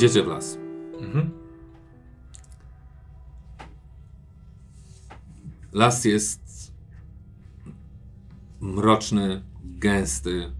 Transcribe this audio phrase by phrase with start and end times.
[0.00, 0.58] Idziecie w las.
[1.00, 1.30] Mhm.
[5.72, 6.72] Las jest
[8.60, 10.52] mroczny, gęsty,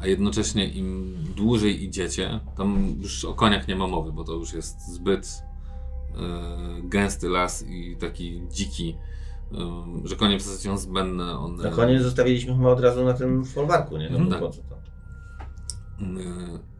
[0.00, 4.52] a jednocześnie im dłużej idziecie, tam już o koniach nie ma mowy, bo to już
[4.52, 5.42] jest zbyt
[6.16, 8.96] e, gęsty las i taki dziki,
[9.52, 11.38] e, że konie w zasadzie są zbędne.
[11.38, 14.10] One, Na koniec zostawiliśmy chyba od razu na tym folwarku, nie?
[14.10, 14.40] No, Mhm.
[14.42, 14.74] po co to?
[16.04, 16.73] Y,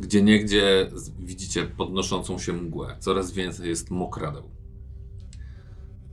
[0.00, 2.96] Gdzie niegdzie widzicie podnoszącą się mgłę.
[3.00, 4.50] Coraz więcej jest mokradeł.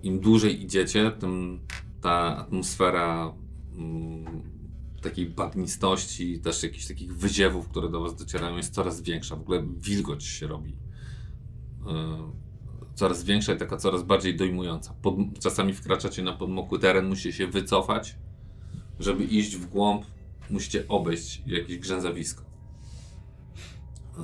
[0.03, 1.59] Im dłużej idziecie, tym
[2.01, 3.33] ta atmosfera
[3.77, 4.25] mm,
[5.01, 9.35] takiej bagnistości, też jakichś takich wyziewów, które do was docierają, jest coraz większa.
[9.35, 10.71] W ogóle wilgoć się robi.
[10.71, 12.45] Y,
[12.95, 14.93] Coraz większa i taka coraz bardziej dojmująca.
[15.01, 18.15] Pod, czasami wkraczacie na podmokły teren, musicie się wycofać,
[18.99, 20.05] żeby iść w głąb
[20.49, 22.44] musicie obejść jakieś grzęzawisko.
[24.17, 24.23] Yy,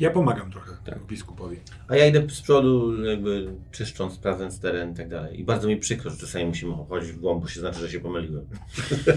[0.00, 1.06] Ja pomagam trochę Tak.
[1.06, 1.56] biskupowi.
[1.88, 5.40] A ja idę z przodu, jakby czyszcząc, sprawdzając teren i tak dalej.
[5.40, 8.00] I bardzo mi przykro, że czasami musimy chodzić w głąb, bo się znaczy, że się
[8.00, 8.46] pomyliłem.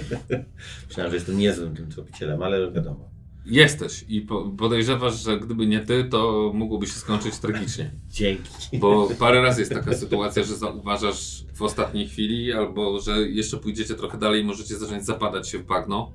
[0.87, 3.09] Myślałem, że jestem niezłym tym tropicielem, ale wiadomo.
[3.45, 7.91] Jesteś i po, podejrzewasz, że gdyby nie ty, to mogłoby się skończyć tragicznie.
[8.09, 8.79] Dzięki.
[8.79, 13.95] Bo parę razy jest taka sytuacja, że zauważasz w ostatniej chwili, albo że jeszcze pójdziecie
[13.95, 16.11] trochę dalej i możecie zacząć zapadać się w bagno.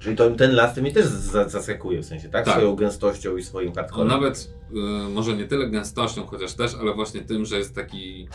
[0.00, 2.44] Czyli to, ten las mnie też za- zaskakuje w sensie, tak?
[2.44, 2.54] Tak.
[2.54, 4.08] Swoją gęstością i swoim hardcorem.
[4.08, 4.74] nawet y,
[5.14, 8.28] może nie tyle gęstością, chociaż też, ale właśnie tym, że jest taki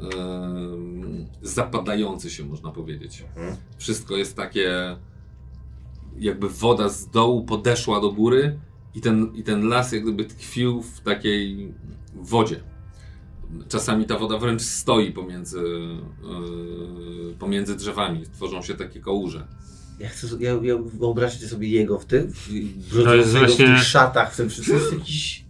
[0.00, 0.04] y,
[1.42, 3.24] zapadający się, można powiedzieć.
[3.36, 3.56] Mhm.
[3.78, 4.96] Wszystko jest takie,
[6.18, 8.58] jakby woda z dołu podeszła do góry
[8.94, 11.72] i ten, i ten las jak gdyby tkwił w takiej
[12.14, 12.60] wodzie.
[13.68, 19.46] Czasami ta woda wręcz stoi pomiędzy, y, pomiędzy drzewami, tworzą się takie kałuże.
[20.00, 23.68] Ja chcę, ja, ja wyobraźcie sobie jego w tym, w- To jest brudzącego właśnie- w
[23.68, 24.74] tych szatach, w tym wszystkim.
[24.78, 25.44] Jest jakiś...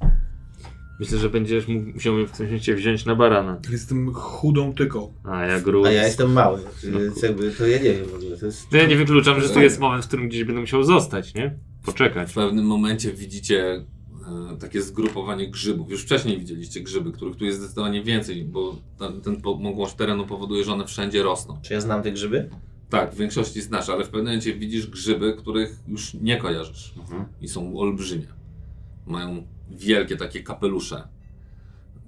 [1.01, 3.61] Myślę, że będziesz musiał mnie w tym momencie wziąć na barana.
[3.71, 5.13] Jestem chudą tyką.
[5.25, 5.87] A ja gruz.
[5.87, 6.61] A ja jestem mały,
[6.93, 8.37] No jakby to ja nie wiem w ogóle.
[8.37, 8.69] To jest...
[8.71, 11.55] To ja nie wykluczam, że tu jest moment, w którym gdzieś będę musiał zostać, nie?
[11.85, 12.31] Poczekać.
[12.31, 13.85] W pewnym momencie widzicie
[14.53, 15.91] e, takie zgrupowanie grzybów.
[15.91, 20.65] Już wcześniej widzieliście grzyby, których tu jest zdecydowanie więcej, bo ten, ten pomogłość terenu powoduje,
[20.65, 21.59] że one wszędzie rosną.
[21.63, 22.51] Czy ja znam te grzyby?
[23.01, 27.25] Tak, w większości znasz, ale w pewnym momencie widzisz grzyby, których już nie kojarzysz Mhm.
[27.41, 28.27] i są olbrzymie.
[29.07, 31.09] Mają wielkie takie kapelusze,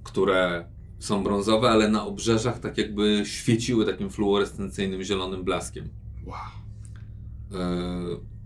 [0.03, 0.65] które
[0.99, 5.89] są brązowe, ale na obrzeżach tak jakby świeciły takim fluorescencyjnym zielonym blaskiem.
[6.25, 6.35] Wow.
[7.51, 8.37] E,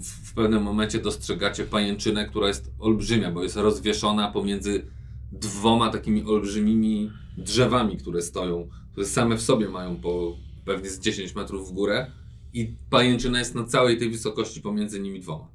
[0.00, 4.86] w w pewnym momencie dostrzegacie pajęczynę, która jest olbrzymia, bo jest rozwieszona pomiędzy
[5.32, 11.34] dwoma takimi olbrzymimi drzewami, które stoją, które same w sobie mają po pewnie z 10
[11.34, 12.10] metrów w górę
[12.52, 15.48] i pajęczyna jest na całej tej wysokości pomiędzy nimi dwoma.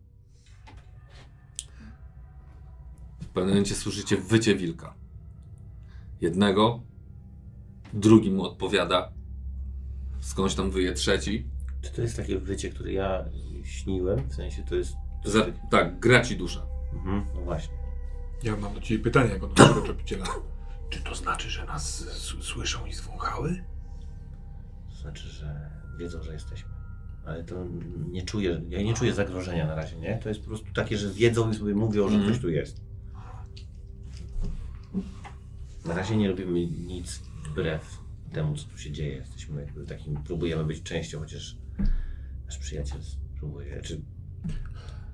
[3.22, 4.94] W pewnym momencie słyszycie wycie wilka.
[6.22, 6.84] Jednego,
[7.94, 9.12] drugi mu odpowiada,
[10.22, 11.48] skądś tam wyje trzeci.
[11.82, 13.26] Czy to jest takie wycie, które ja
[13.64, 14.30] śniłem?
[14.30, 14.94] W sensie to jest...
[15.26, 16.66] Za, tak, gra ci dusza.
[16.94, 17.74] Mhm, no właśnie.
[18.44, 20.26] Ja mam do Ciebie pytanie jako naszego tropiciela.
[20.90, 22.06] Czy to znaczy, że nas
[22.42, 23.64] słyszą i zwąchały?
[25.00, 26.70] To znaczy, że wiedzą, że jesteśmy.
[27.26, 27.66] Ale to
[28.12, 30.20] nie czuję, ja nie czuję zagrożenia na razie, nie?
[30.24, 32.30] To jest po prostu takie, że wiedzą i sobie mówią, że Mhm.
[32.34, 32.82] ktoś tu jest.
[35.86, 37.20] Na razie nie robimy nic
[37.52, 37.98] wbrew
[38.34, 39.16] temu, co tu się dzieje.
[39.16, 41.58] Jesteśmy jakby takim, próbujemy być częścią, chociaż
[42.46, 43.00] nasz przyjaciel
[43.40, 44.02] próbuje, czy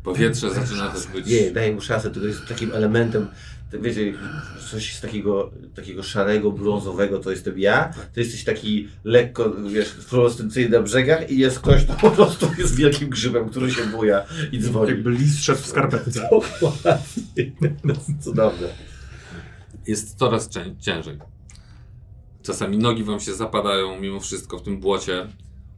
[0.03, 1.27] Powietrze zaczyna też być.
[1.27, 3.27] nie, daje mu szansę, tylko jest takim elementem,
[3.81, 4.13] wiecie,
[4.71, 10.77] coś z takiego, takiego szarego, brązowego to jestem ja, to jesteś taki lekko, wiesz, fluorescencyjny
[10.77, 14.59] na brzegach i jest ktoś, kto po prostu jest wielkim grzybem, który się buja i
[14.59, 14.89] dzwoni.
[14.89, 16.21] Jakby lis szedł w skarpetce.
[16.31, 17.51] Dokładnie.
[18.21, 18.67] Cudowne.
[19.87, 21.17] Jest coraz cię- ciężej.
[22.43, 25.27] Czasami nogi wam się zapadają mimo wszystko w tym błocie.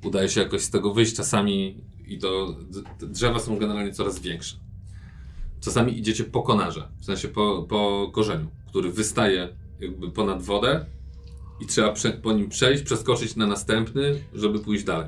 [0.04, 1.16] Udaje się jakoś z tego wyjść.
[1.16, 2.58] Czasami i to
[3.02, 4.56] drzewa są generalnie coraz większe.
[5.60, 10.86] Czasami idziecie po konarze, w sensie po, po korzeniu, który wystaje jakby ponad wodę
[11.60, 15.08] i trzeba prze, po nim przejść, przeskoczyć na następny, żeby pójść dalej.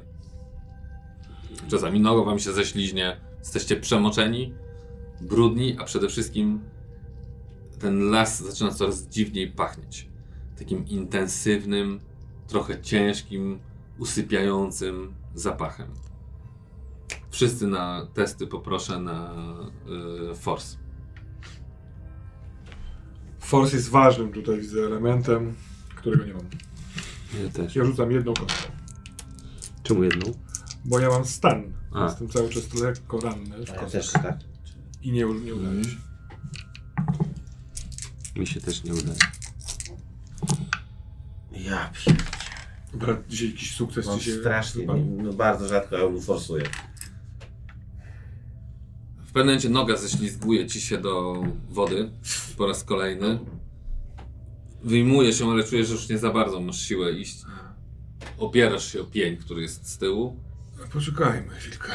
[1.68, 4.54] Czasami noga wam się ześliźnie, jesteście przemoczeni,
[5.22, 6.60] brudni, a przede wszystkim
[7.80, 10.08] ten las zaczyna coraz dziwniej pachnieć.
[10.58, 12.00] Takim intensywnym,
[12.48, 13.60] trochę ciężkim,
[14.00, 15.88] usypiającym zapachem.
[17.40, 19.34] Wszyscy na testy poproszę na
[20.32, 20.78] y, force.
[23.40, 25.56] Force jest ważnym tutaj widzę elementem,
[25.96, 26.46] którego nie mam.
[27.44, 27.76] Ja też.
[27.76, 28.72] Ja rzucam jedną kostkę,
[29.84, 30.32] Czemu jedną?
[30.86, 31.74] bo ja mam stan.
[31.92, 32.04] A.
[32.04, 33.66] Jestem cały czas lekko ranny.
[33.66, 34.38] w A ja też, tak.
[35.02, 35.98] I nie, nie udaje się.
[38.36, 39.18] Mi się też nie udaje.
[41.52, 42.16] Ja pier...
[42.94, 45.22] Brat, dzisiaj jakiś sukces Mam ci się strasznie, wypadł?
[45.24, 46.64] no bardzo rzadko ja forsuję.
[49.40, 52.12] W pewnym momencie noga ześlizguje ci się do wody
[52.58, 53.40] po raz kolejny.
[54.84, 57.38] Wyjmuje się, ale czujesz, że już nie za bardzo masz siłę iść.
[58.38, 60.40] Opierasz się o pień, który jest z tyłu.
[60.94, 61.92] Poczekajmy chwilkę.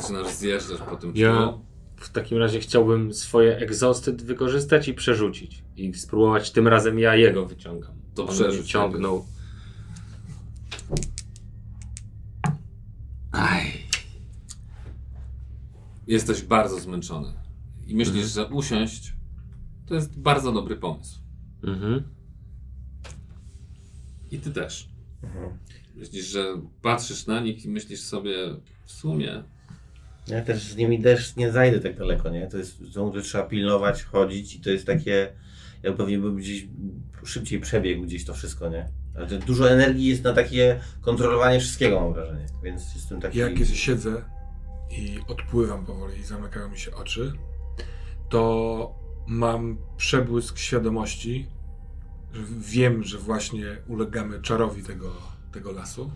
[0.00, 1.64] Zaczynasz zjeżdżać po tym Ja pniu.
[1.96, 5.64] w takim razie chciałbym swoje egzosty wykorzystać i przerzucić.
[5.76, 7.92] I spróbować tym razem ja jego wyciągam.
[8.14, 9.26] To On przerzuć mnie ciągnął.
[13.32, 13.75] Aj.
[16.06, 17.32] Jesteś bardzo zmęczony.
[17.86, 19.14] I myślisz, że usiąść
[19.86, 21.18] to jest bardzo dobry pomysł.
[21.62, 22.02] Mhm.
[24.30, 24.88] I ty też.
[25.94, 26.44] Myślisz, że
[26.82, 28.34] patrzysz na nich i myślisz sobie,
[28.84, 29.42] w sumie
[30.28, 32.46] Ja też z nimi też nie zajdę tak daleko, nie?
[32.46, 35.32] To jest ciągle trzeba pilnować, chodzić i to jest takie,
[35.82, 36.68] ja pewnie bym gdzieś
[37.24, 38.88] szybciej przebiegł gdzieś to wszystko, nie?
[39.14, 43.38] Ale dużo energii jest na takie kontrolowanie wszystkiego, mam wrażenie, więc jestem taki...
[43.38, 44.35] Jak kiedy siedzę
[44.90, 47.32] i odpływam powoli i zamykają mi się oczy,
[48.28, 48.94] to
[49.26, 51.48] mam przebłysk świadomości,
[52.32, 55.12] że wiem, że właśnie ulegamy czarowi tego,
[55.52, 56.10] tego lasu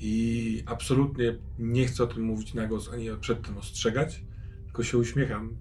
[0.00, 4.24] i absolutnie nie chcę o tym mówić na głos, ani przed tym ostrzegać,
[4.64, 5.56] tylko się uśmiecham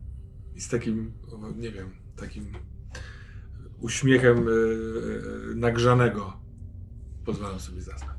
[0.56, 1.13] i z takim,
[1.56, 2.51] nie wiem, takim
[3.79, 6.33] uśmiechem e, e, nagrzanego
[7.25, 8.19] pozwalam sobie zasnąć.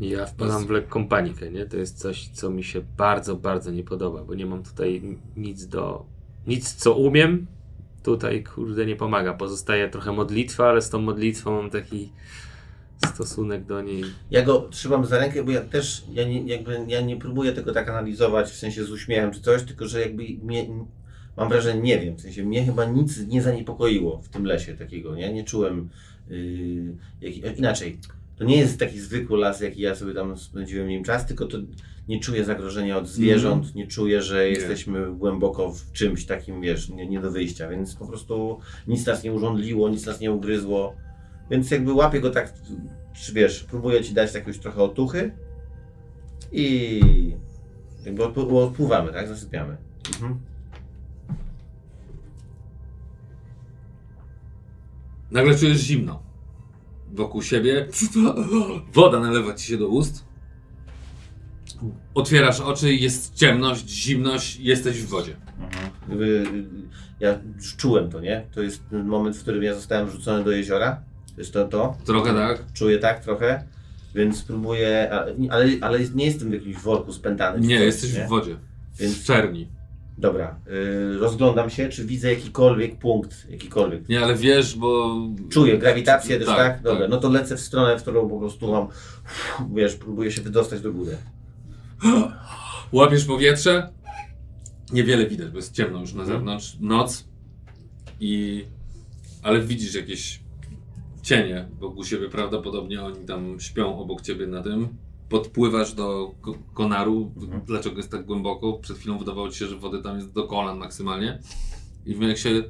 [0.00, 1.66] Ja wpadam w lekką panikę, nie?
[1.66, 5.02] To jest coś, co mi się bardzo, bardzo nie podoba, bo nie mam tutaj
[5.36, 6.06] nic do...
[6.46, 7.46] Nic, co umiem,
[8.02, 9.34] tutaj, kurde, nie pomaga.
[9.34, 12.12] Pozostaje trochę modlitwa, ale z tą modlitwą mam taki
[13.06, 14.04] stosunek do niej.
[14.30, 17.72] Ja go trzymam za rękę, bo ja też, ja nie, jakby, ja nie próbuję tego
[17.72, 20.66] tak analizować, w sensie z uśmiechem czy coś, tylko że jakby mnie,
[21.36, 25.14] mam wrażenie, nie wiem, w sensie mnie chyba nic nie zaniepokoiło w tym lesie takiego,
[25.14, 25.32] nie?
[25.32, 25.88] Nie czułem,
[26.28, 27.98] yy, jak, inaczej,
[28.40, 31.58] to nie jest taki zwykły las, jaki ja sobie tam spędziłem nim czas, tylko to
[32.08, 37.06] nie czuję zagrożenia od zwierząt, nie czuję, że jesteśmy głęboko w czymś takim, wiesz, nie,
[37.06, 40.94] nie do wyjścia, więc po prostu nic nas nie urządliło, nic nas nie ugryzło,
[41.50, 42.54] więc jakby łapię go tak,
[43.32, 45.32] wiesz, próbuję ci dać jakąś trochę otuchy
[46.52, 47.00] i
[48.06, 49.28] jakby odpł- odpływamy, tak?
[49.28, 49.76] Zasypiamy.
[50.14, 50.40] Mhm.
[55.30, 56.29] nagle czujesz zimno.
[57.14, 57.86] Wokół siebie
[58.92, 60.24] woda nalewa ci się do ust.
[62.14, 65.36] Otwierasz oczy, jest ciemność, zimność, jesteś w wodzie.
[66.12, 66.44] Y,
[67.20, 68.46] ja już czułem to, nie?
[68.54, 71.02] To jest ten moment, w którym ja zostałem wrzucony do jeziora.
[71.34, 71.96] To jest to, to.
[72.04, 72.72] Trochę tak.
[72.72, 73.64] Czuję tak trochę,
[74.14, 75.10] więc spróbuję,
[75.50, 77.60] ale, ale nie jestem w jakimś worku spętany.
[77.66, 78.24] Nie, coś, jesteś nie?
[78.26, 78.56] w wodzie.
[78.98, 79.68] Więc- W czerni.
[80.20, 80.60] Dobra,
[81.14, 84.08] y, rozglądam się, czy widzę jakikolwiek punkt, jakikolwiek.
[84.08, 85.20] Nie, ale wiesz, bo...
[85.50, 86.82] Czuję grawitację też, Tak, tak?
[86.82, 87.10] Dobra, tak.
[87.10, 88.88] no to lecę w stronę, w którą po prostu mam,
[89.74, 91.16] wiesz, próbuję się wydostać do góry.
[92.92, 93.88] Łapiesz powietrze.
[94.92, 96.76] Niewiele widać, bo jest ciemno już na zewnątrz.
[96.80, 97.28] Noc.
[98.20, 98.64] I...
[99.42, 100.40] Ale widzisz jakieś
[101.22, 102.28] cienie wokół siebie.
[102.28, 104.88] Prawdopodobnie oni tam śpią obok ciebie na tym.
[105.30, 107.32] Podpływasz do ko- konaru.
[107.66, 108.72] Dlaczego jest tak głęboko?
[108.72, 111.38] Przed chwilą wydawało ci się, że wody tam jest do kolan maksymalnie.
[112.06, 112.62] I jak się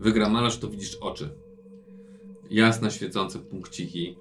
[0.00, 1.30] wygramalasz, to widzisz oczy.
[2.50, 4.16] Jasne, świecące punkciki.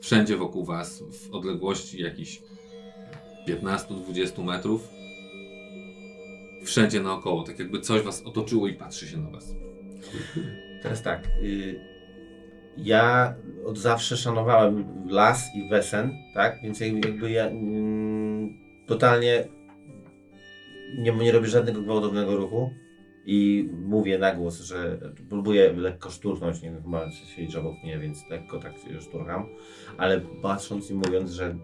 [0.00, 2.42] Wszędzie wokół was, w odległości jakichś
[3.48, 4.88] 15-20 metrów.
[6.64, 9.54] Wszędzie naokoło, tak jakby coś was otoczyło i patrzy się na was.
[10.82, 11.95] Teraz tak, y,
[12.76, 16.60] ja od zawsze szanowałem las i wesen, tak?
[16.62, 18.48] Więc jakby ja mm,
[18.86, 19.48] totalnie
[20.98, 22.70] nie, nie robię żadnego gwałtownego ruchu
[23.26, 28.30] i mówię na głos, że próbuję lekko szturchnąć, nie wiem, chyba siedzi obok mnie, więc
[28.30, 29.46] lekko tak szturcham,
[29.98, 31.56] ale patrząc i mówiąc, że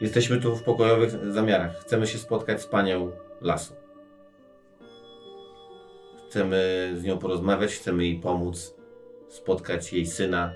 [0.00, 3.74] jesteśmy tu w pokojowych zamiarach, chcemy się spotkać z panią lasu.
[6.28, 8.79] Chcemy z nią porozmawiać, chcemy jej pomóc,
[9.30, 10.52] spotkać jej syna.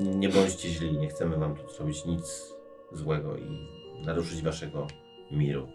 [0.00, 2.52] Nie bądźcie źli, nie chcemy wam tu zrobić nic
[2.92, 3.68] złego i
[4.06, 4.86] naruszyć waszego
[5.30, 5.68] miru.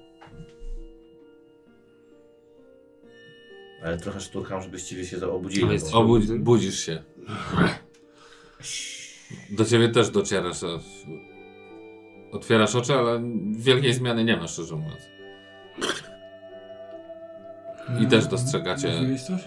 [3.84, 5.66] Ale trochę szturcham, żebyście wy się obudzili.
[5.66, 7.04] No jest- bo- budzisz się.
[9.50, 10.58] Do ciebie też docierasz.
[12.32, 13.22] Otwierasz oczy, ale
[13.52, 15.02] wielkiej zmiany nie ma, szczerze mówiąc.
[18.02, 18.92] I też dostrzegacie.
[19.00, 19.42] Mówiłeś coś?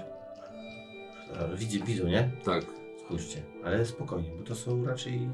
[1.58, 2.30] Widzi, widzą, nie?
[2.44, 2.64] Tak.
[3.04, 3.42] Spójrzcie.
[3.64, 5.28] Ale spokojnie, bo to są raczej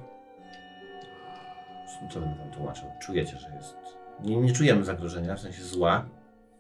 [2.12, 2.84] co bym tam tłumaczył?
[3.02, 3.76] Czujecie, że jest...
[4.20, 6.06] Nie, nie czujemy zagrożenia, w sensie zła.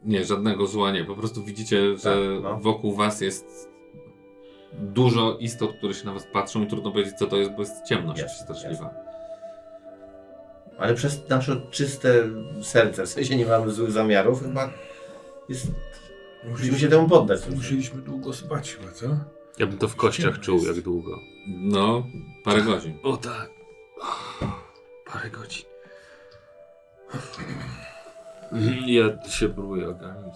[0.04, 1.04] Nie, żadnego zła nie.
[1.04, 2.58] Po prostu widzicie, że Tak, no.
[2.60, 3.68] wokół was jest
[4.72, 7.84] dużo istot, które się na was patrzą i trudno powiedzieć, co to jest, bo jest
[7.84, 8.94] ciemność Jasne, straszliwa.
[10.78, 12.14] Ale przez nasze czyste
[12.62, 14.70] serce, w sensie nie mamy złych zamiarów, chyba
[15.48, 15.66] jest...
[16.50, 17.40] Musimy się temu poddać.
[17.54, 19.06] Musieliśmy długo spać chyba, co?
[19.58, 21.20] Ja bym to w kościach czuł, jak długo.
[21.48, 22.06] No,
[22.44, 22.98] parę godzin.
[23.02, 23.50] O tak.
[25.12, 25.64] Parę godzin.
[28.86, 30.34] Ja się próbuję ogarnąć.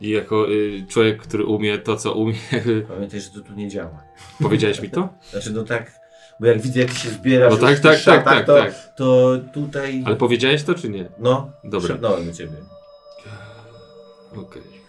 [0.00, 2.34] I jako y, człowiek, który umie to, co umie,
[2.88, 4.02] Pamiętaj, że to tu nie działa.
[4.42, 5.08] powiedziałeś mi to?
[5.30, 5.92] Znaczy, no tak,
[6.40, 8.74] bo jak widzę, jak się zbierasz No w tak, tak, tak, szatach, tak, to, tak.
[8.96, 10.02] to tutaj...
[10.06, 11.08] Ale powiedziałeś to, czy nie?
[11.18, 11.88] No, Dobra.
[11.88, 12.56] szepnąłem do ciebie.
[14.36, 14.62] Okej.
[14.62, 14.79] To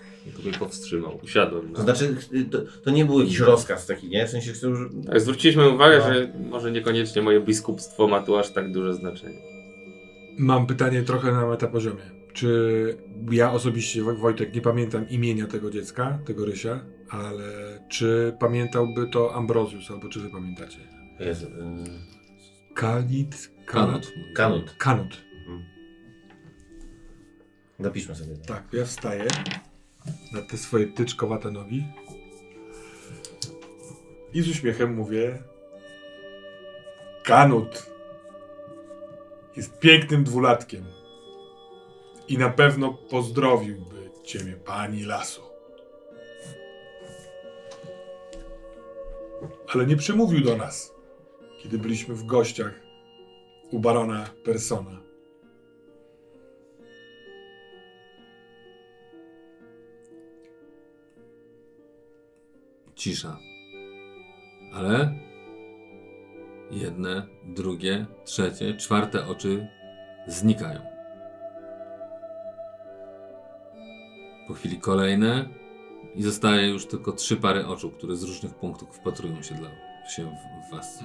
[0.43, 1.19] mnie powstrzymał.
[1.23, 1.71] Usiadłem.
[1.71, 1.77] Na...
[1.77, 2.15] To znaczy,
[2.51, 4.27] to, to nie był jakiś rozkaz taki, nie?
[4.27, 4.79] W sensie, chcę już...
[5.05, 6.13] Tak, zwróciliśmy uwagę, No.
[6.13, 9.37] że może niekoniecznie moje biskupstwo ma tu aż tak duże znaczenie.
[10.37, 12.01] Mam pytanie trochę na metapoziomie.
[12.33, 12.97] Czy
[13.31, 17.43] ja osobiście, Woj- Wojtek, nie pamiętam imienia tego dziecka, tego Rysia, ale
[17.89, 20.77] czy pamiętałby to Ambrozjus, albo czy wy pamiętacie?
[21.19, 21.51] Jezu, y,
[22.73, 23.51] Kalit?
[23.65, 24.11] Kanut.
[24.35, 24.75] Kanut.
[24.77, 25.17] Kanut.
[27.79, 28.35] Napiszmy sobie.
[28.35, 28.45] to.
[28.53, 29.27] Tak, ja wstaję
[30.31, 31.83] na te swoje tyczkowate nogi
[34.33, 35.43] i z uśmiechem mówię
[37.23, 37.91] Kanut
[39.55, 40.85] jest pięknym dwulatkiem
[42.27, 45.41] i na pewno pozdrowiłby ciebie pani lasu.
[49.73, 50.93] Ale nie przemówił do nas,
[51.59, 52.73] kiedy byliśmy w gościach
[53.71, 55.10] u barona Persona.
[63.01, 63.37] Cisza.
[64.73, 65.13] Ale
[66.71, 69.67] jedne, drugie, trzecie, czwarte oczy
[70.27, 70.81] znikają.
[74.47, 75.49] Po chwili kolejne
[76.15, 79.69] i zostaje już tylko trzy pary oczu, które z różnych punktów wpatrują się, dla,
[80.09, 80.99] się w, w was.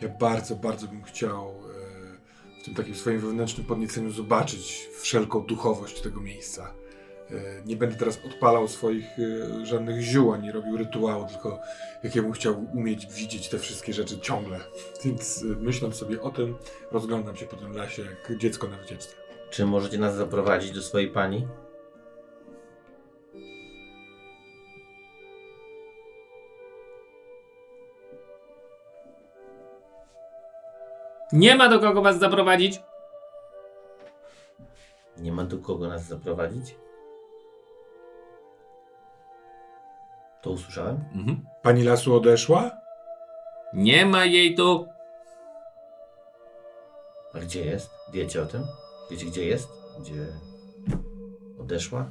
[0.00, 6.00] Ja bardzo, bardzo bym chciał e, w tym takim swoim wewnętrznym podnieceniu zobaczyć wszelką duchowość
[6.00, 6.81] tego miejsca.
[7.32, 11.60] E, Nie będę teraz odpalał swoich e, żadnych ziół, ani robił rytuału, tylko
[12.02, 14.60] jak ja bym chciał umieć widzieć te wszystkie rzeczy ciągle.
[15.04, 16.54] Więc e, myśląc sobie o tym,
[16.90, 19.16] rozglądam się po tym lasie jak dziecko na wycieczce.
[19.50, 21.46] Czy możecie nas zaprowadzić do swojej pani?
[31.32, 32.82] Nie ma do kogo was zaprowadzić?
[35.18, 36.76] Nie ma do kogo nas zaprowadzić?
[40.42, 41.04] To usłyszałem?
[41.14, 41.44] Mhm.
[41.62, 42.70] Pani lasu odeszła?
[43.74, 44.86] Nie ma jej tu.
[47.34, 47.90] A gdzie jest?
[48.12, 48.62] Wiecie o tym?
[49.10, 49.68] Wiecie gdzie jest?
[50.00, 50.26] Gdzie
[51.60, 52.10] odeszła?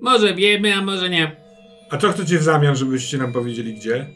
[0.00, 1.36] Może wiemy, a może nie.
[1.90, 4.06] A co chcecie w zamian, żebyście nam powiedzieli gdzie?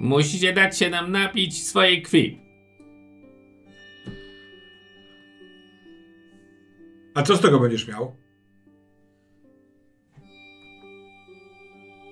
[0.00, 2.38] Musicie dać się nam napić swojej krwi.
[7.14, 8.16] A co z tego będziesz miał?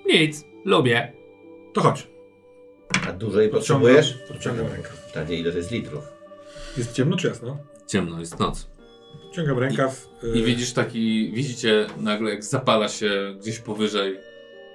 [0.07, 1.13] Nic, lubię.
[1.75, 2.09] To chodź.
[3.09, 4.19] A dużo jej Podciągam, potrzebujesz?
[4.29, 4.89] podciągam rękę.
[5.15, 6.05] Tadzie, ile to jest litrów?
[6.77, 7.59] Jest ciemno czy jasno?
[7.87, 8.71] Ciemno, jest noc.
[9.35, 10.09] Ciągam rękaw.
[10.35, 14.17] I y, widzisz taki, widzicie nagle jak zapala się gdzieś powyżej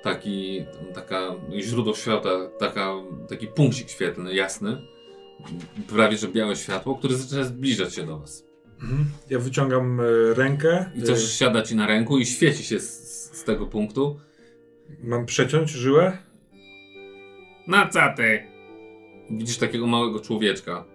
[0.04, 2.94] taki, taka źródło światła, taka,
[3.30, 4.82] taki punkcik świetlny, jasny,
[5.90, 8.44] prawie że białe światło, które zaczyna zbliżać się do was.
[8.82, 9.06] Mhm.
[9.30, 10.92] Ja wyciągam e, rękę.
[10.96, 13.04] I coś siada ci na ręku i świeci się z,
[13.38, 14.20] z tego punktu.
[15.04, 16.18] Mam przeciąć żyłę?
[17.68, 18.44] Na co ty?
[19.32, 20.86] Widzisz takiego małego człowieczka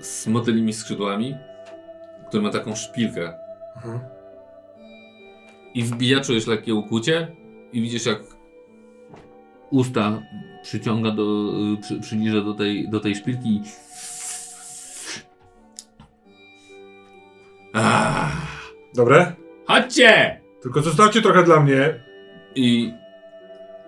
[0.00, 1.34] z motylymi skrzydłami,
[2.28, 3.32] który ma taką szpilkę
[3.76, 4.00] Mhm.
[5.74, 7.36] i wbija, czujesz lekkie ukłucie
[7.74, 8.18] i widzisz jak
[9.70, 10.22] usta
[10.62, 13.62] przyciąga do, y, przy, przybliża do tej, do tej szpilki i...
[17.72, 18.32] Ah,
[18.94, 19.32] Dobre?
[19.66, 20.40] chodźcie!
[20.62, 22.04] Tylko zostawcie trochę dla mnie.
[22.54, 22.92] I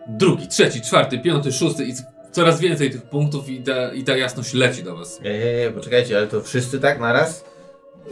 [0.06, 1.92] drugi, trzeci, czwarty, piąty, szósty i
[2.32, 5.20] coraz więcej tych punktów i ta, i ta jasność leci do was.
[5.20, 7.44] Nie, poczekajcie, ale to wszyscy tak naraz?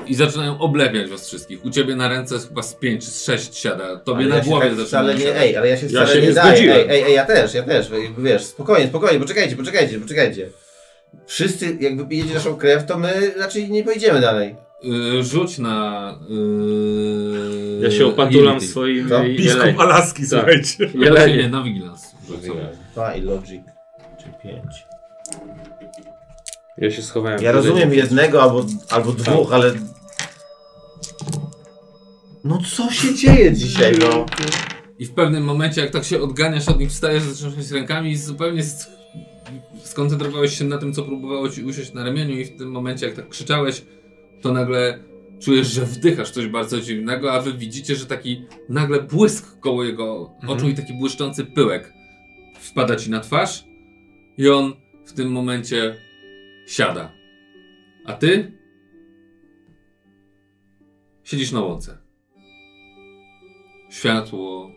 [0.07, 1.65] I zaczynają oblepiać was wszystkich.
[1.65, 3.97] U ciebie na ręce chyba z pięć czy z sześć siada.
[3.97, 5.37] Tobie Ale na ja głowie tak zaczyna nie, siadać.
[5.43, 6.49] ej, ale ja się Ja wcale się nie, nie daję.
[6.57, 6.77] zgodziłem.
[6.79, 10.49] Ej, ej, ej, ja też, ja też, jakby wiesz, spokojnie, spokojnie, poczekajcie, poczekajcie, poczekajcie.
[11.27, 14.55] Wszyscy, jak wypijecie naszą krew, to my raczej nie pojedziemy dalej.
[14.83, 16.19] Yy, rzuć na.
[16.29, 19.21] Yy, Ja się opatulam swoim Co?
[19.21, 19.81] Biskup jeleniem.
[19.81, 20.77] Alaski, słuchajcie.
[20.77, 21.49] Znaczy, Nie, Jelenie.
[21.49, 22.07] na vigilance.
[22.93, 23.63] Dwa i logic,
[24.19, 24.87] czy pięć.
[26.79, 27.43] Ja się schowałem.
[27.43, 29.75] Ja rozumiem jednego albo, albo dwóch, ale...
[32.45, 34.27] No co się dzieje dzisiaj, no?
[34.99, 38.63] I w pewnym momencie, jak tak się odganiasz od nich, wstajesz, zaczynasz rękami i zupełnie
[39.85, 43.15] skoncentrowałeś się na tym, co próbowało ci usiąść na ramieniu i w tym momencie, jak
[43.15, 43.85] tak krzyczałeś,
[44.43, 44.99] to nagle
[45.41, 50.31] czujesz, że wdychasz coś bardzo dziwnego, a wy widzicie, że taki nagle błysk koło jego
[50.49, 51.93] oczu i taki błyszczący pyłek
[52.61, 53.65] wpada ci na twarz
[54.39, 54.73] i on
[55.05, 55.97] w tym momencie
[56.67, 57.13] siada.
[58.05, 58.53] A ty
[61.25, 61.99] siedzisz na łące.
[63.91, 64.71] Światło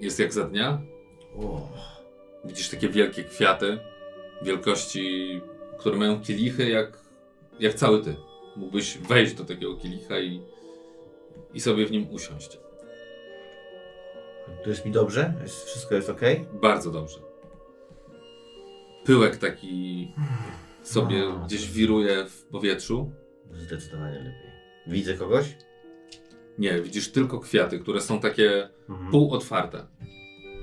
[0.00, 0.82] jest jak za dnia.
[2.44, 3.78] Widzisz takie wielkie kwiaty
[4.42, 5.40] wielkości,
[5.78, 6.98] które mają kielichy jak,
[7.60, 8.16] jak cały ty.
[8.56, 10.42] Mógłbyś wejść do takiego kielicha i,
[11.54, 12.58] i sobie w nim usiąść.
[14.64, 15.34] to jest mi dobrze?
[15.42, 16.20] Jest, wszystko jest ok?
[16.52, 17.18] Bardzo dobrze.
[19.04, 20.08] Pyłek taki
[20.82, 21.44] sobie No.
[21.46, 23.12] gdzieś wiruje w powietrzu.
[23.52, 24.50] Zdecydowanie lepiej.
[24.86, 25.56] Widzę kogoś?
[26.58, 29.10] Nie, widzisz tylko kwiaty, które są takie Mhm.
[29.10, 29.86] półotwarte.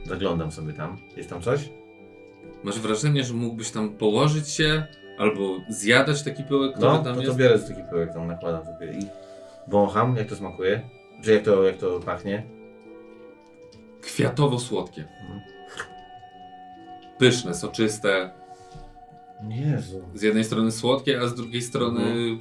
[0.06, 0.98] Zaglądam sobie tam.
[1.18, 1.70] Jest tam coś?
[2.64, 4.84] Masz wrażenie, że mógłbyś tam położyć się
[5.18, 7.32] albo zjadać taki pyłek, który No, tam to, jest?
[7.32, 9.06] to biorę taki pyłek, tam nakładam sobie i
[9.68, 10.90] wącham, jak to smakuje.
[11.24, 12.44] Czy jak to, jak to pachnie?
[14.02, 15.04] Kwiatowo-słodkie.
[15.22, 15.42] Mhm.
[17.18, 18.32] Pyszne, soczyste.
[19.50, 20.02] Jezu.
[20.16, 22.40] Z jednej strony słodkie, a z drugiej strony Mhm.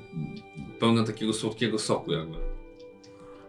[0.80, 2.36] pełne takiego słodkiego soku jakby.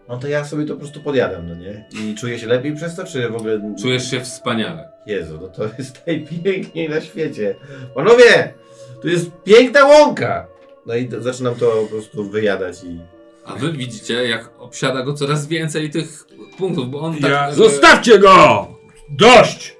[0.10, 1.86] No to ja sobie to po prostu podjadam, no nie?
[1.92, 3.76] I czuję się lepiej przez to, czy w ogóle...
[3.82, 4.90] Czujesz się wspaniale.
[5.06, 7.56] Jezu, no to jest najpiękniej na świecie.
[7.96, 8.54] Panowie!
[9.02, 10.48] Tu jest piękna łąka!
[10.86, 13.00] No i zaczynam to po prostu wyjadać i...
[13.46, 16.26] A wy widzicie, jak obsiada go coraz więcej tych
[16.58, 17.32] punktów, bo on tak...
[17.32, 18.68] Ja- Zostawcie go!
[19.10, 19.78] Dość!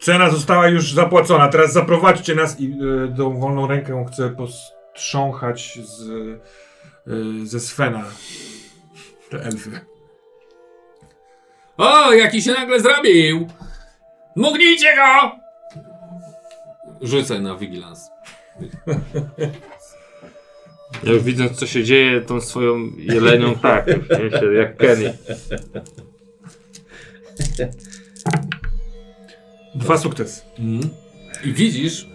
[0.00, 1.48] Cena została już zapłacona.
[1.48, 2.72] Teraz zaprowadźcie nas i
[3.12, 6.08] y, tą wolną rękę chcę postrząchać z,
[7.08, 8.04] y, ze Svena.
[9.30, 9.70] Te elfy.
[11.76, 13.48] O, jaki się nagle zrobił!
[14.36, 15.30] Mugnijcie go!
[17.00, 18.02] Rzucaj na vigilance.
[21.04, 24.08] Ja już widząc co się dzieje tą swoją jelenią, tak, już?
[24.40, 25.18] Się, jak Kenny.
[29.78, 30.42] Dwa sukcesy.
[30.58, 30.90] Mhm.
[31.44, 32.06] I widzisz,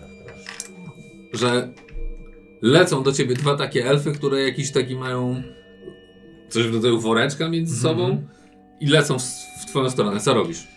[1.34, 1.70] że
[2.62, 5.44] lecą do ciebie dwa takie elfy, które jakiś taki mają
[6.50, 8.24] coś w rodzaju woreczka między sobą
[8.80, 9.24] i lecą w,
[9.62, 10.20] w twoją stronę.
[10.20, 10.68] Co robisz?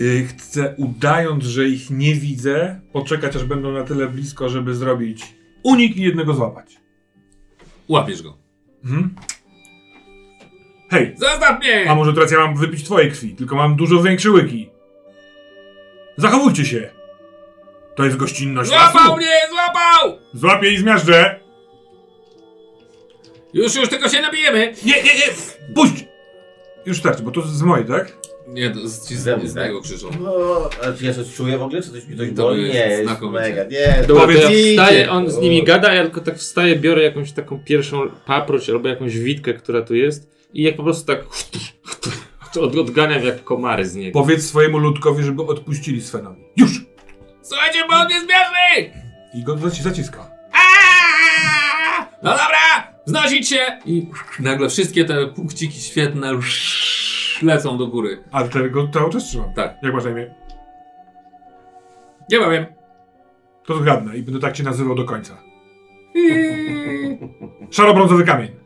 [0.00, 5.34] Y, Chcę, udając, że ich nie widzę, poczekać aż będą na tyle blisko, żeby zrobić
[5.62, 6.76] unik i jednego złapać.
[7.88, 8.36] Łapiesz go.
[8.84, 9.14] Mhm.
[10.90, 11.90] Hej, Zostaw mnie!
[11.90, 14.68] a może teraz ja mam wypić twojej krwi, tylko mam dużo większe łyki.
[16.16, 16.90] Zachowujcie się.
[17.96, 19.16] To jest gościnność Złapał lasu.
[19.16, 19.26] mnie!
[19.50, 20.18] Złapał!
[20.34, 21.40] Złapię i zmiażdżę.
[23.54, 24.72] Już, już, tylko się nabijemy!
[24.84, 25.74] Nie, nie, nie!
[25.74, 26.04] Puść!
[26.86, 28.12] Już starczy, bo to z mojej, tak?
[28.48, 29.64] Nie, to z, ci z, Ze mnie, z tak?
[29.66, 30.10] niego krzyczą.
[30.20, 31.82] No, a czy ja coś czuję w ogóle?
[31.82, 32.62] Czy coś mi coś To boli?
[32.62, 33.40] jest Nie, jest znakomicie.
[33.42, 33.64] mega.
[33.64, 37.02] Nie, Dobra, to ja powiedz wstaję, on z nimi gada, ja tylko tak wstaję, biorę
[37.02, 41.24] jakąś taką pierwszą paproć albo jakąś witkę, która tu jest i jak po prostu tak
[42.56, 44.20] od, odganiam jak komary z niego.
[44.20, 46.42] Powiedz swojemu ludkowi, żeby odpuścili Svenowi.
[46.56, 46.84] Już!
[47.42, 48.94] Słuchajcie, bo on jest zmierzmy!
[49.34, 50.30] I go zaci- zaciska.
[50.52, 52.06] Aaaa!
[52.22, 52.94] No dobra!
[53.06, 53.78] Znosić się!
[53.86, 54.06] I
[54.40, 56.30] nagle wszystkie te punkciki świetne
[57.42, 58.24] lecą do góry.
[58.32, 59.54] Ale tego cały czas trzymam.
[59.54, 59.74] Tak.
[59.82, 60.34] Jak masz na imię?
[62.30, 62.66] Nie powiem.
[63.66, 65.36] To zgadnę i będę tak cię nazywał do końca.
[67.70, 68.63] Szaro-brązowy kamień.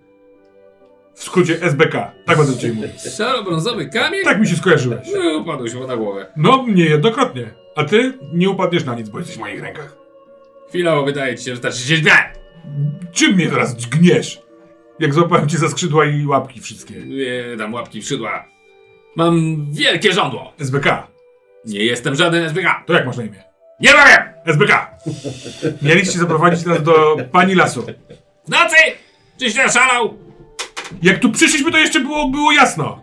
[1.18, 2.12] W skrócie SBK.
[2.26, 2.90] Tak będę ciebie mówił.
[3.16, 4.24] Szaro-brązowy kamień?
[4.24, 5.08] Tak mi się skojarzyłeś.
[5.14, 6.26] No, upadłeś mu na głowę.
[6.36, 7.50] No, niejednokrotnie.
[7.76, 9.96] A ty nie upadniesz na nic, bo jesteś w moich rękach.
[10.68, 12.12] Chwilowo wydaje ci się, że starczy się źle.
[13.12, 14.42] Czym mnie teraz gniesz?
[14.98, 16.94] Jak złapałem cię za skrzydła i łapki wszystkie.
[16.94, 18.44] Nie dam łapki w szydła.
[19.16, 20.52] Mam wielkie żądło.
[20.58, 21.06] SBK.
[21.64, 22.82] Nie jestem żaden SBK.
[22.86, 23.42] To jak masz na imię?
[23.80, 24.22] Nie powiem!
[24.46, 24.90] SBK.
[25.82, 27.82] Mieliście zaprowadzić nas do pani lasu.
[28.46, 28.76] W nocy!
[29.40, 30.27] Czyś nie szalał?
[31.02, 33.02] Jak tu przyszliśmy, to jeszcze było, było jasno.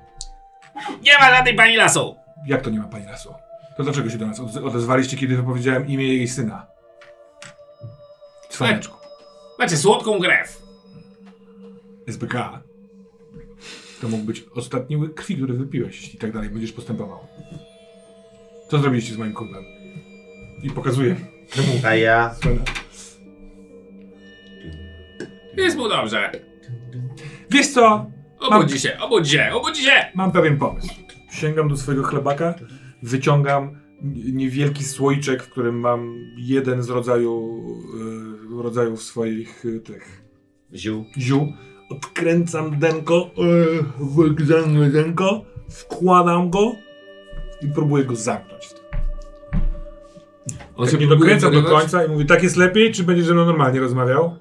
[1.03, 2.15] Nie ma żadnej pani lasu.
[2.47, 3.33] Jak to nie ma pani lasu?
[3.77, 6.67] To dlaczego się do nas odez- odezwaliście, kiedy wypowiedziałem imię jej syna?
[8.49, 8.97] Cwaneczku.
[9.59, 10.61] Macie słodką krew.
[12.07, 12.33] SBK.
[14.01, 17.19] To mógł być ostatni łyk krwi, który wypiłeś, jeśli tak dalej będziesz postępował.
[18.71, 19.63] Co zrobiliście z moim kumplem?
[20.63, 21.15] I pokazuję.
[21.55, 22.35] temu A ja...
[25.57, 26.31] Jest mu dobrze.
[27.55, 28.05] Wiesz co?
[28.39, 30.05] Obudzi się, obudzi się, obudzi się!
[30.15, 30.89] Mam pewien pomysł.
[31.31, 32.53] Sięgam do swojego chlebaka,
[33.03, 33.77] wyciągam
[34.33, 37.59] niewielki słoiczek, w którym mam jeden z rodzaju,
[38.59, 40.21] y, rodzajów swoich y, tych
[40.73, 41.05] Ziół.
[41.17, 41.53] ziół.
[41.89, 43.83] Odkręcam denko, y,
[44.15, 46.71] wygrzane denko, wkładam go
[47.61, 48.83] i próbuję go zamknąć w tym.
[50.75, 53.33] On Tak nie próbuje dokręcam do końca i mówię, tak jest lepiej, czy będziesz ze
[53.33, 54.35] mną normalnie rozmawiał?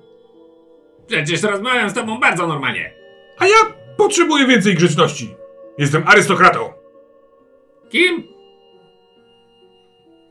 [1.06, 3.03] Przecież rozmawiam z tobą bardzo normalnie.
[3.38, 5.34] A ja potrzebuję więcej grzeczności.
[5.78, 6.72] Jestem arystokratą.
[7.88, 8.24] Kim?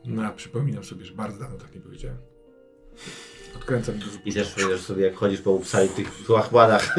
[0.04, 2.18] No, przypominam sobie, że bardzo dawno tak nie powiedziałem.
[3.56, 4.04] Odkręcam go.
[4.24, 6.96] I też powiesz sobie, jak chodzisz po upsali tych łachmanach.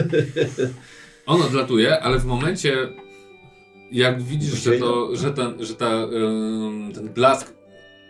[1.25, 2.77] On odlatuje, ale w momencie,
[3.91, 6.07] jak widzisz, że, to, że, ten, że ta,
[6.93, 7.53] ten blask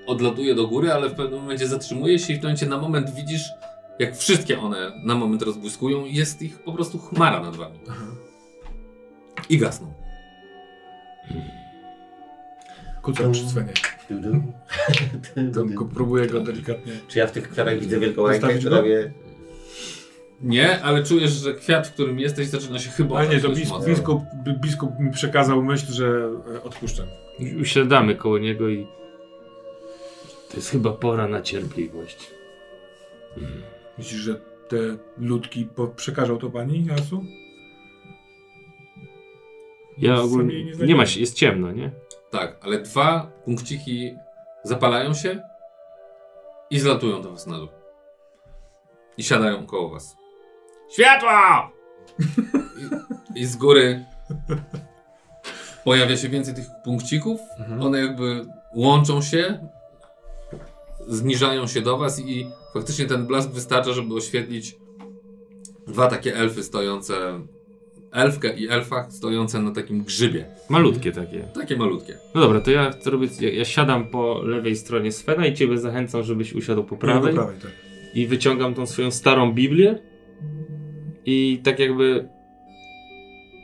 [0.08, 3.16] odlatuje do góry, ale w pewnym momencie zatrzymuje się i w tym momencie na moment
[3.16, 3.42] widzisz,
[4.00, 7.80] jak wszystkie one na moment rozbłyskują jest ich po prostu chmara nad wami.
[9.50, 9.94] I gasną.
[13.02, 13.74] Kucam przy Svenie.
[14.10, 14.42] Du, du.
[15.54, 16.94] To go- Próbuję go delikatnie.
[17.08, 19.14] Czy ja w tych kwiatach widzę wielką rękę, która mnie...
[20.42, 23.62] Nie, ale czujesz, że kwiat, w którym jesteś, zaczyna się chyba Ale nie, to dość
[23.62, 24.22] biskup, biskup,
[24.62, 27.06] biskup mi przekazał myśl, że e, odpuszczam.
[27.62, 28.88] Usiadamy koło niego i
[30.50, 32.30] to jest chyba pora na cierpliwość.
[33.98, 34.36] Myślisz, że
[34.70, 34.78] te
[35.18, 37.24] ludki po, przekażą to pani, Jasu?
[39.98, 40.98] Ja Sami ogólnie nie nie, znajdziemy.
[40.98, 41.92] ma się, jest ciemno, nie?
[42.32, 44.16] Tak, ale dwa punkciki
[44.64, 45.42] zapalają się
[46.70, 47.68] i zlatują do was na dół.
[49.18, 50.16] I siadają koło was.
[50.94, 51.30] Światło!
[53.36, 54.06] I, I z góry
[55.84, 57.40] pojawia się więcej tych punkcików.
[57.82, 59.68] One jakby łączą się,
[61.08, 64.78] zniżają się do was i faktycznie ten blask wystarcza, żeby oświetlić
[65.88, 67.40] dwa takie elfy stojące,
[68.12, 70.46] elfkę i elfa stojące na takim grzybie.
[70.70, 71.40] Malutkie takie.
[71.54, 72.18] Takie malutkie.
[72.36, 75.78] No dobra, to ja to robię, ja, ja siadam po lewej stronie Svena i ciebie
[75.78, 77.34] zachęcam, żebyś usiadł po prawej.
[77.34, 77.72] Po prawej, tak.
[78.14, 80.00] I wyciągam tą swoją starą Biblię
[81.26, 82.30] i tak jakby.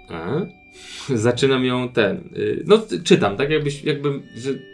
[0.10, 0.42] A?
[1.26, 2.30] Zaczynam ją ten.
[2.38, 4.71] y, No, czytam, tak jakbyś, jakbym, że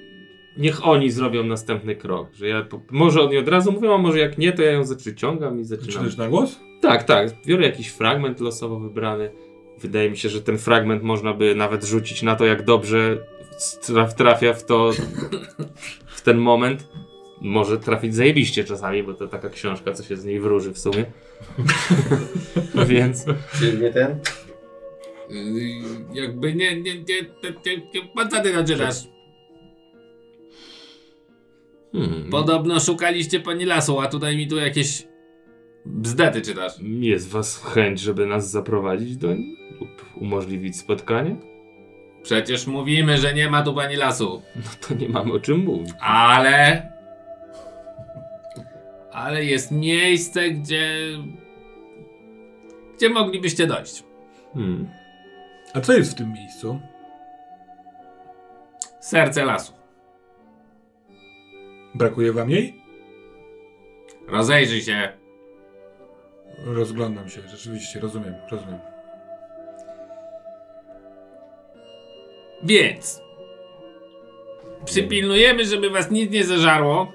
[0.58, 2.34] niech oni zrobią następny krok.
[2.34, 4.84] Że ja po, może oni od razu mówią, a może jak nie, to ja ją
[4.84, 5.92] zaciągam i zaczynam.
[5.92, 6.60] Czytasz na głos?
[6.82, 7.30] Tak, tak.
[7.46, 9.32] Biorę jakiś fragment losowo wybrany.
[9.80, 13.18] Wydaje mi się, że ten fragment można by nawet rzucić na to, jak dobrze
[13.82, 14.92] traf, trafia w to,
[16.08, 16.88] w ten moment.
[17.42, 21.06] Może trafić zajebiście czasami, bo to taka książka, co się z niej wróży w sumie.
[22.88, 23.26] Więc
[23.60, 24.20] Czy nie ten?
[25.30, 29.17] Yy, jakby nie, nie, nie, nie, nie, nie co ty zaczynasz?
[31.92, 35.08] Hmm, Podobno szukaliście pani lasu, a tutaj mi tu jakieś
[35.86, 36.74] bzdety czytasz.
[37.00, 41.36] jest was chęć, żeby nas zaprowadzić do nich lub umożliwić spotkanie?
[42.24, 44.42] Przecież mówimy, że nie ma tu pani lasu.
[44.56, 45.94] No to nie mamy o czym mówić.
[46.00, 46.92] Ale...
[49.12, 50.98] Ale jest miejsce, gdzie...
[52.98, 54.04] Gdzie moglibyście dojść.
[54.54, 54.90] Hmm.
[55.74, 56.80] A co jest w tym miejscu?
[59.00, 59.74] Serce lasu.
[61.98, 62.82] Brakuje wam jej?
[64.28, 65.18] Rozejrzyj się.
[66.66, 68.80] Rozglądam się, rzeczywiście, rozumiem, rozumiem.
[72.64, 73.22] Więc...
[74.86, 77.12] Przypilnujemy, żeby was nic nie zażarło.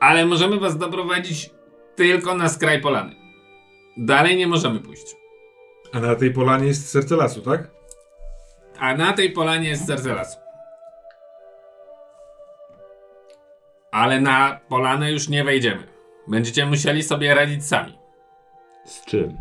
[0.00, 1.50] Ale możemy was doprowadzić
[1.96, 3.14] tylko na skraj polany.
[3.96, 5.16] Dalej nie możemy pójść.
[5.92, 7.70] A na tej polanie jest serce lasu, tak?
[8.78, 10.47] A na tej polanie jest serce lasu.
[13.92, 15.82] Ale na polanę już nie wejdziemy.
[16.28, 17.98] Będziecie musieli sobie radzić sami.
[18.84, 19.38] Z czym?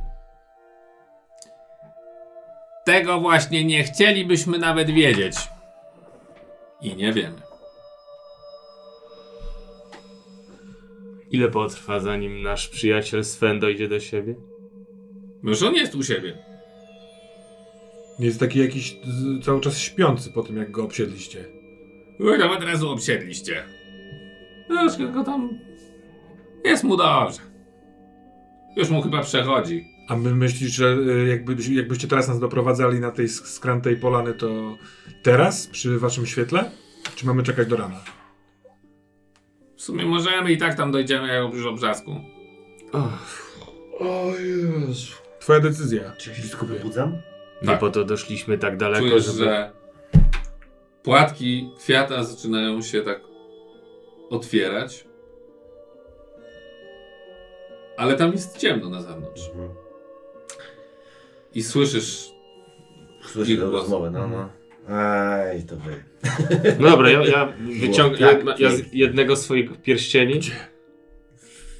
[2.86, 5.36] Tego właśnie nie chcielibyśmy nawet wiedzieć.
[6.82, 7.42] I nie wiemy.
[11.32, 14.36] Ile potrwa, zanim nasz przyjaciel Sven dojdzie do siebie?
[15.44, 16.38] Już on jest u siebie.
[18.20, 21.46] Jest taki jakiś z, cały czas śpiący po tym, jak go obsiedliście.
[22.40, 23.64] Tam od razu obsiedliście.
[24.70, 25.50] No już tylko tam...
[26.66, 27.40] Jest mu dobrze.
[28.76, 29.86] Już mu chyba przechodzi.
[30.10, 34.34] A my myślisz, że y, jakby, jakbyście teraz nas doprowadzali na tej sk- skrantej polany,
[34.34, 34.78] to
[35.24, 36.72] teraz, przy waszym świetle?
[37.16, 38.00] Czy mamy czekać do rana?
[39.76, 42.12] W sumie możemy i tak tam dojdziemy jak już obrzasku.
[44.00, 45.12] O Jezu.
[45.40, 46.12] Twoja decyzja.
[46.18, 46.74] Czy ja się biskupie.
[46.74, 47.12] wybudzam?
[47.62, 47.80] Nie Tak.
[47.80, 49.38] po to doszliśmy tak daleko, Czujesz, żeby...
[49.38, 49.72] że
[51.04, 53.22] płatki kwiata zaczynają się tak
[54.30, 55.08] otwierać.
[57.98, 59.50] Ale tam jest ciemno na zewnątrz.
[59.50, 59.70] Mhm.
[61.54, 62.32] I słyszysz.
[63.36, 63.50] Głos.
[63.72, 64.50] rozmowę, no no.
[64.96, 66.04] Aj, to wy.
[66.80, 70.40] No dobra, ja, ja wyciągam ja z jednego z swoich pierścieni.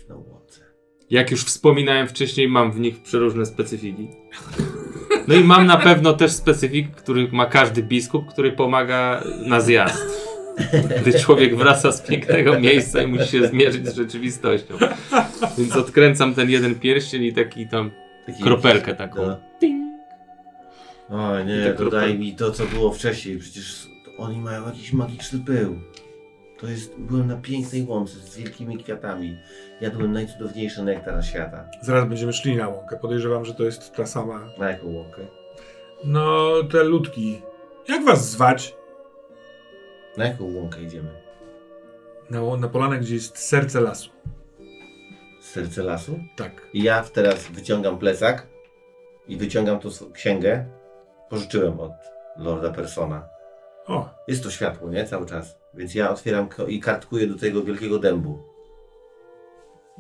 [0.10, 0.15] Na.
[1.10, 4.07] Jak już wspominałem wcześniej, mam w nich przeróżne specyfiki.
[5.27, 10.26] No i mam na pewno też specyfik, który ma każdy biskup, który pomaga na zjazd.
[11.01, 14.73] Gdy człowiek wraca z pięknego miejsca i musi się zmierzyć z rzeczywistością.
[15.57, 17.91] Więc odkręcam ten jeden pierścień i taki tam
[18.25, 19.27] Taki kropelkę taką.
[19.27, 19.39] No.
[21.09, 23.37] O I nie, tak to daj kropel- mi to, co było wcześniej.
[23.37, 25.79] Przecież oni mają jakiś magiczny pył.
[26.59, 29.37] To jest, byłem na pięknej łące z wielkimi kwiatami.
[29.81, 31.65] Jadłem najcudowniejszy nektar świata.
[31.81, 32.97] Zaraz będziemy szli na łąkę.
[33.01, 34.49] Podejrzewam, że to jest ta sama.
[34.59, 35.21] Na jaką łąkę?
[36.03, 37.41] No, te ludki.
[37.87, 38.73] Jak was zwać?
[40.17, 41.10] Na jaką łąkę idziemy?
[42.30, 44.10] Na, ło- na polanę, gdzie jest serce lasu.
[45.41, 46.19] Serce lasu?
[46.36, 46.67] Tak.
[46.73, 48.47] I ja teraz wyciągam plecak
[49.27, 50.65] i wyciągam tą sw- księgę.
[51.30, 51.91] Pożyczyłem od
[52.38, 53.27] Lorda Persona.
[53.88, 55.06] O, Jest to światło, nie?
[55.06, 55.58] Cały czas.
[55.73, 58.43] Więc ja otwieram ko- i kartkuję do tego wielkiego dębu.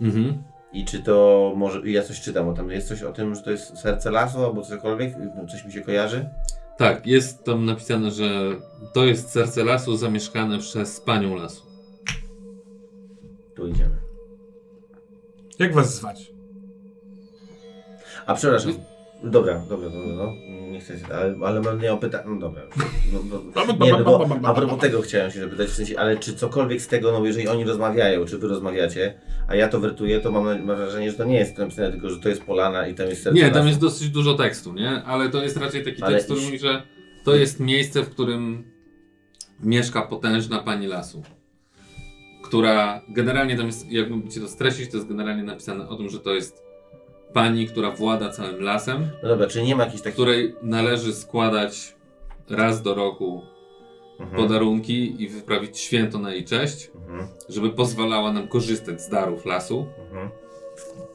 [0.01, 0.43] Mhm.
[0.73, 1.89] I czy to może.
[1.89, 4.61] Ja coś czytam, bo tam jest coś o tym, że to jest serce lasu albo
[4.61, 5.13] cokolwiek?
[5.51, 6.29] Coś mi się kojarzy?
[6.77, 8.55] Tak, jest tam napisane, że
[8.93, 11.65] to jest serce lasu zamieszkane przez panią lasu.
[13.55, 13.95] Tu idziemy.
[15.59, 16.31] jak was zwać?
[18.25, 18.73] A przepraszam.
[19.23, 20.33] Dobra, dobra, dobra, no.
[20.71, 22.23] Nie chcę się, ale, ale mam nie o pytanie.
[22.27, 22.61] No dobra.
[23.13, 23.19] No,
[23.55, 26.81] no, nie, no bo a propos tego chciałem się zapytać, w sensie, ale czy cokolwiek
[26.81, 30.65] z tego, no jeżeli oni rozmawiają, czy wy rozmawiacie, a ja to wertuję, to mam,
[30.65, 33.39] wrażenie, że to nie jest napisane, tylko że to jest polana i tam jest serce
[33.39, 35.03] Nie, tam jest dosyć dużo tekstu, nie?
[35.03, 36.83] Ale to jest raczej taki Ale tekst, który mówi, że
[37.23, 38.63] to jest miejsce, w którym
[39.63, 41.23] mieszka potężna pani lasu.
[42.43, 46.19] Która generalnie tam jest, jakbym ci to streścić, to jest generalnie napisane o tym, że
[46.19, 46.66] to jest
[47.37, 50.13] pani, która włada całym lasem, No dobra, czy nie ma jakichś takich...
[50.13, 51.95] której należy składać
[52.49, 53.41] raz do roku
[54.19, 54.37] Mhm.
[54.43, 57.27] podarunki i wyprawić święto na jej cześć, Mhm.
[57.49, 60.29] żeby pozwalała nam korzystać z darów lasu Mhm.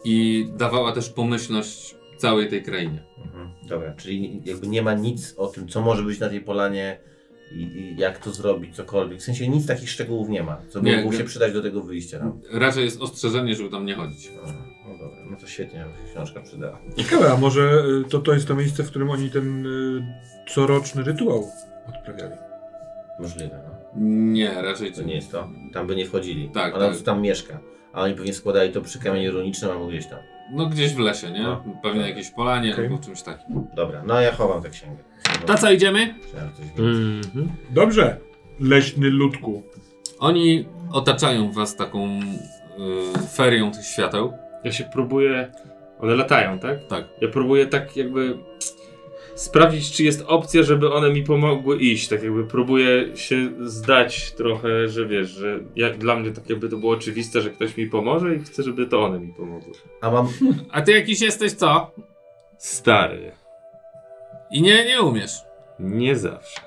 [0.05, 3.05] i dawała też pomyślność całej tej krainie.
[3.25, 3.49] Mhm.
[3.69, 6.99] Dobra, czyli jakby nie ma nic o tym, co może być na tej polanie
[7.53, 9.19] i, i jak to zrobić, cokolwiek.
[9.19, 11.83] W sensie nic takich szczegółów nie ma, co by Nie, mogło się przydać do tego
[11.83, 12.19] wyjścia.
[12.25, 14.31] No, Raczej jest ostrzeżenie, żeby tam nie chodzić.
[14.89, 16.79] No dobra, no to świetnie, by się książka przydała.
[16.97, 20.03] Ciekawe, a może y, to, to jest to miejsce, w którym oni ten y,
[20.55, 21.49] coroczny rytuał
[21.89, 22.35] odprawiali.
[23.21, 23.83] Możliwe, no.
[24.33, 25.49] Nie, raczej To nie jest to.
[25.73, 26.51] Tam by nie wchodzili.
[26.51, 26.99] Tak, Ona tak.
[27.03, 27.61] tam mieszka.
[27.93, 30.19] A oni pewnie składali to przy kamieniu runicznym albo gdzieś tam.
[30.53, 31.43] No gdzieś w lesie, nie?
[31.43, 31.65] No.
[31.83, 32.85] Pewnie na jakiejś polanie Okej.
[32.87, 33.67] albo czymś takim.
[33.75, 34.97] Dobra, no ja chowam tę księgę.
[35.47, 36.15] To co, idziemy?
[36.35, 36.85] Że coś więcej.
[37.27, 37.49] Mhm.
[37.71, 38.17] Dobrze,
[38.61, 39.63] leśny ludku.
[40.19, 44.33] Oni otaczają was taką y, ferią tych świateł.
[44.65, 45.53] Ja się próbuję.
[46.01, 46.87] One latają, tak?
[46.87, 47.05] Tak.
[47.21, 48.39] Ja próbuję tak jakby
[49.35, 52.09] sprawdzić, czy jest opcja, żeby one mi pomogły iść.
[52.09, 56.77] Tak jakby próbuję się zdać trochę, że wiesz, że ja, dla mnie tak jakby to
[56.77, 59.73] było oczywiste, że ktoś mi pomoże i chcę, żeby to one mi pomogły.
[60.01, 60.29] A mam.
[60.71, 61.91] A ty jakiś jesteś co?
[62.59, 63.33] Stary,
[64.51, 65.33] I nie, nie umiesz.
[65.79, 66.61] nie zawsze.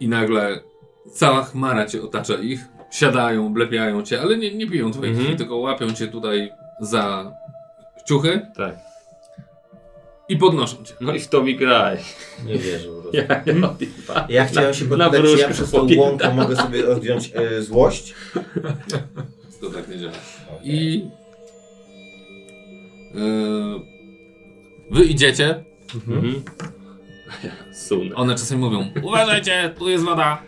[0.00, 0.60] I nagle
[1.12, 2.60] cała chmara cię otacza ich.
[2.92, 5.26] Siadają, oblepiają cię, ale nie, nie biją twoich Mhm.
[5.26, 7.32] krwi, tylko łapią cię tutaj za
[8.08, 8.74] ciuchy Tak.
[10.28, 10.94] i podnoszą cię.
[11.00, 11.98] No i w to mi graj.
[12.46, 13.16] Nie wierzę po prostu.
[13.16, 17.30] Ja, ja, Ja chciałem się Na podpytać, czy ja przez tą łąkę mogę sobie odjąć
[17.34, 18.14] e, złość?
[19.60, 20.12] To tak nie działa.
[20.62, 21.04] I
[23.14, 23.80] yy,
[24.90, 25.64] wy idziecie.
[25.94, 26.42] Mhm.
[27.74, 28.14] Sunę.
[28.14, 30.42] One czasem mówią: Uważajcie, tu jest woda.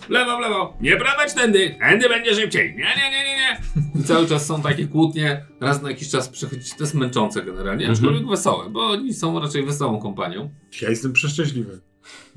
[0.00, 0.74] W lewo, w lewo.
[0.80, 1.76] Nie brawać tędy.
[1.80, 2.74] Tędy będzie szybciej.
[2.76, 3.60] Nie, nie, nie, nie, nie.
[4.00, 5.44] I cały czas są takie kłótnie.
[5.60, 6.76] Raz na jakiś czas przychodzicie.
[6.76, 7.92] To jest męczące generalnie, Mhm.
[7.92, 10.50] aczkolwiek wesołe, bo oni są raczej wesołą kompanią.
[10.82, 11.80] Ja jestem przeszczęśliwy.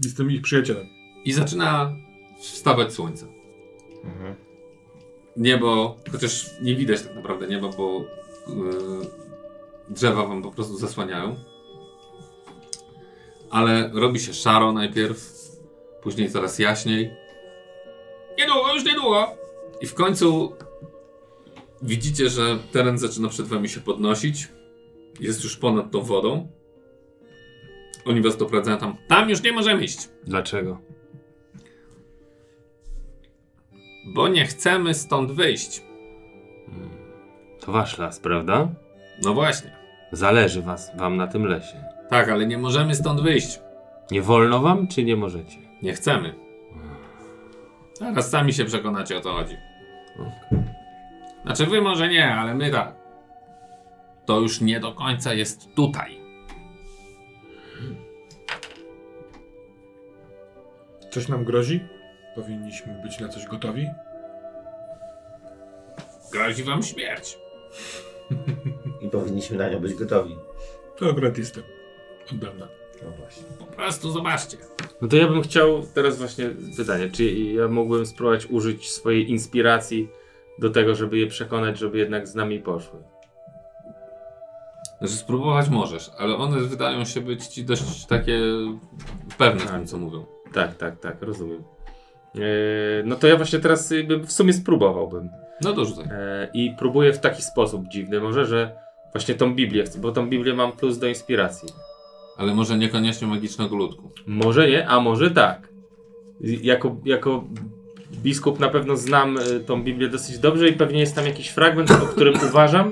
[0.04, 0.88] Jestem ich przyjacielem.
[1.26, 1.91] I zaczyna
[2.41, 3.26] wstawać słońce.
[4.04, 4.36] Mhm.
[5.38, 8.06] Niebo, chociaż nie widać tak naprawdę nieba, bo
[8.47, 8.56] yy,
[9.89, 11.36] drzewa wam po prostu zasłaniają.
[13.49, 15.34] Ale robi się szaro najpierw,
[16.02, 17.12] później coraz jaśniej.
[18.38, 19.28] Niedługo, już niedługo.
[19.82, 20.56] I w końcu
[21.82, 24.48] widzicie, że teren zaczyna przed wami się podnosić.
[25.19, 26.48] Jest już ponad tą wodą.
[28.06, 28.98] Oni was doprowadzają tam.
[29.08, 30.78] Tam już nie możemy iść, Dlaczego?
[34.06, 35.84] bo nie chcemy stąd wyjść.
[37.60, 38.67] To wasz las, prawda?
[39.24, 39.76] No właśnie.
[40.12, 41.84] Zależy was, wam na tym lesie.
[42.10, 43.60] Tak, ale nie możemy stąd wyjść.
[44.12, 45.58] Nie wolno wam, czy nie możecie?
[45.82, 46.36] Nie chcemy.
[47.94, 49.58] Zaraz sami się przekonacie o co chodzi.
[51.44, 52.96] Znaczy wy może nie, ale my tak.
[54.26, 56.20] To już nie do końca jest tutaj.
[61.12, 61.80] Coś nam grozi?
[62.36, 63.90] Powinniśmy być na coś gotowi?
[66.32, 67.38] Grozi wam śmierć.
[69.02, 70.36] I powinniśmy na nią być gotowi.
[70.98, 71.64] To akurat jestem.
[72.32, 72.68] Od dawna.
[73.06, 73.44] No właśnie.
[73.60, 74.58] Po prostu zobaczcie.
[75.02, 80.10] No to ja bym chciał teraz właśnie pytanie, czy ja mógłbym spróbować użyć swojej inspiracji
[80.60, 83.00] do tego, żeby je przekonać, żeby jednak z nami poszły.
[85.00, 88.39] Znaczy spróbować możesz, ale one wydają się być ci dość takie
[89.38, 89.76] pewne w Tak.
[89.76, 90.26] tym, co mówią.
[90.54, 91.63] Tak, tak, tak, rozumiem.
[92.36, 92.39] E,
[93.06, 93.94] no to ja właśnie teraz
[94.26, 95.30] w sumie spróbowałbym.
[95.62, 96.06] No to rzucaj.
[96.12, 98.76] E, I próbuję w taki sposób dziwny, może, że
[99.13, 101.70] właśnie tą Biblię chcę, bo tą Biblię mam plus do inspiracji.
[102.38, 104.12] Ale może niekoniecznie magicznego ludku.
[104.28, 105.69] Może nie, a może tak.
[106.41, 107.43] Jako, jako
[108.24, 111.91] biskup na pewno znam y, tą Biblię dosyć dobrze i pewnie jest tam jakiś fragment,
[111.91, 112.91] o którym uważam,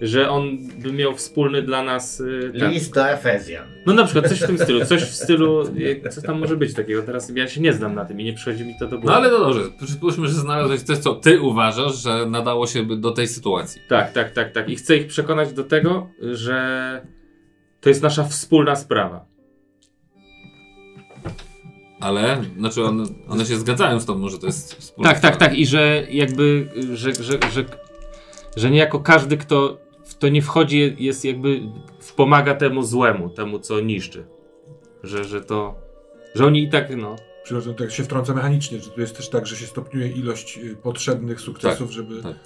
[0.00, 2.70] że on by miał wspólny dla nas y, ten.
[2.70, 3.64] List do Efezjan.
[3.86, 6.74] No na przykład coś w tym stylu, coś w stylu, y, co tam może być
[6.74, 9.06] takiego, teraz ja się nie znam na tym i nie przychodzi mi to do głowy.
[9.06, 9.60] No ale to dobrze.
[9.86, 13.82] Przypuśćmy, że znalazłeś coś, co ty uważasz, że nadało się do tej sytuacji.
[13.88, 14.68] Tak, tak, tak, tak.
[14.68, 17.00] I chcę ich przekonać do tego, że
[17.84, 19.26] to jest nasza wspólna sprawa.
[22.00, 25.50] Ale, znaczy one, one się zgadzają z tobą, że to jest wspólna Tak, tak, sprawa.
[25.50, 25.58] tak.
[25.58, 27.64] I że jakby, że, że, że,
[28.56, 31.60] że niejako każdy, kto w to nie wchodzi, jest jakby
[31.98, 34.26] wspomaga temu złemu, temu, co niszczy.
[35.02, 35.74] Że, że to,
[36.34, 37.16] że oni i tak, no.
[37.44, 40.76] Przepraszam, tak się wtrąca mechanicznie, że to jest też tak, że się stopniuje ilość y,
[40.76, 42.22] potrzebnych sukcesów, żeby...
[42.22, 42.36] tak.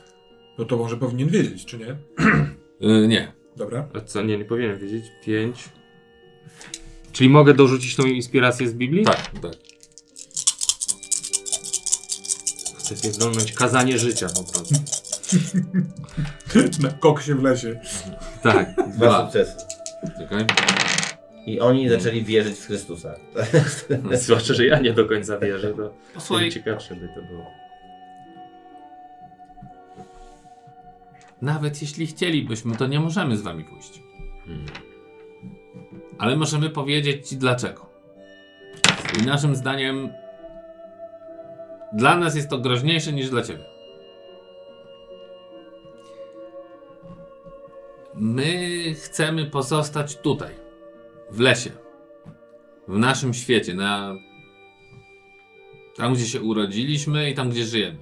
[0.59, 1.96] No to może powinien wiedzieć, czy nie?
[2.88, 3.38] Y, nie.
[3.58, 3.88] Dobra.
[3.94, 5.04] A co, nie, nie powinienem wiedzieć.
[5.24, 5.68] Pięć.
[7.12, 9.04] Czyli mogę dorzucić tą inspirację z Biblii?
[9.04, 9.52] Tak, tak.
[12.78, 14.74] Chcę pierdolnąć kazanie życia po prostu.
[16.82, 17.80] Na koksie w lesie.
[18.42, 18.74] Tak.
[18.74, 19.24] Dwa Dwa.
[19.24, 19.56] sukcesy.
[20.18, 20.46] Czekaj.
[21.46, 23.14] I oni zaczęli wierzyć w Chrystusa.
[24.12, 25.94] Zwłaszcza, że ja nie do końca wierzę, to
[26.38, 27.67] tym ciekawsze by to było.
[31.42, 34.03] Nawet jeśli chcielibyśmy, to nie możemy z wami pójść.
[36.18, 37.87] Ale możemy powiedzieć ci dlaczego.
[39.20, 40.09] I naszym zdaniem
[41.92, 43.64] dla nas jest to groźniejsze niż dla ciebie.
[48.14, 50.55] My chcemy pozostać tutaj,
[51.31, 51.70] w lesie,
[52.88, 54.14] w naszym świecie, na
[55.96, 57.98] tam, gdzie się urodziliśmy i tam, gdzie żyjemy.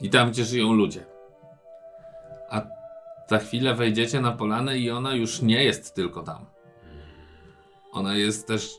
[0.00, 1.11] I tam, gdzie żyją ludzie.
[2.52, 2.66] A
[3.28, 6.46] za chwilę wejdziecie na polanę i ona już nie jest tylko tam.
[7.92, 8.70] Ona jest też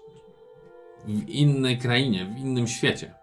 [1.06, 3.14] w innej krainie, w innym świecie.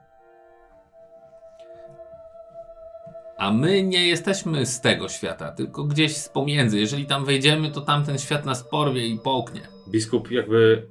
[3.39, 6.81] A my nie jesteśmy z tego świata, tylko gdzieś z pomiędzy.
[6.81, 9.61] Jeżeli tam wejdziemy, to tamten świat nas porwie i połknie.
[9.89, 10.87] Biskup jakby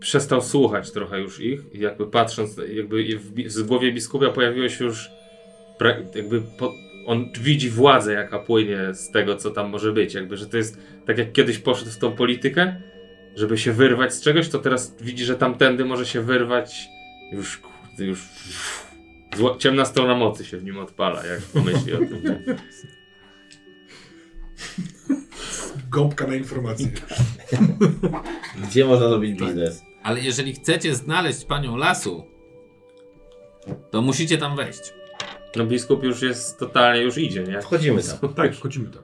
[0.00, 5.10] przestał słuchać trochę już ich jakby patrząc, jakby w, w głowie biskupa pojawiło się już
[5.80, 6.72] pra- jakby po,
[7.06, 10.78] on widzi władzę jaka płynie z tego co tam może być, jakby, że to jest
[11.06, 12.80] tak jak kiedyś poszedł w tą politykę,
[13.36, 16.88] żeby się wyrwać z czegoś, to teraz widzi, że tamtędy może się wyrwać
[17.32, 18.22] już, kurde, już
[19.36, 22.22] zła, ciemna strona mocy się w nim odpala, jak pomyśli o tym.
[22.24, 22.56] nie?
[25.90, 26.88] Gąbka na informację.
[28.68, 29.82] Gdzie można zrobić biznes?
[30.02, 32.24] Ale jeżeli chcecie znaleźć panią lasu,
[33.90, 34.92] to musicie tam wejść.
[35.56, 37.60] No biskup już jest totalnie, już idzie, nie?
[37.62, 38.34] Wchodzimy tam.
[38.34, 39.02] Tak, wchodzimy tam.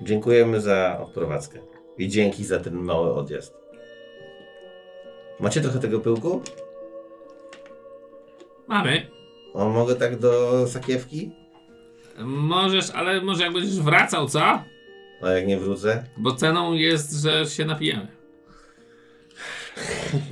[0.00, 1.58] Dziękujemy za odprowadzkę.
[1.98, 3.54] I dzięki za ten mały odjazd.
[5.40, 6.42] Macie trochę tego pyłku?
[8.68, 9.06] Mamy.
[9.54, 11.30] O, mogę tak do sakiewki?
[12.24, 14.62] Możesz, ale może jak będziesz wracał, co?
[15.22, 16.04] A jak nie wrócę?
[16.16, 18.06] Bo ceną jest, że się napijemy.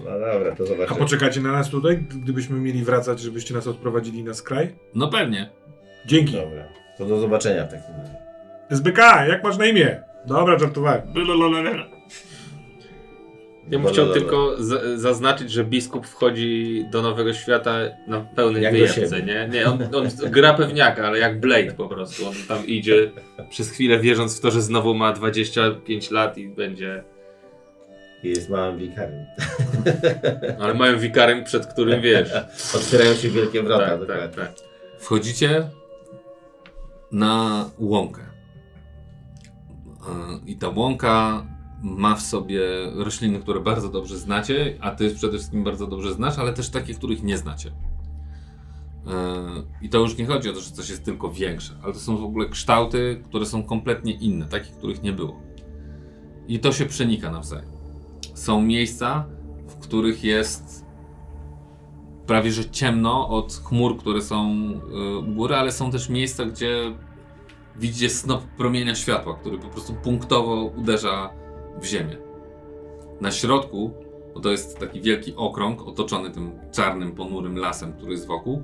[0.05, 0.99] No dobra, to A zobaczymy.
[0.99, 4.75] poczekacie na nas tutaj, gdybyśmy mieli wracać, żebyście nas odprowadzili na skraj?
[4.95, 5.51] No pewnie.
[6.07, 6.33] Dzięki.
[6.33, 6.69] Dobra,
[6.99, 8.15] to do zobaczenia w takim razie.
[8.71, 10.03] SBK, jak masz na imię?
[10.27, 11.03] Dobra, żartowałem.
[13.71, 14.21] Ja bym chciał dobra.
[14.21, 14.57] tylko
[14.95, 19.49] zaznaczyć, że biskup wchodzi do Nowego Świata na pełnej Jak wyjebce, nie?
[19.53, 22.27] Nie, on, on gra pewniaka, ale jak Blade po prostu.
[22.29, 23.11] On tam idzie
[23.51, 27.05] przez chwilę wierząc w to, że znowu ma 25 lat i będzie...
[28.23, 29.27] I jest małym wikarem.
[30.63, 32.33] Ale mają wikarem, przed którym wiesz.
[32.77, 33.99] Otwierają się wielkie wrota.
[33.99, 34.53] Tak, tak, tak.
[34.99, 35.71] Wchodzicie
[37.13, 38.23] na łąkę.
[38.23, 38.27] E,
[40.47, 41.47] I ta łąka
[41.83, 42.61] ma w sobie
[42.95, 46.95] rośliny, które bardzo dobrze znacie, a ty przede wszystkim bardzo dobrze znasz, ale też takie,
[46.95, 47.73] których nie znacie.
[49.83, 52.17] I to już nie chodzi o to, że coś jest tylko większe, ale to są
[52.17, 55.41] w ogóle kształty, które są kompletnie inne, takich, których nie było.
[56.49, 57.80] I to się przenika nawzajem.
[58.41, 59.27] Są miejsca,
[59.67, 60.85] w których jest
[62.27, 64.55] prawie że ciemno od chmur, które są
[65.15, 66.97] y, u góry, ale są też miejsca, gdzie
[67.77, 71.31] widzicie snop promienia światła, który po prostu punktowo uderza
[71.81, 72.17] w ziemię.
[73.21, 73.91] Na środku,
[74.35, 78.63] bo to jest taki wielki okrąg otoczony tym czarnym, ponurym lasem, który jest wokół,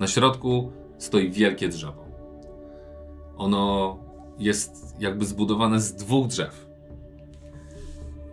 [0.00, 2.04] na środku stoi wielkie drzewo.
[3.36, 3.98] Ono
[4.38, 6.66] jest jakby zbudowane z dwóch drzew.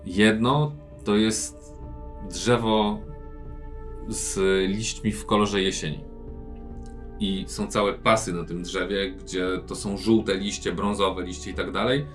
[0.06, 1.74] Jedno to jest
[2.30, 3.00] drzewo
[4.08, 4.40] z
[4.70, 6.04] liśćmi w kolorze jesieni.
[7.20, 11.54] I są całe pasy na tym drzewie, gdzie to są żółte liście, brązowe liście i
[11.54, 12.06] tak dalej.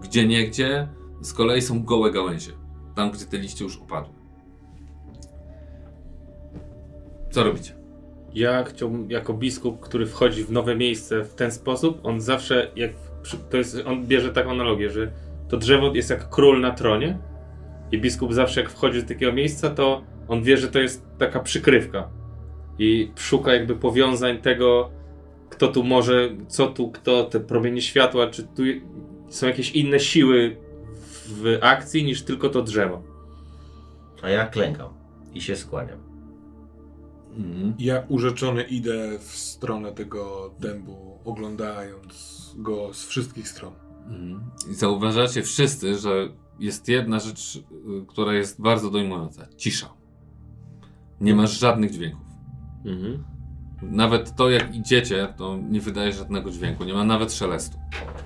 [0.00, 0.88] Gdzie niegdzie
[1.20, 2.52] z kolei są gołe gałęzie.
[2.94, 4.14] Tam, gdzie te liście już upadły.
[7.30, 7.74] Co robicie?
[8.34, 12.90] Ja chciałbym, jako biskup, który wchodzi w nowe miejsce w ten sposób, on zawsze, jak
[13.50, 15.12] to jest, on bierze taką analogię, że
[15.48, 17.18] to drzewo jest jak król na tronie
[17.92, 21.40] i biskup zawsze jak wchodzi do takiego miejsca, to on wie, że to jest taka
[21.40, 22.08] przykrywka
[22.78, 24.90] i szuka jakby powiązań tego,
[25.50, 28.62] kto tu może, co tu, kto, te promienie światła, czy tu
[29.28, 30.56] są jakieś inne siły
[31.26, 33.02] w akcji niż tylko to drzewo.
[34.22, 34.88] A ja klękam
[35.34, 35.98] i się skłaniam.
[37.36, 37.74] Mhm.
[37.78, 43.72] Ja urzeczony idę w stronę tego dębu, oglądając go z wszystkich stron.
[44.06, 44.40] Mhm.
[44.70, 46.28] I zauważacie wszyscy, że
[46.60, 49.46] jest jedna rzecz, y, która jest bardzo dojmująca.
[49.56, 49.88] Cisza.
[51.20, 52.26] Nie masz żadnych dźwięków.
[52.84, 53.24] Mhm.
[53.82, 56.84] Nawet to, jak idziecie, to nie wydaje żadnego dźwięku.
[56.84, 57.78] Nie ma nawet szelestu.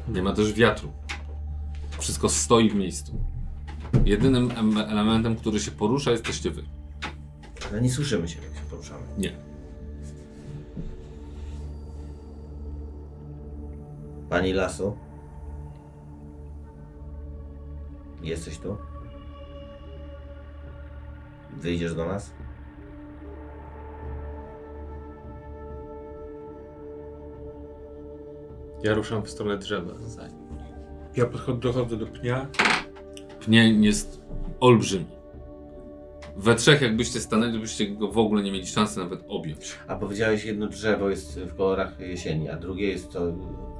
[0.08, 0.92] Nie ma też wiatru.
[1.98, 3.24] Wszystko stoi w miejscu.
[4.04, 6.62] Jedynym em- elementem, który się porusza, jesteście wy.
[7.70, 9.02] Ale nie słyszymy się, jak się poruszamy.
[9.18, 9.32] Nie.
[14.30, 14.96] Pani Lasu?
[18.24, 18.76] Jesteś tu?
[21.56, 22.32] Wyjdziesz do nas?
[28.82, 30.58] Ja ruszam w stronę drzewa za nim.
[31.16, 32.46] Ja podchodzę, dochodzę do pnia.
[33.40, 34.20] Pnień jest
[34.60, 35.06] olbrzymi.
[36.36, 39.78] We trzech, jakbyście stanęli, byście go w ogóle nie mieli szansy nawet objąć.
[39.88, 43.20] A powiedziałeś, jedno drzewo jest w kolorach jesieni, a drugie jest to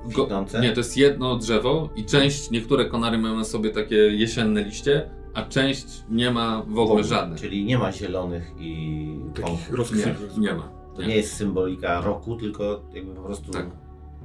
[0.05, 0.61] Go, kwitnące?
[0.61, 5.11] nie, to jest jedno drzewo i część, niektóre konary mają na sobie takie jesienne liście,
[5.35, 7.41] a część nie ma w ogóle żadnych.
[7.41, 9.93] Czyli nie ma zielonych i Takich pąków.
[9.97, 10.73] Nie, nie ma.
[10.97, 13.67] To nie jest symbolika roku, tylko jakby po prostu Tak.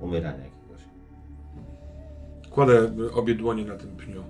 [0.02, 0.82] umierania jakiegoś.
[2.50, 4.24] Kładę obie dłonie na tym pniu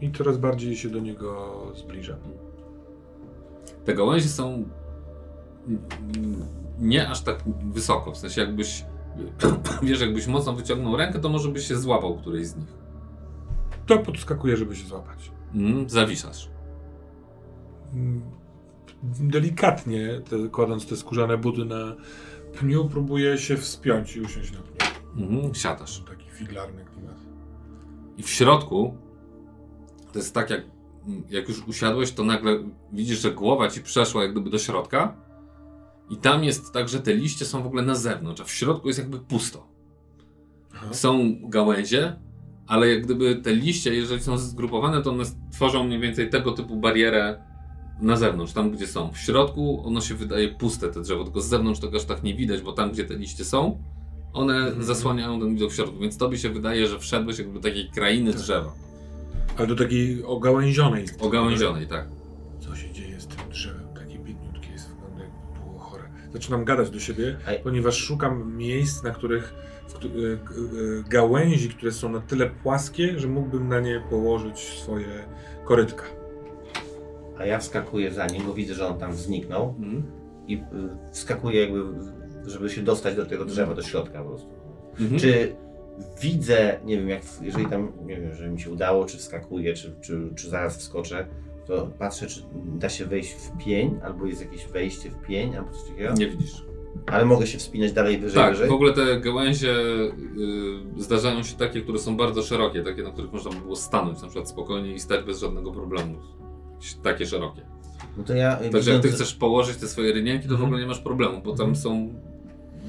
[0.00, 2.18] i coraz bardziej się do niego zbliżam.
[3.86, 4.64] Te gałęzie są
[5.68, 6.46] mm,
[6.78, 7.38] nie aż tak
[7.72, 8.84] wysoko, w sensie jakbyś,
[9.82, 12.74] wiesz, jakbyś mocno wyciągnął rękę, to może byś się złapał którejś z nich.
[13.86, 15.30] To podskakuje, żeby się złapać.
[15.54, 16.50] Mm, zawisasz.
[17.94, 18.22] Mm,
[19.20, 21.96] Delikatnie, te, kładąc te skórzane buty na
[22.58, 25.26] pniu, próbuję się wspiąć i usiąść na pniu.
[25.26, 26.04] Mhm, siadasz.
[26.08, 27.16] Taki figlarny klimat.
[28.16, 28.94] I w środku
[30.12, 30.62] to jest tak, jak,
[31.30, 32.58] jak już usiadłeś, to nagle
[32.92, 35.16] widzisz, że głowa ci przeszła jak gdyby do środka.
[36.10, 38.88] I tam jest tak, że te liście są w ogóle na zewnątrz, a w środku
[38.88, 39.66] jest jakby pusto.
[40.74, 40.94] Aha.
[40.94, 42.16] Są gałęzie,
[42.66, 46.76] ale jak gdyby te liście, jeżeli są zgrupowane, to one tworzą mniej więcej tego typu
[46.76, 47.42] barierę
[48.00, 49.12] na zewnątrz, tam gdzie są.
[49.12, 52.34] W środku ono się wydaje puste, te drzewo, tylko z zewnątrz tego aż tak nie
[52.34, 53.82] widać, bo tam gdzie te liście są,
[54.32, 54.84] one Mhm.
[54.84, 58.32] zasłaniają ten widok w środku, więc tobie się wydaje, że wszedłeś jakby do takiej krainy
[58.32, 58.40] Tak.
[58.40, 58.72] drzewa.
[59.56, 61.04] Ale do takiej ogałęzionej.
[61.20, 62.08] Ogałęzionej, tak.
[62.60, 63.88] Co się dzieje z tym drzewem?
[63.94, 66.02] Takie biedniutkie jest, wygląda jakby było chore.
[66.32, 67.58] Zaczynam gadać do siebie, Ej.
[67.62, 69.54] ponieważ szukam miejsc, na których
[70.04, 75.06] y, g- y, gałęzi, które są na tyle płaskie, że mógłbym na nie położyć swoje
[75.64, 76.02] korytka.
[77.38, 80.02] A ja wskakuję za nim, bo widzę, że on tam zniknął Mhm.
[80.48, 80.62] i y,
[81.12, 81.82] wskakuję jakby,
[82.50, 84.48] żeby się dostać do tego drzewa, do środka po prostu.
[85.00, 85.20] Mhm.
[85.20, 85.56] Czy
[86.20, 89.94] widzę, nie wiem, jak, jeżeli tam, nie wiem, że mi się udało, czy wskakuję, czy,
[90.00, 91.26] czy, czy zaraz wskoczę,
[91.66, 92.42] to patrzę, czy
[92.78, 96.14] da się wejść w pień, albo jest jakieś wejście w pień, albo coś takiego.
[96.14, 96.64] Nie widzisz.
[97.06, 98.68] Ale mogę się wspinać dalej wyżej, Tak, wyżej?
[98.68, 99.70] w ogóle te gałęzie
[100.96, 104.22] y, zdarzają się takie, które są bardzo szerokie, takie, na których można by było stanąć
[104.22, 106.14] na przykład spokojnie i stać bez żadnego problemu.
[107.02, 107.62] Takie szerokie.
[108.16, 108.56] No to ja...
[108.72, 110.66] Także jak ty chcesz położyć te swoje rynienki, to w Mhm.
[110.68, 112.14] ogóle nie masz problemu, bo tam są...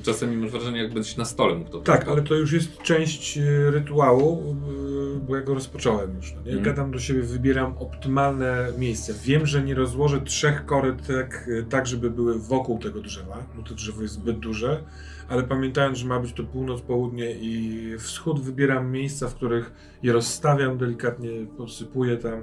[0.03, 3.71] Czasami masz wrażenie, jakbyś na stole mógł to Tak, ale to już jest część y,
[3.71, 4.55] rytuału,
[5.15, 6.33] y, bo ja go rozpocząłem już.
[6.33, 6.47] No, nie?
[6.47, 6.63] Mhm.
[6.63, 9.13] Gadam do siebie, wybieram optymalne miejsce.
[9.23, 13.75] Wiem, że nie rozłożę trzech korytek e, tak, żeby były wokół tego drzewa, bo to
[13.75, 14.83] drzewo jest zbyt duże,
[15.29, 19.71] ale pamiętając, że ma być to północ, południe i wschód, wybieram miejsca, w których
[20.03, 22.41] je rozstawiam delikatnie, podsypuję tam.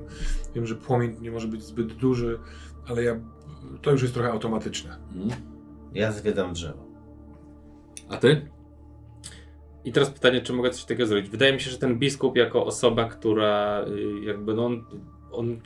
[0.55, 2.39] Wiem, że płomień nie może być zbyt duży,
[2.87, 3.21] ale ja,
[3.83, 4.97] to już jest trochę automatyczne.
[5.15, 5.41] Mhm.
[5.95, 6.93] Ja zwiedzam drzewo.
[8.09, 8.41] A ty?
[9.85, 11.31] I teraz pytanie, czy mogę coś takiego zrobić?
[11.31, 14.85] Wydaje mi się, że ten biskup jako osoba, która y, jakby no on,
[15.33, 15.61] on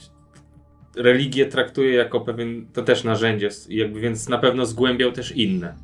[0.97, 5.75] religię traktuje jako pewien, to też narzędzie, jakby więc na pewno zgłębiał też inne.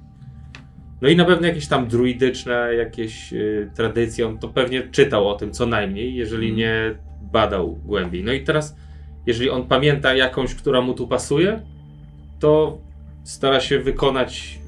[1.02, 5.34] No i na pewno jakieś tam druidyczne, jakieś y, tradycje, on to pewnie czytał o
[5.34, 6.58] tym co najmniej, jeżeli Mhm.
[6.58, 6.98] nie
[7.32, 8.24] badał głębiej.
[8.24, 8.76] No i teraz,
[9.26, 11.62] jeżeli on pamięta jakąś, która mu tu pasuje,
[12.40, 12.78] to
[13.24, 14.58] stara się wykonać,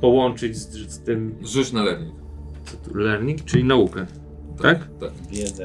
[0.00, 2.14] połączyć z, z tym Rzuć na learning.
[2.64, 4.06] co tu, learning, czyli naukę.
[4.62, 4.78] Tak?
[5.00, 5.12] Tak.
[5.30, 5.64] Wiedzę.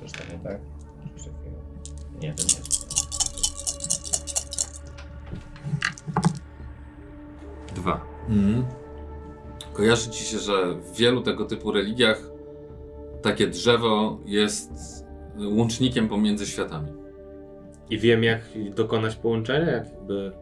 [0.00, 0.60] Też tak, nie tak?
[2.22, 2.64] Nie, to nie.
[7.74, 8.00] Dwa.
[8.28, 8.64] Mhm.
[9.72, 12.22] Kojarzy ci się, że w wielu tego typu religiach
[13.22, 14.70] takie drzewo jest
[15.56, 16.92] łącznikiem pomiędzy światami.
[17.90, 18.40] I wiem, jak
[18.74, 20.32] dokonać połączenia, jakby.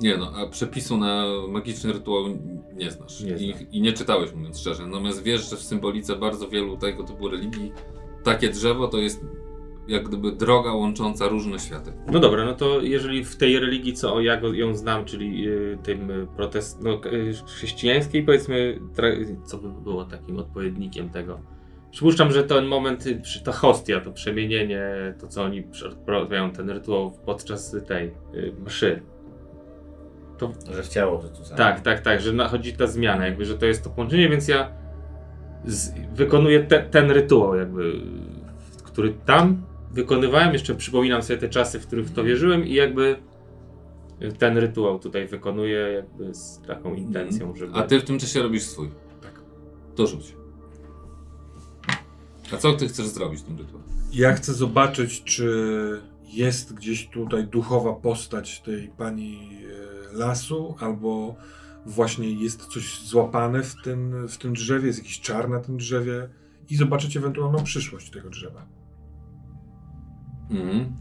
[0.00, 2.24] Nie no, a przepisu na magiczny rytuał
[2.74, 3.20] nie znasz.
[3.20, 3.54] Nie I.
[3.72, 4.86] I nie czytałeś, mówiąc szczerze.
[4.86, 7.72] Natomiast wiesz, że w symbolice bardzo wielu tego typu religii
[8.24, 9.24] takie drzewo to jest
[9.88, 11.92] jak gdyby droga łącząca różne światy.
[12.06, 15.78] No dobra, no to jeżeli w tej religii, co ja go, ją znam, czyli y,
[15.82, 18.80] tym y, protest, no, y, chrześcijańskiej, powiedzmy,
[19.44, 21.40] co by było takim odpowiednikiem tego.
[21.90, 23.04] Przypuszczam, że ten moment,
[23.44, 28.10] ta hostia, to przemienienie, to co oni odprawiają ten rytuał podczas tej
[28.66, 29.02] mszy.
[30.40, 31.56] To Że w ciało to tu.
[31.56, 34.72] Tak, tak, tak, że nachodzi ta zmiana, jakby, że to jest to połączenie, więc ja
[35.64, 38.00] z, wykonuję te, ten rytuał, jakby,
[38.84, 40.52] który tam wykonywałem.
[40.52, 43.16] Jeszcze przypominam sobie te czasy, w których w to wierzyłem, i jakby
[44.38, 47.74] ten rytuał tutaj wykonuję, jakby z taką intencją, żeby.
[47.74, 48.90] A ty w tym czasie robisz swój.
[49.22, 49.40] Tak.
[49.94, 50.36] To rzuć.
[52.52, 53.84] A co ty chcesz zrobić w tym rytuale?
[54.12, 55.50] Ja chcę zobaczyć, czy
[56.32, 61.36] jest gdzieś tutaj duchowa postać tej pani e, lasu, albo
[61.86, 66.28] właśnie jest coś złapane w tym, w tym drzewie, jest jakiś czar na tym drzewie
[66.70, 68.66] i zobaczyć ewentualną przyszłość tego drzewa.
[70.50, 70.96] Mhm.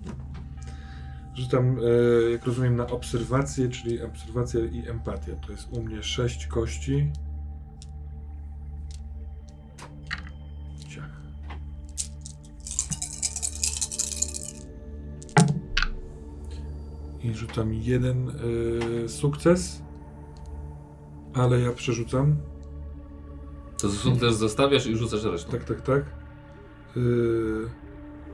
[1.36, 5.36] Rzucam, e, jak rozumiem, na obserwację, czyli obserwacja i empatia.
[5.36, 7.12] To jest u mnie sześć kości.
[17.24, 19.82] I rzucam jeden e, sukces,
[21.34, 22.38] ale ja przerzucam.
[23.82, 25.52] To sukces zostawiasz i rzucasz resztę.
[25.52, 26.04] Tak, tak, tak.
[26.98, 27.00] E,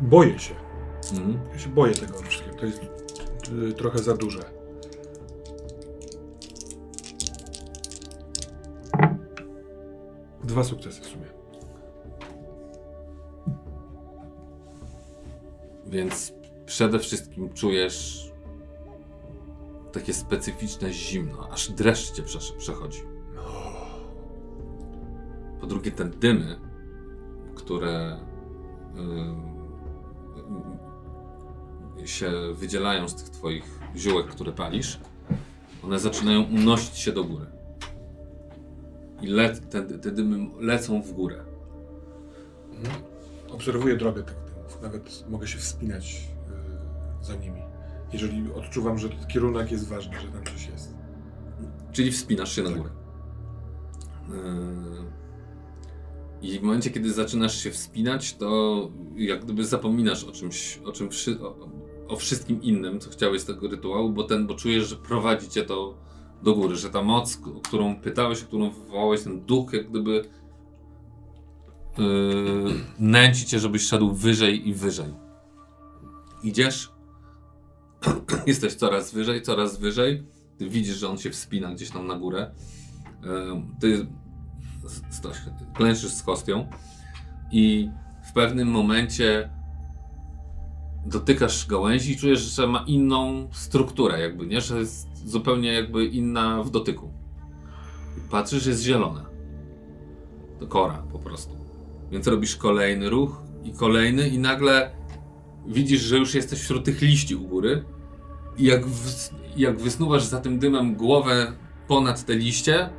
[0.01, 0.55] boję się.
[1.11, 1.39] Mhm.
[1.53, 2.57] Ja się boję tego wszystkiego.
[2.57, 2.81] To jest
[3.69, 4.39] y, trochę za duże.
[10.43, 11.25] Dwa sukcesy w sumie.
[15.87, 16.33] Więc
[16.65, 18.31] przede wszystkim czujesz
[19.95, 23.01] takie specyficzne zimno, aż dreszcz cię przesz- przechodzi.
[25.61, 26.59] Po drugie, te dymy,
[27.55, 28.19] które
[28.97, 29.55] ym,
[32.05, 34.99] się wydzielają z tych twoich ziółek, które palisz,
[35.83, 37.45] one zaczynają unosić się do góry.
[39.21, 39.27] I
[39.69, 41.43] te, te dymy lecą w górę.
[43.51, 44.81] Obserwuję drogę tych dymów.
[44.81, 46.27] Nawet mogę się wspinać
[47.21, 47.61] y, za nimi.
[48.15, 50.95] Jeżeli odczuwam, że ten kierunek jest ważny, że tam coś jest.
[51.91, 52.77] Czyli wspinasz się na Tak.
[52.77, 52.89] górę.
[56.41, 60.91] Yy, I w momencie, kiedy zaczynasz się wspinać, to jak gdyby zapominasz o czymś, o
[60.91, 61.09] czym
[61.41, 61.69] o,
[62.07, 65.63] o wszystkim innym, co chciałeś z tego rytuału, bo ten, bo czujesz, że prowadzi cię
[65.63, 65.97] to
[66.43, 70.11] do góry, że ta moc, o którą pytałeś, o którą wywołałeś, ten duch, jak gdyby
[71.97, 72.05] yy,
[72.99, 75.13] nęci cię, żebyś szedł wyżej i wyżej.
[76.43, 76.94] Idziesz,
[78.47, 80.23] jesteś coraz wyżej, coraz wyżej.
[80.57, 82.51] Ty widzisz, że on się wspina gdzieś tam na górę.
[83.79, 84.07] Ty
[85.73, 86.67] klęczysz z hostią
[87.51, 87.89] i
[88.29, 89.49] w pewnym momencie
[91.05, 94.61] dotykasz gałęzi i czujesz, że ma inną strukturę, jakby, nie?
[94.61, 97.13] Że jest zupełnie jakby inna w dotyku.
[98.31, 99.25] Patrzysz, jest zielona.
[100.59, 101.55] To kora po prostu.
[102.11, 104.91] Więc robisz kolejny ruch i kolejny i nagle
[105.67, 107.83] widzisz, że już jesteś wśród tych liści u góry
[108.57, 111.53] jak, ws- jak wysnuwasz za tym dymem głowę
[111.87, 112.89] ponad te liście,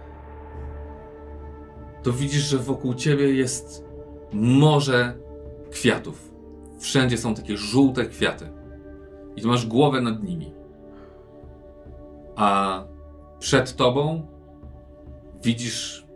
[2.03, 3.85] to widzisz, że wokół ciebie jest
[4.33, 5.19] morze
[5.71, 6.33] kwiatów.
[6.79, 8.53] Wszędzie są takie żółte kwiaty.
[9.37, 10.55] I ty masz głowę nad nimi.
[12.37, 12.83] A
[13.39, 14.27] przed tobą
[15.43, 16.07] widzisz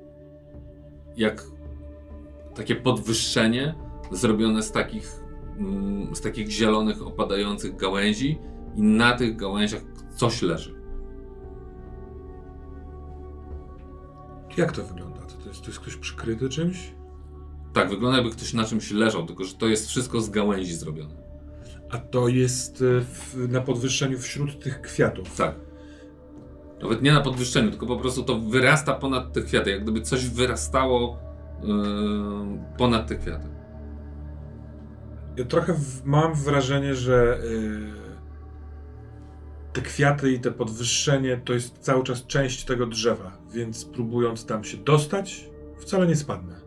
[1.16, 1.44] jak
[2.54, 3.74] takie podwyższenie
[4.10, 5.22] zrobione z takich,
[5.58, 8.38] mm, z takich zielonych, opadających gałęzi
[8.80, 9.82] i na tych gałęziach
[10.16, 10.74] coś leży.
[14.56, 15.20] Jak to wygląda?
[15.20, 16.94] To, to, jest, to jest ktoś przykryty czymś?
[17.72, 21.14] Tak, wygląda jakby ktoś na czymś leżał, tylko że to jest wszystko z gałęzi zrobione.
[21.90, 25.36] A to jest e, w, na podwyższeniu wśród tych kwiatów.
[25.36, 25.54] Tak.
[26.82, 30.28] Nawet nie na podwyższeniu, tylko po prostu to wyrasta ponad te kwiaty, jak gdyby coś
[30.28, 31.18] wyrastało
[31.62, 31.68] yy,
[32.78, 33.48] ponad te kwiaty.
[35.36, 37.99] Ja trochę w, mam wrażenie, że y,
[39.72, 44.64] te kwiaty i te podwyższenie to jest cały czas część tego drzewa, więc próbując tam
[44.64, 46.60] się dostać, wcale nie spadnę.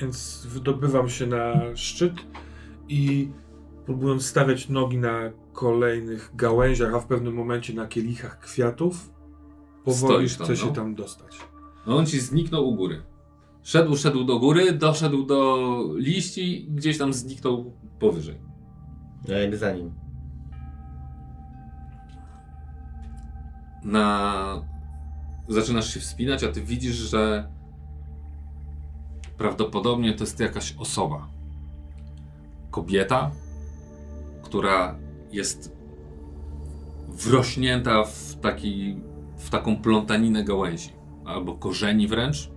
[0.00, 2.14] Więc wydobywam się na szczyt
[2.88, 3.30] i
[3.86, 9.10] próbując stawiać nogi na kolejnych gałęziach, a w pewnym momencie na kielichach kwiatów,
[9.84, 10.72] powoli Stoisz tam, chcę się no.
[10.72, 11.38] tam dostać.
[11.86, 13.02] No on ci zniknął u góry.
[13.62, 18.38] Szedł, szedł do góry, doszedł do liści i gdzieś tam zniknął powyżej.
[19.28, 20.03] Ja idę za nim.
[23.84, 24.62] Na...
[25.48, 27.48] zaczynasz się wspinać, a ty widzisz, że
[29.38, 31.28] prawdopodobnie to jest jakaś osoba.
[32.70, 33.30] Kobieta,
[34.42, 34.98] która
[35.32, 35.76] jest
[37.08, 38.96] wrośnięta w, taki,
[39.36, 40.92] w taką plątaninę gałęzi
[41.24, 42.50] albo korzeni wręcz,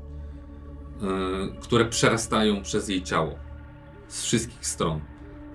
[1.01, 3.31] yy, które przerastają przez jej ciało
[4.07, 5.01] z wszystkich stron.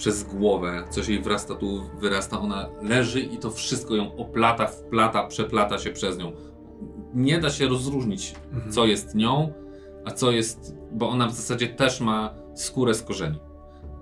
[0.02, 5.26] Przez głowę, coś jej wrasta tu, wyrasta, ona leży i to wszystko ją oplata, wplata,
[5.26, 6.32] przeplata się przez nią.
[7.14, 8.72] Nie da się rozróżnić, Mhm.
[8.72, 9.52] co jest nią,
[10.04, 13.38] a co jest, bo ona w zasadzie też ma skórę z korzeni.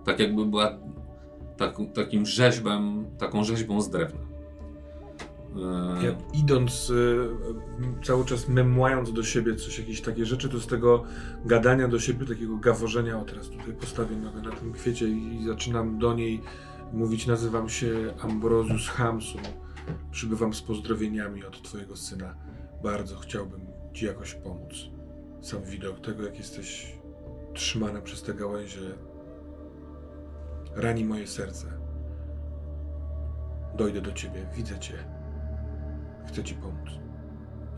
[0.05, 0.79] Tak jakby była
[1.57, 4.21] tak, takim rzeźbem, taką rzeźbą z drewna.
[5.55, 6.93] Yy, Ja idąc,
[7.81, 11.05] m, cały czas memłając do siebie coś, jakieś takie rzeczy, to z tego
[11.45, 15.99] gadania do siebie, takiego gaworzenia, o teraz tutaj postawię nogę na tym kwiecie i zaczynam
[15.99, 16.43] do niej
[16.93, 19.39] mówić, nazywam się Ambrosius Hamsu,
[20.11, 22.35] przybywam z pozdrowieniami od twojego syna.
[22.83, 23.61] Bardzo chciałbym
[23.93, 24.73] ci jakoś pomóc.
[25.41, 26.99] Sam widok tego, jak jesteś
[27.55, 28.81] trzymana przez te gałęzie,
[30.75, 31.67] rani moje serce.
[33.77, 35.20] Dojdę do ciebie, widzę cię.
[36.29, 36.91] Chcę ci pomóc.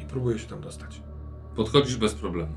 [0.00, 1.02] I próbuję się tam dostać.
[1.56, 2.54] Podchodzisz bez problemu.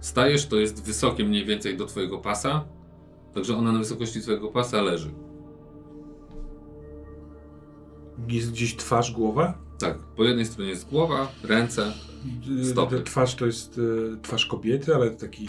[0.00, 2.64] Stajesz, to jest wysokie mniej więcej do twojego pasa,
[3.34, 5.10] także ona na wysokości twojego pasa leży.
[8.28, 9.58] Jest gdzieś twarz, głowa?
[9.78, 11.92] Tak, po jednej stronie jest głowa, ręce,
[12.60, 13.02] Y, Stopy.
[13.02, 15.48] Twarz to jest y, twarz kobiety, ale takiej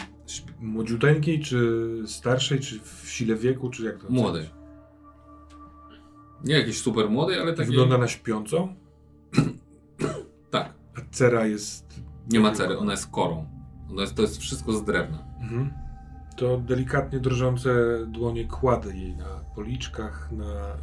[0.60, 4.50] młodziuteńkiej, czy starszej, czy w sile wieku, czy jak to młodej.
[6.44, 7.66] Nie jakiejś super młodej, ale takiej...
[7.66, 8.74] Wygląda na śpiącą,
[10.50, 12.00] Tak, a cera jest...
[12.32, 13.46] nie ma cery, ona jest korą.
[13.90, 15.24] Ona jest, to jest wszystko z drewna.
[15.40, 15.70] Mhm.
[16.36, 17.72] To delikatnie drżące
[18.06, 20.76] dłonie kładę jej na policzkach, na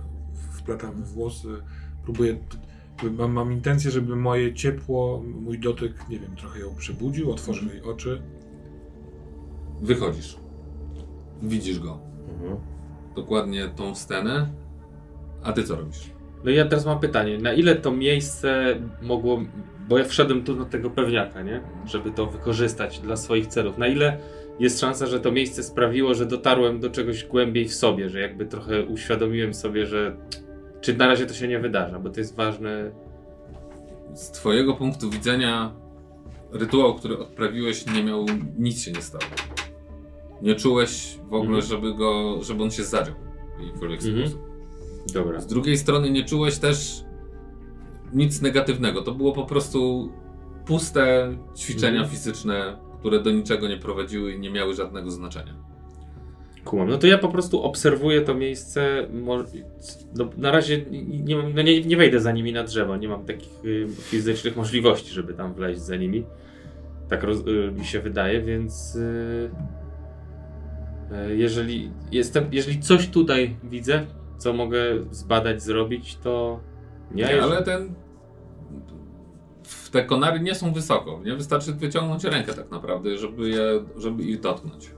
[0.52, 1.48] wplatamy włosy.
[2.04, 2.40] Próbuję...
[3.18, 7.82] Mam, mam intencję, żeby moje ciepło, mój dotyk, nie wiem, trochę ją przebudził, otworzył jej
[7.82, 8.22] oczy.
[9.82, 10.38] Wychodzisz.
[11.42, 12.00] Widzisz go.
[12.34, 12.58] Mhm.
[13.16, 14.50] Dokładnie tą scenę.
[15.44, 16.12] A ty co robisz?
[16.44, 19.42] No i ja teraz mam pytanie, na ile to miejsce mogło,
[19.90, 21.62] bo ja wszedłem tu na tego pewniaka, nie?
[21.86, 23.78] Żeby to wykorzystać dla swoich celów.
[23.78, 24.18] Na ile
[24.60, 28.46] jest szansa, że to miejsce sprawiło, że dotarłem do czegoś głębiej w sobie, że jakby
[28.46, 30.18] trochę uświadomiłem sobie, że
[30.82, 32.92] czy na razie to się nie wydarza, bo to jest ważne.
[34.14, 35.72] Z twojego punktu widzenia
[36.52, 38.26] rytuał, który odprawiłeś, nie miał,
[38.58, 39.24] nic się nie stało.
[40.42, 41.62] Nie czułeś w ogóle, Mhm.
[41.62, 43.16] żeby go, żeby on się zadział
[43.60, 44.28] w jakikolwiek Mhm.
[44.28, 44.49] sposób.
[45.14, 45.40] Dobra.
[45.40, 47.04] Z drugiej strony nie czułeś też
[48.14, 49.02] nic negatywnego.
[49.02, 50.12] To było po prostu
[50.66, 52.10] puste ćwiczenia Mhm.
[52.10, 55.54] fizyczne, które do niczego nie prowadziły i nie miały żadnego znaczenia.
[56.66, 56.90] Kumam.
[56.90, 59.08] No to ja po prostu obserwuję to miejsce.
[60.16, 62.98] No, na razie nie, no nie, nie wejdę za nimi na drzewo.
[62.98, 66.24] Nie mam takich y, fizycznych możliwości, żeby tam wleźć za nimi.
[67.10, 69.50] Tak roz, y, mi się wydaje, więc y,
[71.32, 74.06] y, jeżeli jestem, jeżeli coś tutaj widzę,
[74.40, 74.80] co mogę
[75.12, 76.60] zbadać, zrobić, to
[77.12, 77.44] nie.
[77.44, 77.94] Ale ten.
[79.92, 81.22] Te konary nie są wysoko.
[81.26, 84.92] Nie wystarczy wyciągnąć rękę tak naprawdę, żeby, je, żeby ich dotknąć.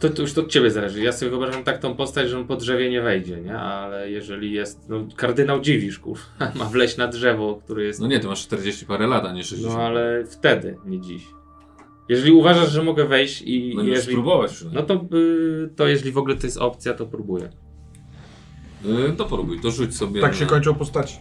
[0.00, 1.02] To, to już to od ciebie zależy.
[1.02, 3.58] Ja sobie wyobrażam tak tą postać, że on po drzewie nie wejdzie, nie?
[3.58, 4.88] Ale jeżeli jest.
[4.88, 6.18] No, kardynał dziwisz, kur.
[6.58, 8.00] Ma wleźć na drzewo, które jest.
[8.00, 9.74] No nie, ty masz 40 parę lat, a nie 60.
[9.76, 11.26] No ale wtedy, nie dziś.
[12.08, 14.12] Jeżeli uważasz, że mogę wejść i No jeżeli...
[14.12, 14.86] spróbować No przynajmniej.
[15.10, 17.50] to, y, to jeżeli w ogóle to jest opcja, to próbuję.
[18.84, 21.16] Y, to próbuj, to rzuć sobie Tak na, się kończą postaci.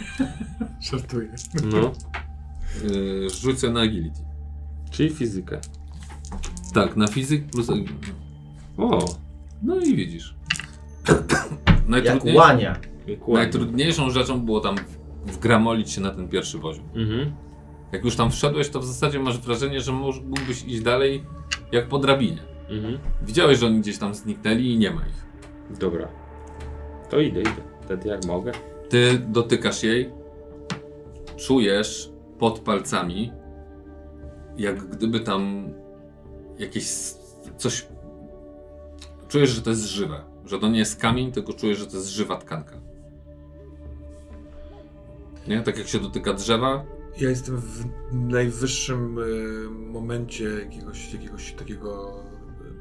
[0.90, 1.28] Żartuję.
[1.64, 1.92] No.
[2.90, 4.20] y, rzuć sobie na agility.
[4.90, 5.60] Czyli fizykę.
[6.74, 8.12] Tak, na fizyk plus agility.
[8.76, 9.14] O,
[9.62, 10.34] No i widzisz.
[11.08, 12.76] Jak Najtrudniejszą, łania.
[13.28, 14.76] najtrudniejszą rzeczą było tam
[15.26, 16.84] wgramolić się na ten pierwszy poziom.
[16.94, 17.32] Mhm.
[17.92, 21.24] Jak już tam wszedłeś, to w zasadzie masz wrażenie, że mógł- mógłbyś iść dalej
[21.72, 22.42] jak po drabinie.
[22.70, 22.98] Mhm.
[23.22, 25.26] Widziałeś, że oni gdzieś tam zniknęli i nie ma ich.
[25.78, 26.08] Dobra.
[27.10, 27.62] To idę, idę.
[27.80, 28.52] Wtedy jak mogę.
[28.88, 30.10] Ty dotykasz jej,
[31.36, 33.32] czujesz pod palcami,
[34.56, 35.68] jak gdyby tam
[36.58, 36.90] jakieś
[37.56, 37.88] coś.
[39.28, 40.22] Czujesz, że to jest żywe.
[40.46, 42.76] Że to nie jest kamień, tylko czujesz, że to jest żywa tkanka.
[45.48, 45.60] Nie?
[45.62, 46.84] Tak jak się dotyka drzewa,
[47.20, 49.22] Ja jestem w najwyższym e,
[49.70, 52.22] momencie jakiegoś, jakiegoś takiego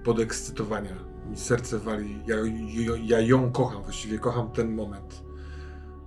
[0.04, 1.09] podekscytowania.
[1.30, 2.20] Mi serce wali.
[2.28, 5.24] Ja, ja, ja ją kocham, właściwie kocham ten moment.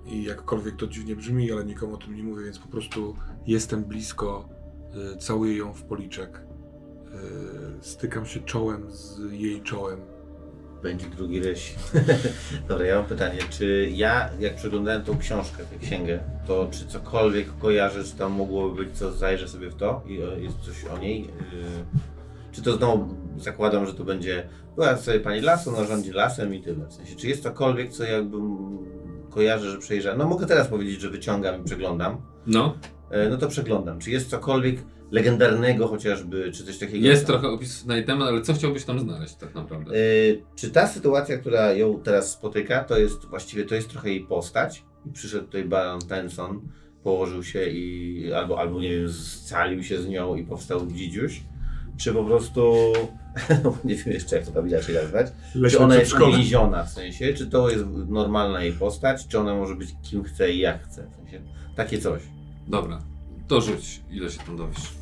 [0.06, 3.16] I jakkolwiek to dziwnie brzmi, ale nikomu o tym nie mówię, więc po prostu
[3.46, 4.48] jestem blisko,
[5.14, 6.40] e, całuję ją w policzek.
[6.40, 7.18] E,
[7.80, 10.00] stykam się czołem z jej czołem.
[10.82, 11.74] Będzie drugi ryś.
[12.68, 17.58] Dobra, ja mam pytanie, czy ja, jak przeglądałem tą książkę, tę księgę, to czy cokolwiek
[17.58, 21.22] kojarzę, czy tam mogłoby być co, zajrzę sobie w to i jest coś o niej?
[21.22, 21.30] Yy,
[22.52, 26.62] Czy to znowu zakładam, że to będzie, była sobie pani lasu, ona rządzi lasem i
[26.62, 26.86] tyle.
[26.86, 28.58] W sensie, czy jest cokolwiek, co jakbym
[29.30, 30.18] kojarzę, że przejrzałem?
[30.18, 32.16] No mogę teraz powiedzieć, że wyciągam i przeglądam.
[32.46, 32.74] no,
[33.10, 33.98] E, No to przeglądam.
[33.98, 34.76] Czy jest cokolwiek
[35.10, 37.06] legendarnego chociażby, czy coś takiego?
[37.08, 39.94] jest trochę opisów na jej temat, ale co chciałbyś tam znaleźć tak naprawdę?
[39.96, 44.20] Y, czy ta sytuacja, która ją teraz spotyka, to jest właściwie to jest trochę jej
[44.20, 44.84] postać?
[45.06, 46.60] I przyszedł tutaj Baron Tenson,
[47.02, 51.42] położył się i albo, albo nie wiem, scalił się z nią i powstał dzidziuś?
[52.02, 52.72] Czy po prostu,
[53.64, 55.32] no, nie wiem jeszcze jak to tam inaczej nazwać,
[55.70, 59.74] czy ona jest uwięziona w sensie, czy to jest normalna jej postać, czy ona może
[59.74, 61.40] być kim chce i jak chce, w sensie
[61.76, 62.22] takie coś.
[62.68, 63.02] Dobra,
[63.48, 64.92] to rzuć, ile się tam dowiesz.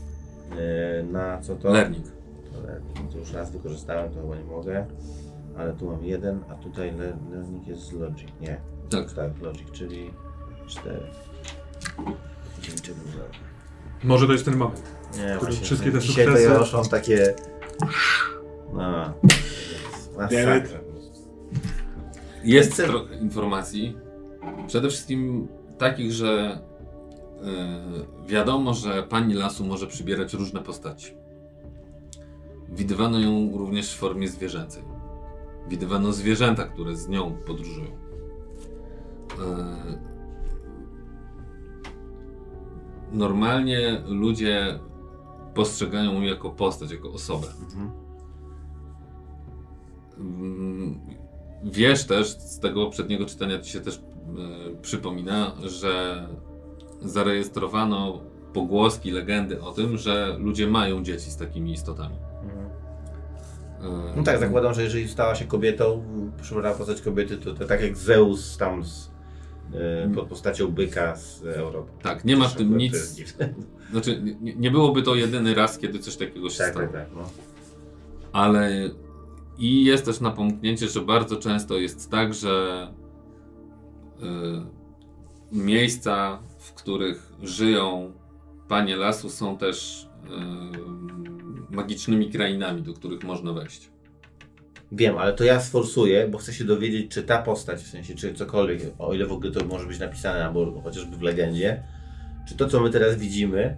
[1.00, 1.72] Y, na co to?
[1.72, 2.06] Learning.
[2.52, 3.12] To learning.
[3.12, 4.86] To już raz wykorzystałem, to chyba nie mogę.
[5.58, 8.28] Ale tu mam jeden, a tutaj le- learning jest z logic.
[8.40, 8.60] Nie.
[8.90, 9.12] Tak.
[9.12, 10.10] Tak, logic, czyli
[10.66, 11.06] cztery.
[12.62, 12.90] Dzięki
[14.04, 14.99] Może to jest ten moment.
[15.18, 15.64] Nie, właśnie.
[15.64, 17.34] wszystkie te Dzisiaj to ja już mam takie...
[18.72, 19.12] No.
[20.16, 20.80] Masakra.
[22.44, 23.96] Jest trochę informacji.
[24.66, 25.48] Przede wszystkim
[25.78, 26.60] takich, że
[27.42, 31.14] yy, wiadomo, że pani lasu może przybierać różne postaci.
[32.68, 34.82] Widywano ją również w formie zwierzęcej.
[35.68, 37.90] Widywano zwierzęta, które z nią podróżują.
[39.38, 39.98] Yy,
[43.12, 44.78] normalnie ludzie
[45.60, 47.46] postrzegają ją jako postać, jako osobę.
[47.64, 47.90] Mhm.
[50.18, 51.00] Mm,
[51.64, 54.00] Wiesz też, z tego poprzedniego czytania ci się też e,
[54.82, 56.26] przypomina, że
[57.02, 58.20] zarejestrowano
[58.52, 62.16] pogłoski, legendy o tym, że ludzie mają dzieci z takimi istotami.
[62.42, 62.66] Mhm.
[63.80, 66.04] E, No tak, zakładam, że jeżeli stała się kobietą,
[66.42, 69.09] przybrała postać kobiety, to, to tak jak Zeus tam z,
[70.14, 71.92] pod postacią byka z Europy.
[72.02, 73.16] Tak, nie ma w tym nic.
[73.92, 76.86] Znaczy, nie, nie byłoby to jedyny raz, kiedy coś takiego się Tak, stało.
[76.86, 77.16] tak, tak.
[77.16, 77.30] No.
[78.32, 78.90] Ale
[79.58, 82.88] i jest też napomknięcie, że bardzo często jest tak, że
[84.22, 84.26] y,
[85.52, 88.12] miejsca, w których żyją
[88.68, 90.08] panie lasu, są też
[91.70, 93.90] y, magicznymi krainami, do których można wejść.
[94.92, 98.34] Wiem, ale to ja sforsuję, bo chcę się dowiedzieć, czy ta postać, w sensie, czy
[98.34, 101.82] cokolwiek, o ile w ogóle to może być napisane, albo chociażby w legendzie,
[102.48, 103.76] czy to, co my teraz widzimy,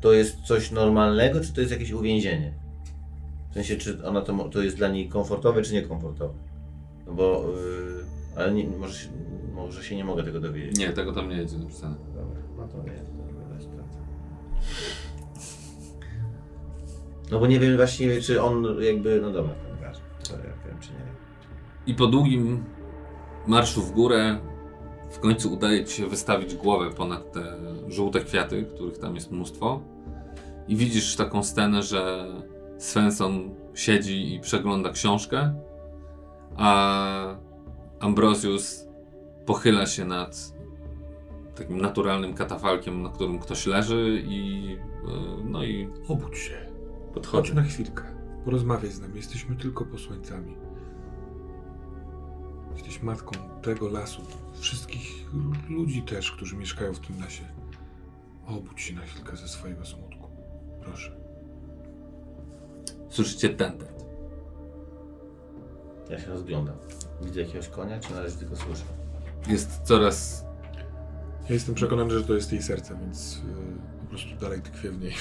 [0.00, 2.52] to jest coś normalnego, czy to jest jakieś uwięzienie?
[3.50, 6.34] W sensie, czy ona to, to jest dla niej komfortowe, czy niekomfortowe?
[7.06, 8.04] No bo, yy,
[8.36, 9.08] ale nie, może, się,
[9.54, 10.78] może się nie mogę tego dowiedzieć.
[10.78, 11.96] Nie, tego tam nie jest napisane.
[12.14, 12.98] Dobra, no to nie,
[13.62, 14.02] sprawdzał.
[17.30, 20.69] No bo nie wiem właściwie, czy on jakby, no dobra, to nieważne, to ja wiem,
[20.80, 21.10] czy nie.
[21.86, 22.64] I po długim
[23.46, 24.38] marszu w górę
[25.10, 27.56] w końcu udaje ci się wystawić głowę ponad te
[27.88, 29.80] żółte kwiaty, których tam jest mnóstwo.
[30.68, 32.26] I widzisz taką scenę, że
[32.78, 35.54] Svensson siedzi i przegląda książkę,
[36.56, 37.36] a
[38.00, 38.88] Ambrosius
[39.46, 40.52] pochyla się nad
[41.54, 44.66] takim naturalnym katafalkiem, na którym ktoś leży i
[45.04, 46.54] e, no i Obudź się.
[46.54, 47.54] Chodź Podchodzę.
[47.54, 48.04] na chwilkę.
[48.44, 49.16] Porozmawiaj z nami.
[49.16, 50.56] Jesteśmy tylko posłańcami.
[52.80, 54.22] Jesteś matką tego lasu.
[54.60, 55.26] Wszystkich
[55.68, 57.44] ludzi też, którzy mieszkają w tym lesie.
[58.46, 60.30] Obudź się na chwilkę ze swojego smutku.
[60.80, 61.16] Proszę.
[63.08, 64.04] słyszycie tentent.
[66.10, 66.76] Ja się rozglądam.
[67.22, 68.84] Widzę jakiegoś konia, czy na razie tylko słyszę?
[69.46, 70.44] Jest coraz
[71.48, 73.40] Ja jestem przekonany, że to jest jej serce, więc y,
[74.10, 75.12] prostu dalej tkwię w niej.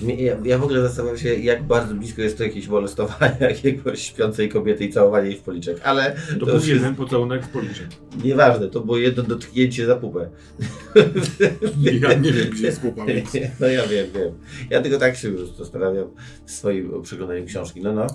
[0.00, 4.02] Nie, Ja, ja w ogóle zastanawiam się, jak bardzo blisko jest to jakieś molestowanie jakiegoś
[4.02, 7.44] śpiącej kobiety i całowanie jej w policzek, ale To, to, był już jest jeden pocałunek
[7.44, 7.86] w policzek.
[8.24, 10.30] nieważne, to było jedno dotknięcie za pupę.
[12.00, 13.30] Ja nie wiem, gdzie jest pupa, więc...
[13.60, 14.32] No ja wiem, wiem.
[14.70, 16.06] Ja tylko tak się już zastanawiam
[16.46, 17.80] w swoim przeglądaniu książki.
[17.82, 18.06] No, no.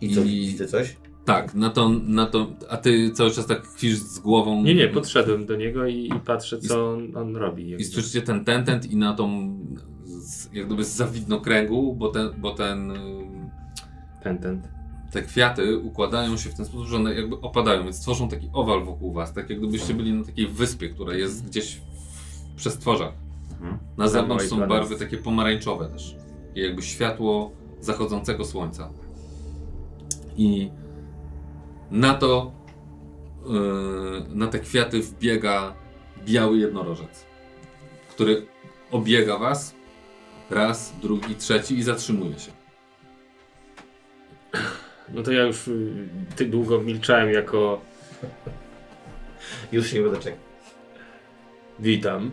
[0.00, 0.96] I co, I- widzę coś?
[1.24, 4.62] Tak, na to, na to, a ty cały czas tak kwisz z głową.
[4.62, 7.74] Nie, nie, podszedłem do niego i, i patrzę, co on, on robi.
[7.80, 9.56] I słyszycie ten tentent i na tą,
[10.04, 12.96] z, jak gdyby z zawidnokręgu, bo ten, bo ten, y,
[14.22, 14.62] Ten, ten.
[15.12, 18.84] te kwiaty układają się w ten sposób, że one jakby opadają, więc tworzą taki owal
[18.84, 21.80] wokół was, tak jak gdybyście byli na takiej wyspie, która jest gdzieś
[22.52, 23.12] w przestworzach.
[23.52, 23.78] Mhm.
[23.96, 26.16] Na zewnątrz są barwy takie pomarańczowe też.
[26.54, 27.50] I jakby światło
[27.80, 28.90] zachodzącego słońca.
[30.36, 30.70] I
[31.90, 32.52] na to,
[33.46, 35.74] yy, na te kwiaty wbiega
[36.24, 37.26] biały jednorożec,
[38.10, 38.46] który
[38.90, 39.74] obiega was
[40.50, 42.52] raz, drugi, trzeci i zatrzymuje się.
[45.08, 47.80] No to ja już y, ty długo milczałem jako
[49.72, 50.38] Już się nie będę czekał.
[51.78, 52.30] witam.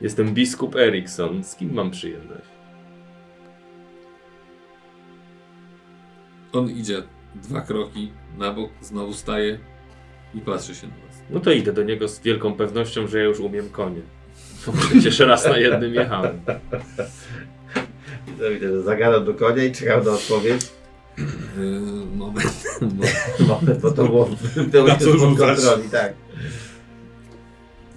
[0.00, 1.44] Jestem biskup Erikson.
[1.44, 2.48] Z kim mam przyjemność?
[6.52, 7.02] On idzie
[7.34, 9.58] dwa kroki na bok, znowu staje
[10.34, 11.22] i patrzy się na was.
[11.30, 14.00] No to idę do niego z wielką pewnością, że ja już umiem konie.
[14.66, 16.40] No przecież raz na jednym jechałem.
[18.26, 20.60] Widzę, widzę, że zagadam do konia i czekam na odpowiedź.
[21.18, 24.28] Yy, moment, bo Moment, bo to było
[24.72, 25.56] to jest rzucasz?
[25.60, 26.12] kontroli, tak.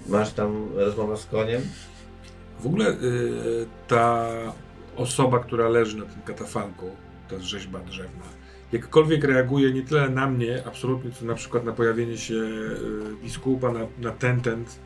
[0.07, 1.61] Masz tam rozmowę z koniem?
[2.59, 2.95] W ogóle y,
[3.87, 4.27] ta
[4.95, 6.89] osoba, która leży na tym katafalku,
[7.29, 8.25] ta rzeźba drzewna,
[8.71, 12.77] jakkolwiek reaguje nie tyle na mnie absolutnie, co na przykład na pojawienie się y,
[13.23, 14.79] biskupa, na, na tentent.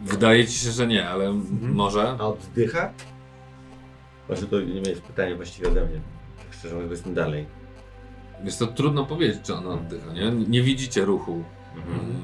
[0.00, 1.74] wydaje ci się, że nie, ale Mhm.
[1.74, 2.02] może.
[2.20, 2.92] A oddycha?
[4.28, 6.00] Może to nie jest pytanie właściwie ode mnie.
[6.38, 7.46] Tak Szczerze mówiąc, jestem dalej.
[8.44, 10.30] Jest to trudno powiedzieć, czy ona oddycha, nie?
[10.30, 11.44] Nie widzicie ruchu.
[11.76, 12.00] Mhm.
[12.00, 12.16] Mm,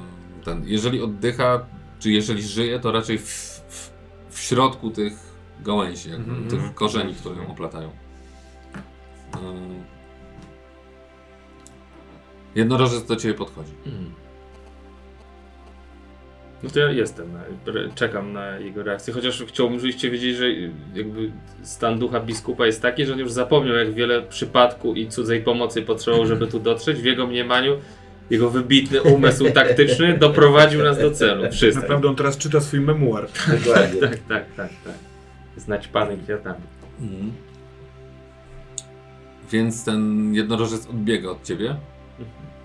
[0.44, 1.66] Ten, jeżeli oddycha,
[1.98, 3.24] czy jeżeli żyje, to raczej w,
[3.68, 3.90] w,
[4.30, 5.12] w środku tych
[5.60, 6.48] gałęzi, Mhm.
[6.48, 7.90] tych korzeni, które ją oplatają.
[12.54, 13.72] Jednorożec do ciebie podchodzi.
[13.86, 14.10] Mm.
[16.62, 20.50] No to ja jestem, na- czekam na jego reakcję, chociaż chciałbym, żebyście wiedzieli, że
[20.94, 21.30] jakby
[21.62, 25.82] stan ducha biskupa jest taki, że on już zapomniał, jak wiele przypadku i cudzej pomocy
[25.82, 26.98] potrzebował, żeby tu dotrzeć.
[26.98, 27.76] W jego mniemaniu
[28.30, 31.52] jego wybitny umysł taktyczny doprowadził nas do celu.
[31.52, 31.82] Wszystko.
[31.82, 33.28] Naprawdę on teraz czyta swój memuar.
[33.64, 34.00] Dokładnie.
[34.08, 34.94] Tak, tak, tak, tak.
[35.56, 36.60] Znać pany kwiatami.
[37.00, 37.32] Mhm.
[39.52, 41.76] Więc ten jednorożec odbiega od ciebie.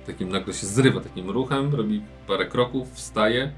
[0.05, 3.51] Takim nagle się zrywa takim ruchem, robi parę kroków, wstaje,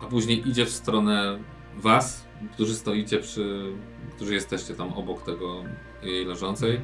[0.00, 1.38] a później idzie w stronę
[1.76, 3.72] was, którzy stoicie przy,
[4.16, 5.62] którzy jesteście tam obok tego
[6.02, 6.80] jej leżącej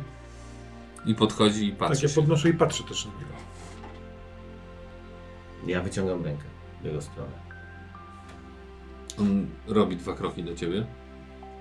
[1.07, 2.15] i podchodzi i Tak, patrzy ja się.
[2.21, 3.33] podnoszę i patrzę też na niego.
[5.67, 6.45] Ja wyciągam rękę
[6.83, 7.31] w jego stronę.
[9.21, 10.87] On robi dwa kroki do ciebie.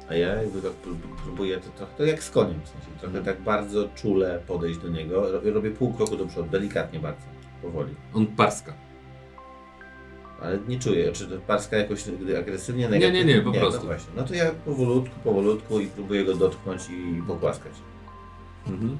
[0.09, 3.21] A ja jakby tak prób- próbuję to trochę to jak z koniem, w sensie trochę
[3.23, 5.41] tak bardzo czule podejść do niego.
[5.43, 7.25] Robię, pół kroku do przodu, delikatnie bardzo,
[7.61, 7.95] powoli.
[8.13, 8.73] On parska.
[10.41, 12.03] Ale nie czuję, czy to parska jakoś
[12.39, 13.25] agresywnie, Nie, negatywnie?
[13.25, 13.79] nie, nie, po prostu.
[13.79, 14.09] No, właśnie.
[14.17, 17.73] no to ja powolutku, powolutku i próbuję go dotknąć i pogłaskać.
[18.67, 18.97] Mhm.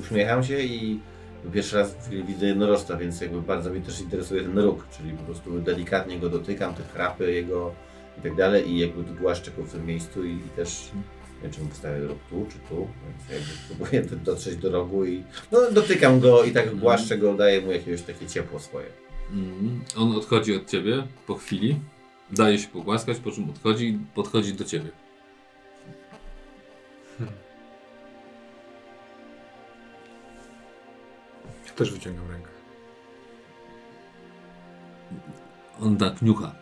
[0.00, 1.00] Uśmiecham się i
[1.52, 5.60] pierwszy raz widzę jednorożca, więc jakby bardzo mnie też interesuje ten róg, czyli po prostu
[5.60, 7.72] delikatnie go dotykam, te chrapy jego
[8.18, 9.14] i tak dalej i jakby tu
[9.56, 12.58] go w tym miejscu i, i też nie wiem, czy mu postawię róg tu czy
[12.68, 17.18] tu, więc jakby próbuję do- dotrzeć do rogu i no, dotykam go i tak głaszczę
[17.18, 18.86] go, daję mu jakieś takie ciepło swoje.
[19.30, 19.80] Mhm.
[19.96, 21.80] On odchodzi od ciebie po chwili,
[22.30, 24.90] daje się pogłaskać, po czym odchodzi i podchodzi do ciebie.
[31.66, 32.48] Ja też wyciągam rękę.
[35.80, 36.54] On tak niucha.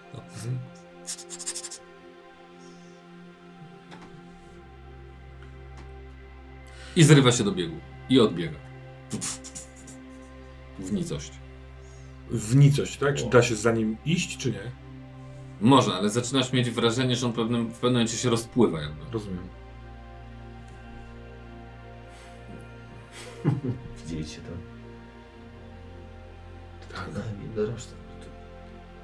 [6.96, 7.76] I zrywa się do biegu.
[8.08, 8.58] I odbiega.
[10.78, 11.32] W nicość.
[12.30, 13.14] W nicość, tak?
[13.14, 14.70] Czy da się za nim iść, czy nie?
[15.60, 19.12] Może, ale zaczynasz mieć wrażenie, że on w pewnym, w pewnym momencie się rozpływa jakby.
[19.12, 19.48] Rozumiem.
[24.04, 24.52] Widzieliście to?
[26.94, 27.08] Tak.
[27.14, 27.94] No, jednorożca.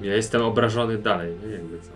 [0.00, 1.90] Ja jestem obrażony dalej, nie jakby co.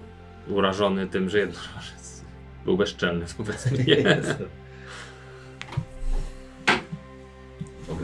[0.54, 2.24] Urażony tym, że jednorożec.
[2.64, 4.22] Był bezczelny wobec mnie.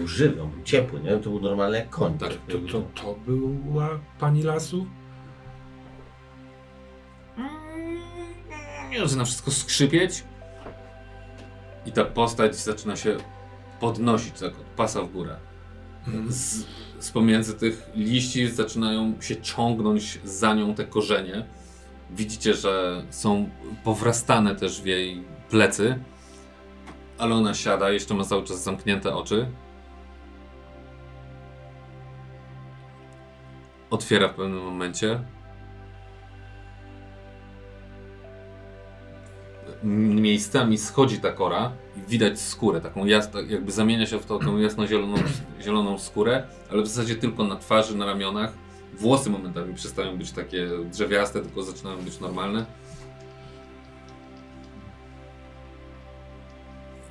[0.03, 1.11] Był żywy, on był ciepły, nie?
[1.11, 2.19] To był normalny jak koń.
[2.19, 3.89] Tak, To, to, to była
[4.19, 4.87] pani lasu?
[8.93, 10.25] I zaczyna wszystko skrzypieć.
[11.87, 13.17] I ta postać zaczyna się
[13.81, 15.37] podnosić tak od pasa w górę.
[16.07, 16.33] Mhm.
[16.33, 16.67] Z,
[16.99, 21.47] z pomiędzy tych liści zaczynają się ciągnąć za nią te korzenie.
[22.11, 23.49] Widzicie, że są
[23.85, 25.99] powrastane też w jej plecy.
[27.19, 29.47] Ale ona siada, jeszcze ma cały czas zamknięte oczy.
[33.93, 35.21] Otwiera w pewnym momencie.
[39.83, 45.15] Miejscami schodzi ta kora i widać skórę, taką jasno, jakby zamienia się w taką jasno-zieloną
[45.61, 48.53] zieloną skórę, ale w zasadzie tylko na twarzy, na ramionach.
[48.95, 52.67] Włosy momentami przestają być takie drzewiaste, tylko zaczynają być normalne.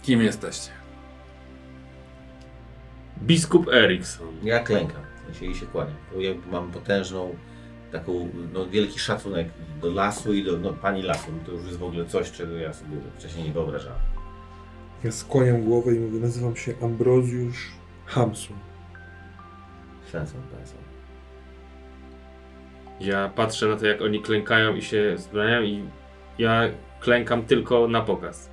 [0.04, 0.72] Kim jesteście?
[3.22, 4.28] Biskup Erikson.
[4.44, 5.02] Ja klękam,
[5.34, 5.96] się, i się kłaniam.
[6.18, 7.36] Jakby mam potężną,
[7.92, 9.48] taką, no wielki szacunek
[9.82, 11.32] do lasu i do no, pani lasu.
[11.46, 14.00] To już jest w ogóle coś, czego ja sobie wcześniej nie wyobrażałem.
[15.04, 17.72] Ja skłaniam głowę i mówię, nazywam się Ambrozjusz
[18.06, 18.58] Hamsun.
[20.12, 20.78] Sensem, sensem.
[23.00, 25.84] Ja patrzę na to, jak oni klękają i się zbraniają i
[26.38, 26.62] ja
[27.00, 28.50] klękam tylko na pokaz.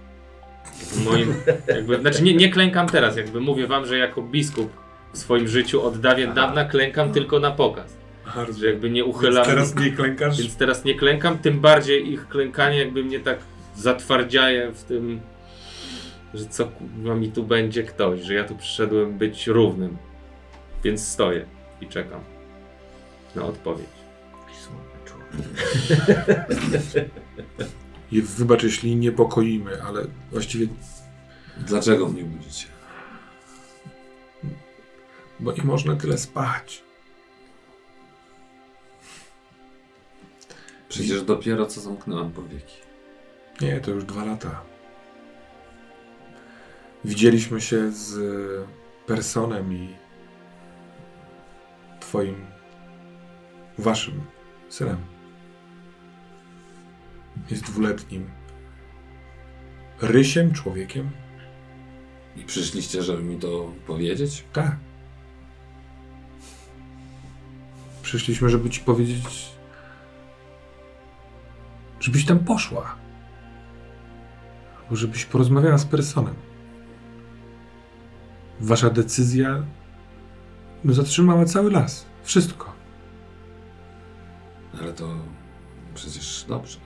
[0.65, 1.35] W moim,
[1.69, 4.73] jakby, znaczy nie, nie klękam teraz, jakby mówię wam, że jako biskup
[5.13, 7.97] w swoim życiu od dawien dawna klękam tylko na pokaz.
[8.59, 9.45] Że jakby nie Więc uchylam.
[9.47, 10.39] teraz nie klękasz?
[10.39, 13.39] Więc teraz nie klękam, tym bardziej ich klękanie jakby mnie tak
[13.77, 15.21] zatwardziaje w tym,
[16.35, 19.97] że co kurwa mi tu będzie ktoś, że ja tu przyszedłem być równym.
[20.85, 21.45] Więc stoję
[21.81, 22.21] i czekam
[23.35, 23.87] na odpowiedź.
[28.13, 30.67] I wybacz, jeśli niepokoimy, ale właściwie,
[31.67, 32.67] Dlaczego mnie budzicie?
[35.41, 36.83] Bo nie można tyle spać.
[40.89, 42.77] Przecież dopiero co zamknąłem powieki.
[43.61, 44.63] Nie, to już dwa lata.
[47.05, 48.19] Widzieliśmy się z
[49.07, 49.97] Personem i
[52.01, 52.47] twoim,
[53.79, 54.21] waszym
[54.69, 54.97] synem.
[57.51, 58.31] Jest dwuletnim
[60.01, 61.11] rysiem, człowiekiem.
[62.37, 64.45] I przyszliście, żeby mi to powiedzieć?
[64.53, 64.88] Tak.
[68.09, 69.49] Przyszliśmy, żeby ci powiedzieć,
[72.01, 72.97] żebyś tam poszła.
[74.83, 76.35] Albo żebyś porozmawiała z personem.
[78.61, 79.63] Wasza decyzja
[80.85, 82.07] no, zatrzymała cały las.
[82.23, 82.73] Wszystko.
[84.81, 85.15] Ale to
[85.95, 86.79] przecież dobrze.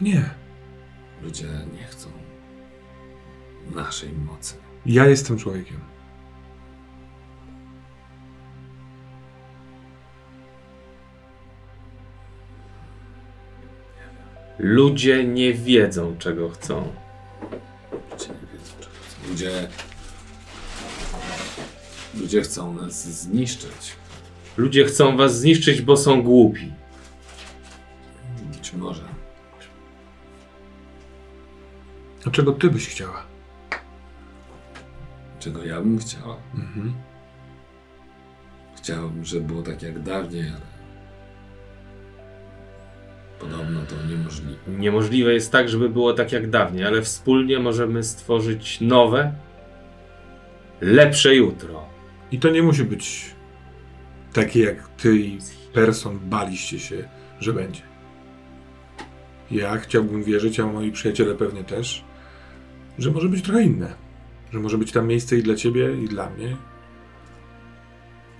[0.00, 0.30] Nie.
[1.22, 2.08] Ludzie nie chcą
[3.74, 4.54] naszej mocy.
[4.86, 5.89] Ja jestem człowiekiem.
[14.62, 16.92] Ludzie nie wiedzą, czego chcą.
[18.10, 19.28] Ludzie nie wiedzą, czego chcą.
[19.28, 19.68] Ludzie...
[22.14, 23.96] Ludzie chcą nas zniszczyć.
[24.56, 26.72] Ludzie chcą was zniszczyć, bo są głupi.
[28.56, 29.02] Być może.
[32.26, 33.24] A czego ty byś chciała?
[35.38, 36.36] Czego ja bym chciała?
[36.54, 36.94] Mhm.
[38.76, 40.69] Chciałbym, żeby było tak jak dawniej, ale...
[43.40, 44.58] Podobno to niemożliwe.
[44.68, 49.32] Niemożliwe jest tak, żeby było tak jak dawniej, ale wspólnie możemy stworzyć nowe,
[50.80, 51.86] lepsze jutro.
[52.32, 53.34] I to nie musi być
[54.32, 55.38] takie, jak ty i
[55.72, 57.08] Person baliście się,
[57.40, 57.82] że będzie.
[59.50, 62.04] Ja chciałbym wierzyć, a moi przyjaciele pewnie też,
[62.98, 63.94] że może być trochę inne.
[64.52, 66.56] Że może być tam miejsce i dla ciebie, i dla mnie.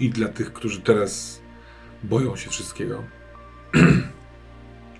[0.00, 1.40] I dla tych, którzy teraz
[2.02, 3.04] boją się wszystkiego.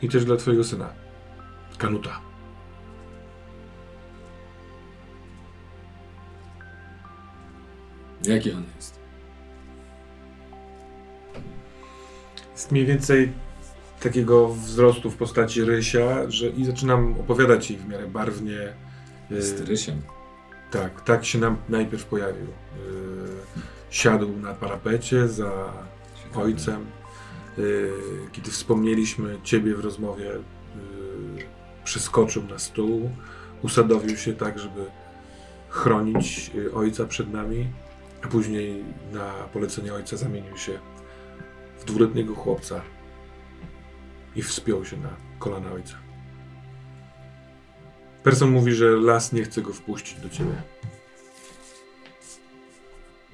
[0.02, 0.88] I też dla twojego syna,
[1.78, 2.20] Kanuta.
[8.24, 9.00] Jaki on jest?
[12.52, 13.32] jest mniej więcej
[14.00, 18.58] takiego wzrostu w postaci rysia, że i zaczynam opowiadać jej w miarę barwnie.
[19.30, 20.02] Jest Yy, rysiem.
[20.70, 22.46] tak, tak się nam najpierw pojawił.
[22.46, 22.52] Yy,
[23.90, 25.72] siadł na parapecie za
[26.24, 26.44] Ciekawe.
[26.44, 26.86] ojcem.
[27.60, 27.92] Yy,
[28.32, 30.40] kiedy wspomnieliśmy ciebie w rozmowie, yy,
[31.84, 33.10] przeskoczył na stół,
[33.62, 34.84] usadowił się tak, żeby
[35.68, 37.68] chronić yy, ojca przed nami,
[38.24, 40.78] a później na polecenie ojca zamienił się
[41.78, 42.82] w dwuletniego chłopca
[44.36, 45.94] i wspiął się na kolana ojca.
[48.22, 50.62] Person mówi, że las nie chce go wpuścić do ciebie.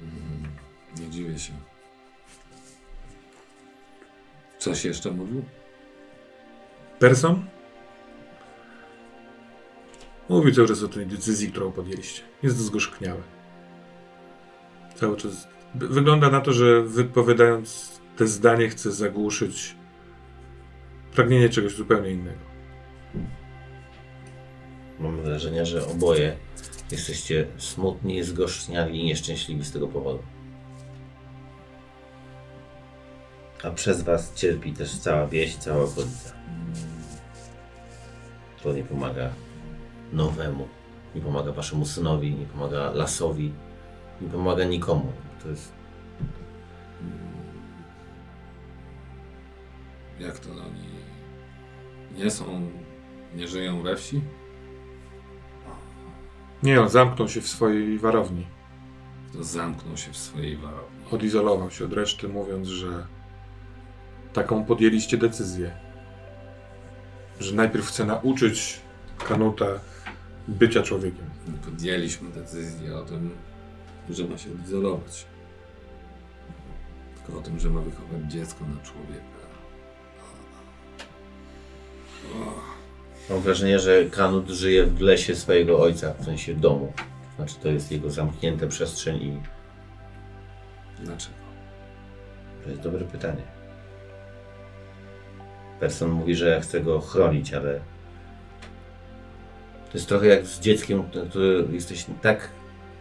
[0.01, 0.51] Mm,
[0.99, 1.53] Nie dziwię się.
[4.67, 5.43] Coś jeszcze mówił?
[6.99, 7.45] Person?
[10.29, 12.21] Mówi cały czas o tej decyzji, którą podjęliście.
[12.43, 13.21] Jest zgorzkniały.
[14.95, 15.47] Cały czas.
[15.75, 19.75] Wy- Wygląda na to, że wypowiadając te zdanie chce zagłuszyć
[21.13, 22.39] pragnienie czegoś zupełnie innego.
[24.99, 26.35] Mam wrażenie, że oboje
[26.91, 30.19] jesteście smutni, zgorzczniali i nieszczęśliwi z tego powodu.
[33.63, 36.33] A przez was cierpi też cała wieś cała okolica.
[38.63, 39.29] To nie pomaga
[40.13, 40.67] nowemu,
[41.15, 43.53] nie pomaga waszemu synowi, nie pomaga lasowi,
[44.21, 45.11] nie pomaga nikomu.
[45.43, 45.77] To jest
[50.19, 50.87] Jak to oni
[52.17, 52.71] nie są,
[53.35, 54.21] nie żyją we wsi?
[56.63, 58.47] Nie, on zamknął się w swojej warowni.
[59.33, 60.97] To zamknął się w swojej warowni.
[61.11, 63.07] Odizolował się od reszty, mówiąc, że
[64.37, 65.71] taką podjęliście decyzję.
[67.39, 68.79] Że najpierw chce nauczyć
[69.27, 69.65] Kanuta
[70.47, 71.25] bycia człowiekiem.
[71.65, 73.29] Podjęliśmy decyzję o tym,
[74.09, 75.25] że ma się odizolować.
[77.15, 79.37] Tylko o tym, że ma wychować dziecko na człowieka.
[83.29, 86.93] Mam wrażenie, że Kanut żyje w lesie swojego ojca, w sensie domu.
[87.35, 89.39] Znaczy to jest jego zamknięta przestrzeń i
[91.03, 91.35] Dlaczego?
[92.63, 93.56] to jest dobre pytanie.
[95.79, 97.79] Person mówi, że chce go chronić, ale
[99.91, 102.49] to jest trochę jak z dzieckiem, które jesteś tak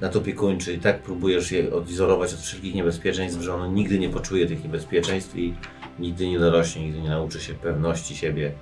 [0.00, 4.08] na to opiekuńczy i tak próbujesz je odizolować od wszelkich niebezpieczeństw, że ono nigdy nie
[4.08, 5.54] poczuje tych niebezpieczeństw i
[5.98, 8.52] nigdy nie dorośnie, nigdy nie nauczy się pewności siebie,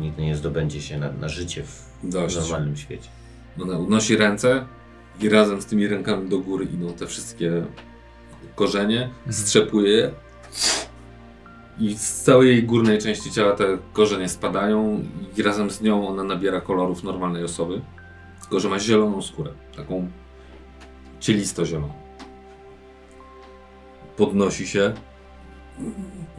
[0.00, 2.36] nigdy nie zdobędzie się na, na życie w Dość.
[2.36, 3.08] normalnym świecie.
[3.62, 4.66] Ona unosi ręce
[5.20, 7.64] i razem z tymi rękami do góry idą te wszystkie
[8.54, 10.10] korzenie, strzepuje je
[11.78, 15.04] i z całej górnej części ciała te korzenie spadają
[15.36, 17.80] i razem z nią ona nabiera kolorów normalnej osoby,
[18.40, 20.08] tylko że ma zieloną skórę, taką
[21.20, 21.92] cielisto-zieloną.
[24.16, 24.94] Podnosi się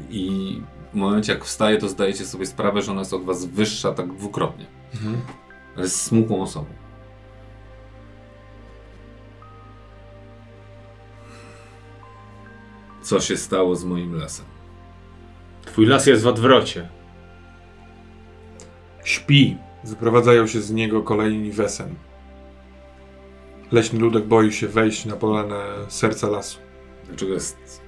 [0.10, 0.62] i
[0.94, 4.14] w momencie jak wstaje, to zdajecie sobie sprawę, że ona jest od was wyższa tak
[4.14, 4.66] dwukrotnie.
[5.76, 6.66] Ale jest smukłą osobą.
[13.02, 14.55] Co się stało z moim lasem?
[15.76, 16.90] Twój las jest w odwrocie.
[19.04, 19.58] Śpi.
[19.84, 21.96] Wyprowadzają się z niego kolejni wesen.
[23.72, 26.60] Leśny ludek boi się wejść na polanę serca lasu.
[27.06, 27.82] Dlaczego jest.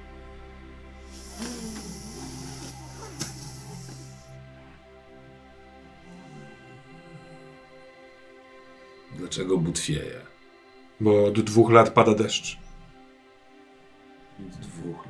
[9.16, 10.22] Dlaczego butwieje?
[11.00, 12.58] Bo od dwóch lat pada deszcz.
[14.40, 15.07] Od dwóch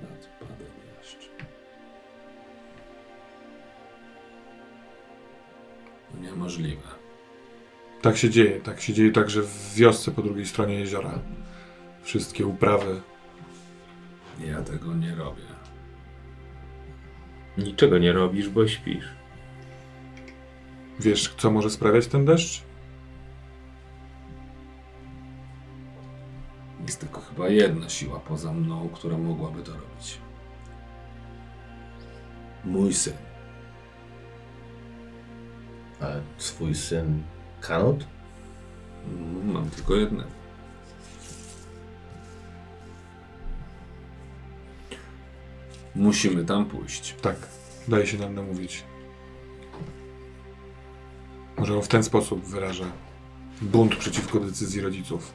[6.22, 6.88] niemożliwe.
[8.02, 8.60] Tak się dzieje.
[8.60, 11.19] Tak się dzieje także w wiosce po drugiej stronie jeziora.
[12.03, 13.02] Wszystkie uprawy.
[14.45, 15.44] Ja tego nie robię.
[17.57, 19.06] Niczego nie robisz, bo śpisz.
[20.99, 22.64] Wiesz, co może sprawiać ten deszcz?
[26.85, 30.18] Jest tylko chyba jedna siła poza mną, która mogłaby to robić.
[32.65, 33.27] Mój syn.
[36.02, 36.06] A
[36.38, 37.24] swój syn
[37.61, 38.06] Kanut?
[39.44, 40.30] Mam tylko jednego.
[45.95, 47.15] Musimy tam pójść.
[47.22, 47.36] Tak,
[47.88, 48.84] daje się nam namówić.
[51.57, 52.86] Może on w ten sposób wyraża
[53.61, 55.34] bunt przeciwko decyzji rodziców.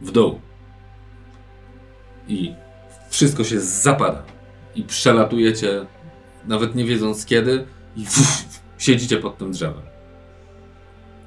[0.00, 0.40] W dół.
[2.28, 2.54] I
[3.10, 4.22] wszystko się zapada.
[4.74, 5.86] I przelatujecie,
[6.46, 7.66] nawet nie wiedząc kiedy,
[7.96, 8.06] i
[8.78, 9.82] siedzicie pod tym drzewem.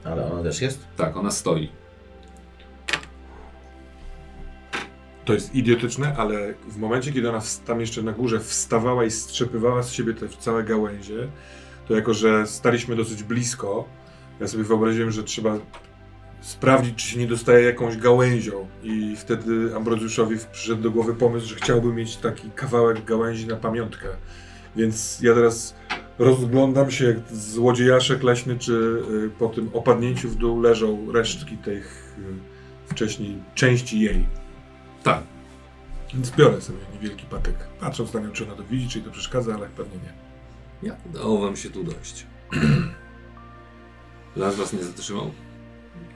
[0.04, 0.80] Ale ona też jest?
[0.98, 1.70] Tak, ona stoi.
[5.26, 9.84] To jest idiotyczne, ale w momencie, kiedy ona tam jeszcze na górze wstawała i strzepywała
[9.84, 11.28] z siebie te całe gałęzie,
[11.88, 13.86] to jako, że staliśmy dosyć blisko,
[14.40, 15.58] ja sobie wyobraziłem, że trzeba
[16.42, 18.68] sprawdzić, czy się nie dostaje jakąś gałęzią.
[18.84, 24.08] I wtedy Ambrozjuszowi przyszedł do głowy pomysł, że chciałby mieć taki kawałek gałęzi na pamiątkę.
[24.76, 25.76] Więc ja teraz
[26.20, 28.74] rozglądam się jak złodziejaszek leśny, czy
[29.26, 34.26] y, po tym opadnięciu w dół leżą resztki tych y, wcześniej części jej.
[35.04, 35.24] Tak.
[36.14, 37.56] Więc biorę sobie niewielki patyk.
[37.80, 40.14] Patrząc na nią, czy ona to widzi, czy jej to przeszkadza, ale pewnie nie.
[40.88, 42.26] Jak udało wam się tu dojść?
[44.36, 45.32] Las was nie zatrzymał?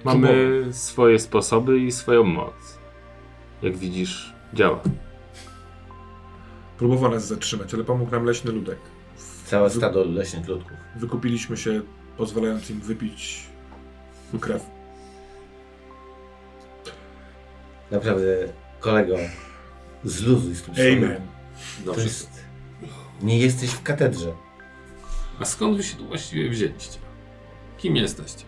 [0.04, 2.80] Mamy swoje sposoby i swoją moc.
[3.62, 4.80] Jak widzisz, działa.
[6.78, 8.80] Próbował nas zatrzymać, ale pomógł nam leśny ludek.
[9.52, 10.78] Całe stado leśnych ludków.
[10.96, 11.82] Wykupiliśmy się,
[12.18, 13.44] pozwalając im wypić
[14.42, 14.66] krew.
[17.92, 18.24] Naprawdę,
[18.80, 19.16] kolego,
[20.04, 20.74] zluzuj z tym.
[20.74, 21.22] Amen.
[21.86, 22.30] To jest...
[23.22, 24.32] Nie jesteś w katedrze.
[25.40, 27.00] A skąd wy się tu właściwie wzięliście?
[27.78, 28.46] Kim jesteście?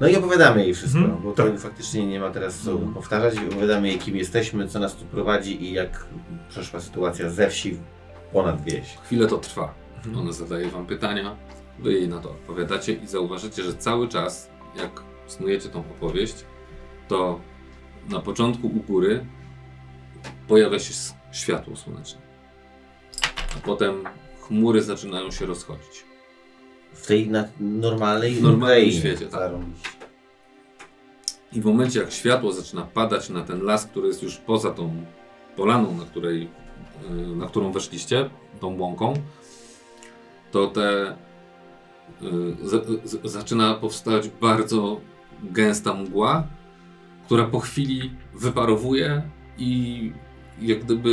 [0.00, 1.60] No i opowiadamy jej wszystko, Mhm, bo to tak.
[1.60, 2.94] faktycznie nie ma teraz co Mhm.
[2.94, 3.34] powtarzać.
[3.50, 6.06] Opowiadamy jej, kim jesteśmy, co nas tu prowadzi i jak
[6.48, 7.78] przeszła sytuacja ze wsi
[8.32, 8.96] ponad wieś.
[9.04, 9.74] Chwilę to trwa.
[9.96, 10.18] Mhm.
[10.18, 11.36] Ona zadaje wam pytania,
[11.78, 16.34] wy jej na to odpowiadacie i zauważycie, że cały czas, jak snujecie tą opowieść,
[17.08, 17.40] to
[18.10, 19.26] na początku u góry
[20.48, 20.94] pojawia się
[21.32, 22.20] światło słoneczne.
[23.56, 24.04] A potem
[24.40, 26.04] chmury zaczynają się rozchodzić.
[26.92, 28.92] W tej na normalnej W normalnym Ukrainie.
[28.92, 29.52] świecie, tak.
[31.52, 35.04] I w momencie, jak światło zaczyna padać na ten las, który jest już poza tą
[35.56, 36.48] polaną, na, której,
[37.36, 38.30] na którą weszliście,
[38.60, 39.14] tą łąką,
[40.50, 41.16] to te
[42.20, 45.00] yy, z, z, zaczyna powstać bardzo
[45.42, 46.46] gęsta mgła,
[47.26, 49.22] która po chwili wyparowuje
[49.58, 50.12] i
[50.60, 51.10] jak gdyby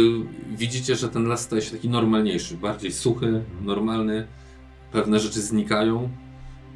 [0.51, 4.27] widzicie, że ten las staje się taki normalniejszy, bardziej suchy, normalny.
[4.91, 6.09] Pewne rzeczy znikają.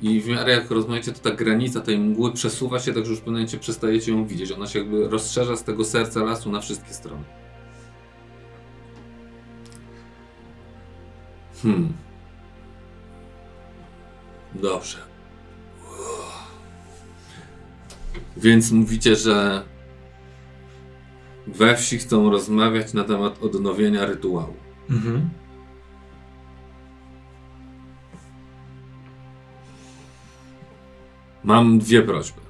[0.01, 3.19] I w miarę jak rozmawiacie, to ta granica tej mgły przesuwa się, tak że już
[3.19, 4.51] w pewnym momencie przestajecie ją widzieć.
[4.51, 7.23] Ona się jakby rozszerza z tego serca lasu na wszystkie strony.
[11.63, 11.93] Hmm.
[14.55, 14.97] Dobrze.
[18.37, 19.63] Więc mówicie, że
[21.47, 24.55] we wsi chcą rozmawiać na temat odnowienia rytuału.
[24.89, 25.29] Mhm.
[31.43, 32.41] Mam dwie prośby.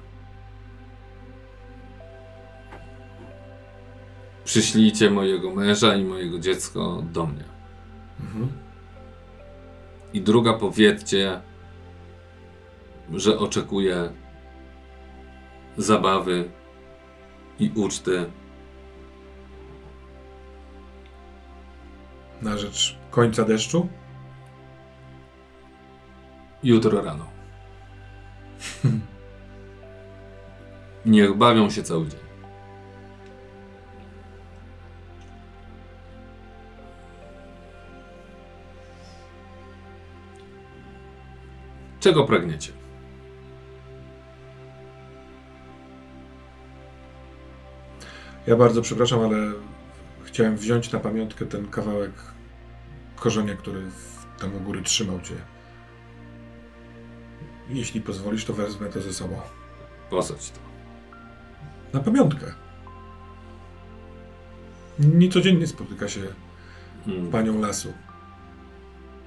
[4.44, 7.53] Przyślijcie mojego męża i mojego dziecko do mnie.
[10.14, 11.40] I druga powiedzcie,
[13.14, 14.12] że oczekuję
[15.76, 16.50] zabawy
[17.58, 18.26] i uczty
[22.42, 23.88] Na rzecz końca deszczu?
[26.62, 27.26] jutro rano.
[31.06, 32.23] Niech bawią się cały dzień.
[42.04, 42.72] Czego pragniecie?
[48.46, 49.52] Ja bardzo przepraszam, ale
[50.24, 52.12] chciałem wziąć na pamiątkę ten kawałek
[53.16, 53.82] korzenia, który
[54.38, 55.34] tam u góry trzymał cię.
[57.68, 59.40] Jeśli pozwolisz, to wezmę to ze sobą.
[60.10, 60.60] Posadź to.
[61.92, 62.46] Na pamiątkę.
[64.98, 66.20] Niecodziennie spotyka się
[67.04, 67.30] Hmm.
[67.30, 67.92] panią lasu.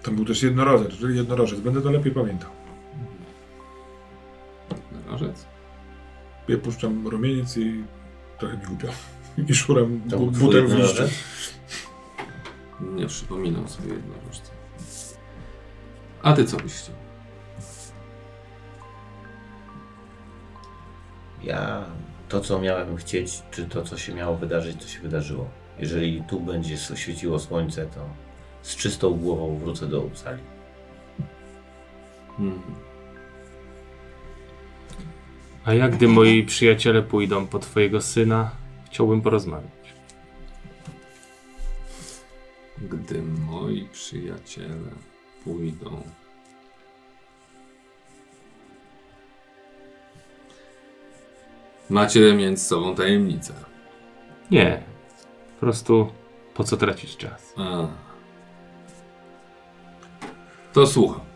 [0.03, 1.59] Tam był też jednorożec, jednorożec.
[1.59, 2.56] Będę to lepiej pamiętał.
[5.11, 5.45] Narzec?
[6.47, 7.83] Ja puszczam rumieniec i
[8.39, 8.87] trochę mi głupio.
[9.47, 11.11] I szuram bu- butem w jednorożec?
[12.81, 14.51] Nie przypominam sobie jednorożca.
[16.23, 16.95] A ty co byś chciał?
[21.43, 21.85] Ja
[22.29, 25.49] to, co miałem chcieć, czy to, co się miało wydarzyć, to się wydarzyło.
[25.79, 27.99] Jeżeli tu będzie świeciło słońce, to
[28.61, 30.41] z czystą głową wrócę do Uppsali.
[32.37, 32.61] Hmm.
[35.67, 38.51] A jak gdy moi przyjaciele pójdą po twojego syna,
[38.85, 39.93] chciałbym porozmawiać.
[42.77, 44.91] Gdy moi przyjaciele
[45.43, 46.03] pójdą.
[51.89, 53.53] Macie między sobą tajemnicę.
[54.51, 54.83] Nie.
[55.55, 56.11] Po prostu
[56.53, 57.53] po co tracić czas?
[57.57, 57.87] A.
[60.73, 61.26] To słucham.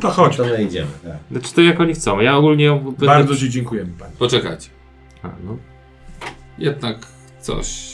[0.00, 0.36] To chodź.
[0.36, 1.16] To my idziemy, tak.
[1.30, 2.20] Znaczy to jak oni chcą.
[2.20, 3.06] Ja ogólnie będę...
[3.06, 4.12] Bardzo Ci dziękujemy, Pani.
[4.18, 4.70] Poczekajcie.
[5.22, 5.56] A, no.
[6.58, 7.06] Jednak
[7.40, 7.92] coś.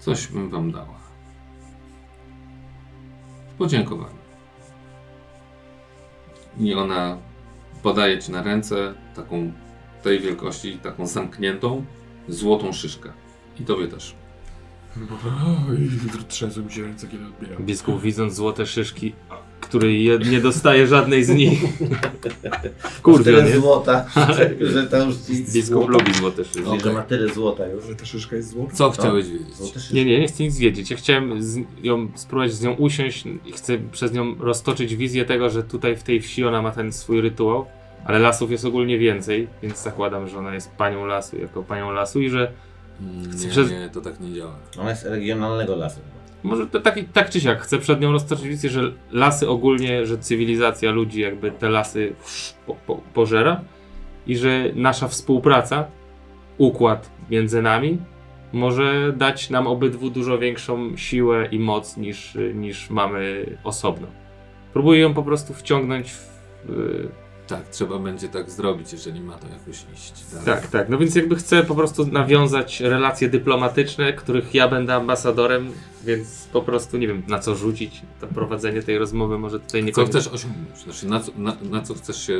[0.00, 1.02] Coś bym wam dała.
[3.50, 4.22] W podziękowaniu.
[6.58, 7.16] I ona
[7.82, 9.52] podaje ci na ręce taką
[10.02, 11.84] tej wielkości, taką zamkniętą,
[12.28, 13.12] złotą szyszkę.
[13.60, 14.14] I tobie też.
[14.96, 17.62] Mi się ręce, kiedy odbieram.
[17.62, 19.12] Biskup widząc złote szyszki.
[19.60, 21.60] Który je, nie dostaje żadnej z nich.
[23.02, 23.56] Kurde, tyle nie?
[23.56, 24.06] złota,
[24.60, 26.62] że to już ci Biskup lubi złote szyszki.
[26.64, 26.92] Że Okej.
[26.92, 27.84] ma tyle złota już.
[27.84, 28.74] Że ta szyszka jest złota?
[28.74, 29.54] Co chciałeś wiedzieć?
[29.54, 29.94] Złote szyszki.
[29.94, 30.90] Nie, nie, nie chcę nic wiedzieć.
[30.90, 35.50] Ja chciałem z ją spróbować z nią usiąść i chcę przez nią roztoczyć wizję tego,
[35.50, 37.66] że tutaj w tej wsi ona ma ten swój rytuał,
[38.04, 42.20] ale lasów jest ogólnie więcej, więc zakładam, że ona jest panią lasu, jako panią lasu
[42.20, 42.52] i że
[43.44, 44.56] Nie, przez- nie, to tak nie działa.
[44.80, 46.00] Ona jest regionalnego lasu.
[46.42, 50.18] może to tak, tak czy siak chcę przed nią roztoczyć wizję, że lasy ogólnie, że
[50.18, 52.14] cywilizacja ludzi jakby te lasy
[52.66, 53.60] po, po, pożera
[54.26, 55.84] i że nasza współpraca,
[56.58, 57.98] układ między nami
[58.52, 64.06] może dać nam obydwu dużo większą siłę i moc niż, niż mamy osobno.
[64.72, 67.08] Próbuję ją po prostu wciągnąć w,
[67.52, 70.12] Tak, trzeba będzie tak zrobić, jeżeli ma to jakoś iść.
[70.30, 70.46] dalej.
[70.46, 70.88] Tak, tak.
[70.88, 75.72] No więc jakby chcę po prostu nawiązać relacje dyplomatyczne, których ja będę ambasadorem,
[76.04, 78.02] więc po prostu nie wiem na co rzucić.
[78.20, 80.78] To prowadzenie tej rozmowy może tutaj nie Co chcesz osiągnąć?
[80.84, 82.38] Znaczy, na co, na, na co chcesz się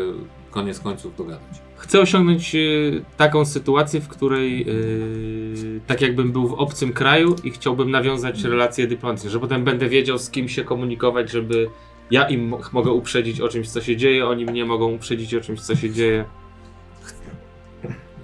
[0.51, 1.63] koniec końców dogadać?
[1.77, 7.51] Chcę osiągnąć y, taką sytuację, w której y, tak jakbym był w obcym kraju i
[7.51, 11.71] chciałbym nawiązać relacje dyplomatyczne, że potem będę wiedział z kim się komunikować, żeby
[12.11, 15.41] ja im mo- mogę uprzedzić o czymś, co się dzieje, oni mnie mogą uprzedzić o
[15.41, 16.25] czymś, co się dzieje.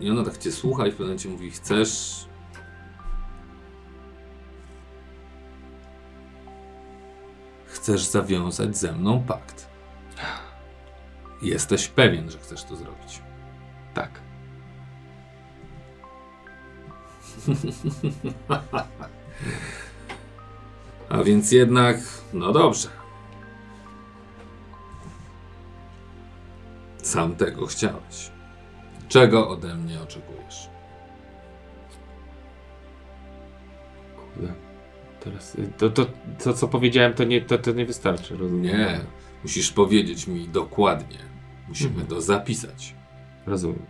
[0.00, 2.24] I ona tak cię słucha i w pewnym momencie mówi, chcesz...
[7.66, 9.68] Chcesz zawiązać ze mną pakt.
[11.42, 13.22] Jesteś pewien, że chcesz to zrobić.
[13.94, 14.20] Tak.
[21.08, 21.96] A więc jednak,
[22.32, 22.88] no dobrze.
[27.08, 28.30] Sam tego chciałeś.
[29.08, 30.68] Czego ode mnie oczekujesz?
[34.16, 34.52] Kurde.
[35.20, 36.06] Teraz y, to, to,
[36.44, 38.62] to co powiedziałem, to nie, to, to nie wystarczy, rozumiem.
[38.78, 39.00] Nie,
[39.42, 41.18] musisz powiedzieć mi dokładnie.
[41.68, 42.06] Musimy Mhm.
[42.06, 42.94] to zapisać.
[43.46, 43.86] Rozumiem.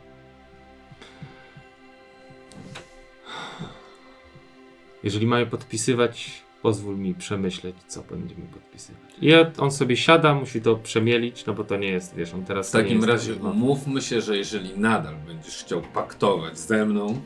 [5.02, 9.02] Jeżeli mamy podpisywać, pozwól mi przemyśleć, co będziemy podpisywać.
[9.20, 12.68] I on sobie siada, musi to przemielić, no bo to nie jest, wiesz, on teraz
[12.68, 13.51] W takim razie no.
[13.51, 17.20] umówmy się, że jeżeli nadal będziesz chciał paktować ze mną,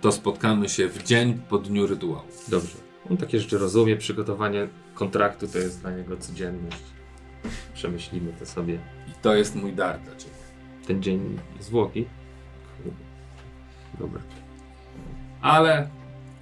[0.00, 2.22] to spotkamy się w dzień po dniu rytuału.
[2.48, 2.76] Dobrze.
[3.10, 6.82] On takie rzeczy rozumie, przygotowanie kontraktu to jest dla niego codzienność.
[7.74, 8.74] Przemyślimy to sobie.
[9.08, 10.34] I to jest mój dar dla ciebie.
[10.86, 12.06] Ten dzień zwłoki.
[13.98, 14.20] Dobra.
[15.40, 15.88] Ale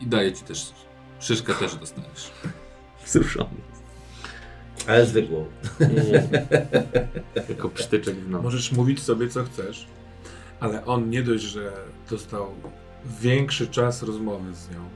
[0.04, 0.72] i daję ci też
[1.20, 2.30] szyszkę też dostaniesz.
[3.06, 3.48] Wzruszony.
[4.86, 5.46] Ale zwykłą.
[7.48, 8.42] Jako psztyczek w nos.
[8.42, 9.86] Możesz mówić sobie co chcesz,
[10.60, 11.72] ale on nie dość, że
[12.10, 12.54] dostał
[13.20, 14.88] większy czas rozmowy z nią.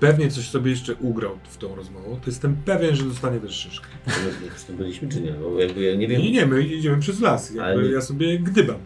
[0.00, 3.86] Pewnie coś sobie jeszcze ugrał w tą rozmową, to jestem pewien, że dostanie też szyszkę.
[4.68, 5.32] My byliśmy czy nie?
[5.32, 6.22] Bo jakby ja nie wiem.
[6.22, 8.78] Nie, nie, my idziemy przez las, jakby Ale ja sobie gdybam.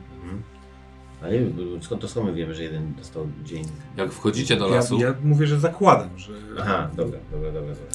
[1.25, 3.65] A nie wiem, skąd to skąd my wiemy, że jeden dostał dzień.
[3.97, 6.33] Jak wchodzicie do Ja, lasu, ja mówię, że zakładam, że...
[6.61, 7.75] Aha, dobra, dobra, dobra.
[7.75, 7.87] dobra.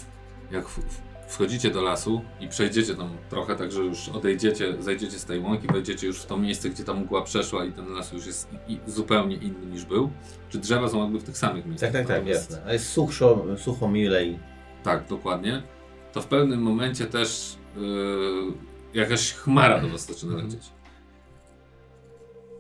[0.52, 1.02] jak w, w,
[1.34, 5.68] wchodzicie do lasu i przejdziecie tam trochę, tak że już odejdziecie, zejdziecie z tej łąki,
[5.68, 8.74] wejdziecie już w to miejsce, gdzie ta mgła przeszła i ten las już jest i,
[8.74, 10.10] i zupełnie inny niż był.
[10.50, 11.92] Czy drzewa są jakby w tych samych miejscach?
[11.92, 12.62] Tak, tak, tak, natomiast- jasne.
[12.68, 14.40] A jest sucho, sucho milej.
[14.84, 15.64] Tak, dokładnie.
[16.14, 18.54] To w pewnym momencie też yy,
[18.94, 20.62] jakaś chmara do was zaczyna lecieć.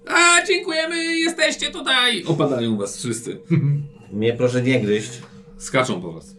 [0.09, 2.23] A, dziękujemy, jesteście tutaj!
[2.23, 3.39] Opadają was wszyscy.
[4.13, 5.11] Mnie proszę nie gryźć.
[5.57, 6.35] Skaczą po was.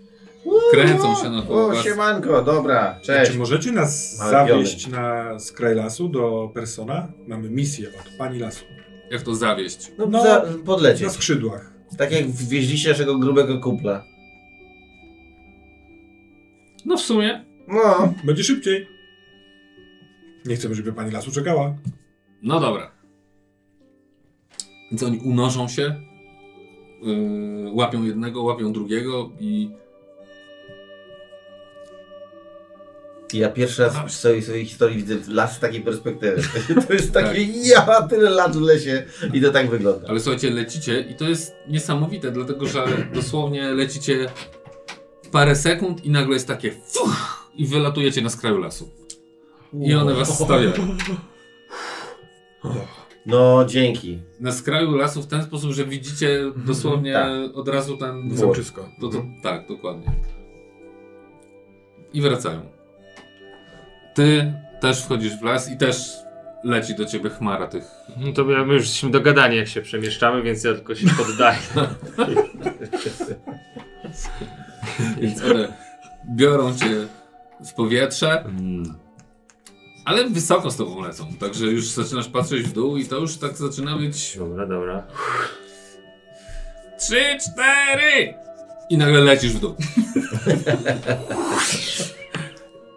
[0.73, 1.85] Kręcą się na O, was.
[1.85, 3.33] siemanko, dobra, cześć.
[3.33, 7.09] Czy możecie nas Ale zawieść na skraj lasu do Persona?
[7.29, 8.65] Mamy misję od pani lasu.
[9.11, 9.93] Jak to zawieść?
[9.99, 11.03] No, No, za, podlecieć.
[11.03, 11.73] Na skrzydłach.
[11.99, 14.05] Tak jak wwieźliście naszego grubego kupla.
[16.85, 17.45] No w sumie.
[17.69, 18.15] No.
[18.25, 18.89] Będzie szybciej.
[20.47, 21.75] Nie chcemy, żeby pani lasu czekała.
[22.43, 22.91] No dobra.
[24.91, 26.01] Więc oni unoszą się,
[27.03, 29.71] yy, łapią jednego, łapią drugiego i
[33.33, 36.43] Ja pierwszy raz w swojej, swojej historii widzę las z takiej perspektywy.
[36.87, 39.03] To jest takie, ja tyle lat w lesie
[39.33, 40.09] i to tak wygląda.
[40.09, 44.27] Ale słuchajcie, lecicie i to jest niesamowite, dlatego że dosłownie lecicie
[45.33, 48.89] parę sekund i nagle jest takie fuch, i wylatujecie na skraju lasu.
[49.73, 50.73] I one was stawiają.
[53.27, 54.19] No, dzięki.
[54.41, 57.57] Na skraju lasu w ten sposób, że widzicie dosłownie Tak.
[57.57, 58.37] od razu ten.
[58.37, 58.89] Zamczysko.
[59.01, 60.07] To, to, tak, dokładnie.
[62.13, 62.61] I wracają.
[64.15, 66.13] Ty też wchodzisz w las i też
[66.65, 67.85] leci do ciebie chmara tych.
[68.17, 71.59] No to my już jesteśmy dogadani, jak się przemieszczamy, więc ja tylko się poddaję.
[75.21, 75.73] Więc one
[76.35, 76.87] biorą cię
[77.67, 78.95] w powietrze, Mm.
[80.11, 81.27] Ale wysoko z tobą lecą.
[81.41, 85.07] Także już zaczynasz patrzeć w dół i to już tak zaczyna być Dobra, dobra.
[86.99, 88.35] trzy, cztery
[88.91, 89.75] i nagle lecisz w dół.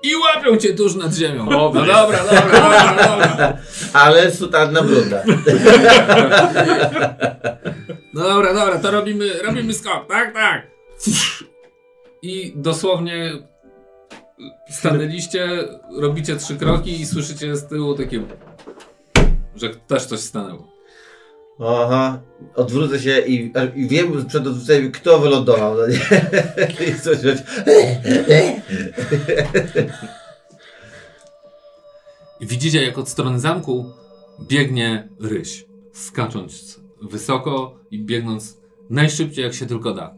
[0.03, 1.45] I łapią cię tuż nad ziemią.
[1.45, 3.57] No dobra, dobra, dobra, dobra.
[3.93, 5.17] Ale sutanna brudna.
[8.13, 10.67] No dobra, dobra, to robimy, robimy skok, tak, tak.
[12.21, 13.31] I dosłownie
[14.69, 15.49] stanęliście,
[15.99, 18.23] robicie trzy kroki i słyszycie z tyłu takie,
[19.55, 20.73] że też coś stanęło.
[21.59, 22.21] Aha,
[22.55, 25.75] odwrócę się i, i wiem przed odwróceniem, kto wylądował.
[25.75, 25.99] No nie?
[26.87, 27.37] I słyszeć.
[32.39, 33.91] I widzicie, jak od strony zamku
[34.41, 38.57] biegnie ryś, skacząc wysoko i biegnąc
[38.89, 40.15] najszybciej, jak się tylko da.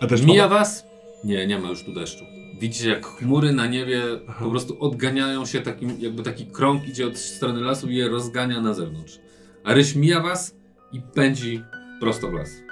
[0.00, 0.84] A też Mija was?
[1.24, 2.24] Nie, nie ma już tu deszczu.
[2.60, 4.02] Widzicie, jak chmury na niebie
[4.38, 8.60] po prostu odganiają się, takim, jakby taki krąg idzie od strony lasu i je rozgania
[8.60, 9.18] na zewnątrz.
[9.64, 10.54] A ryś mija was
[10.92, 11.62] i pędzi
[12.00, 12.69] prosto w las.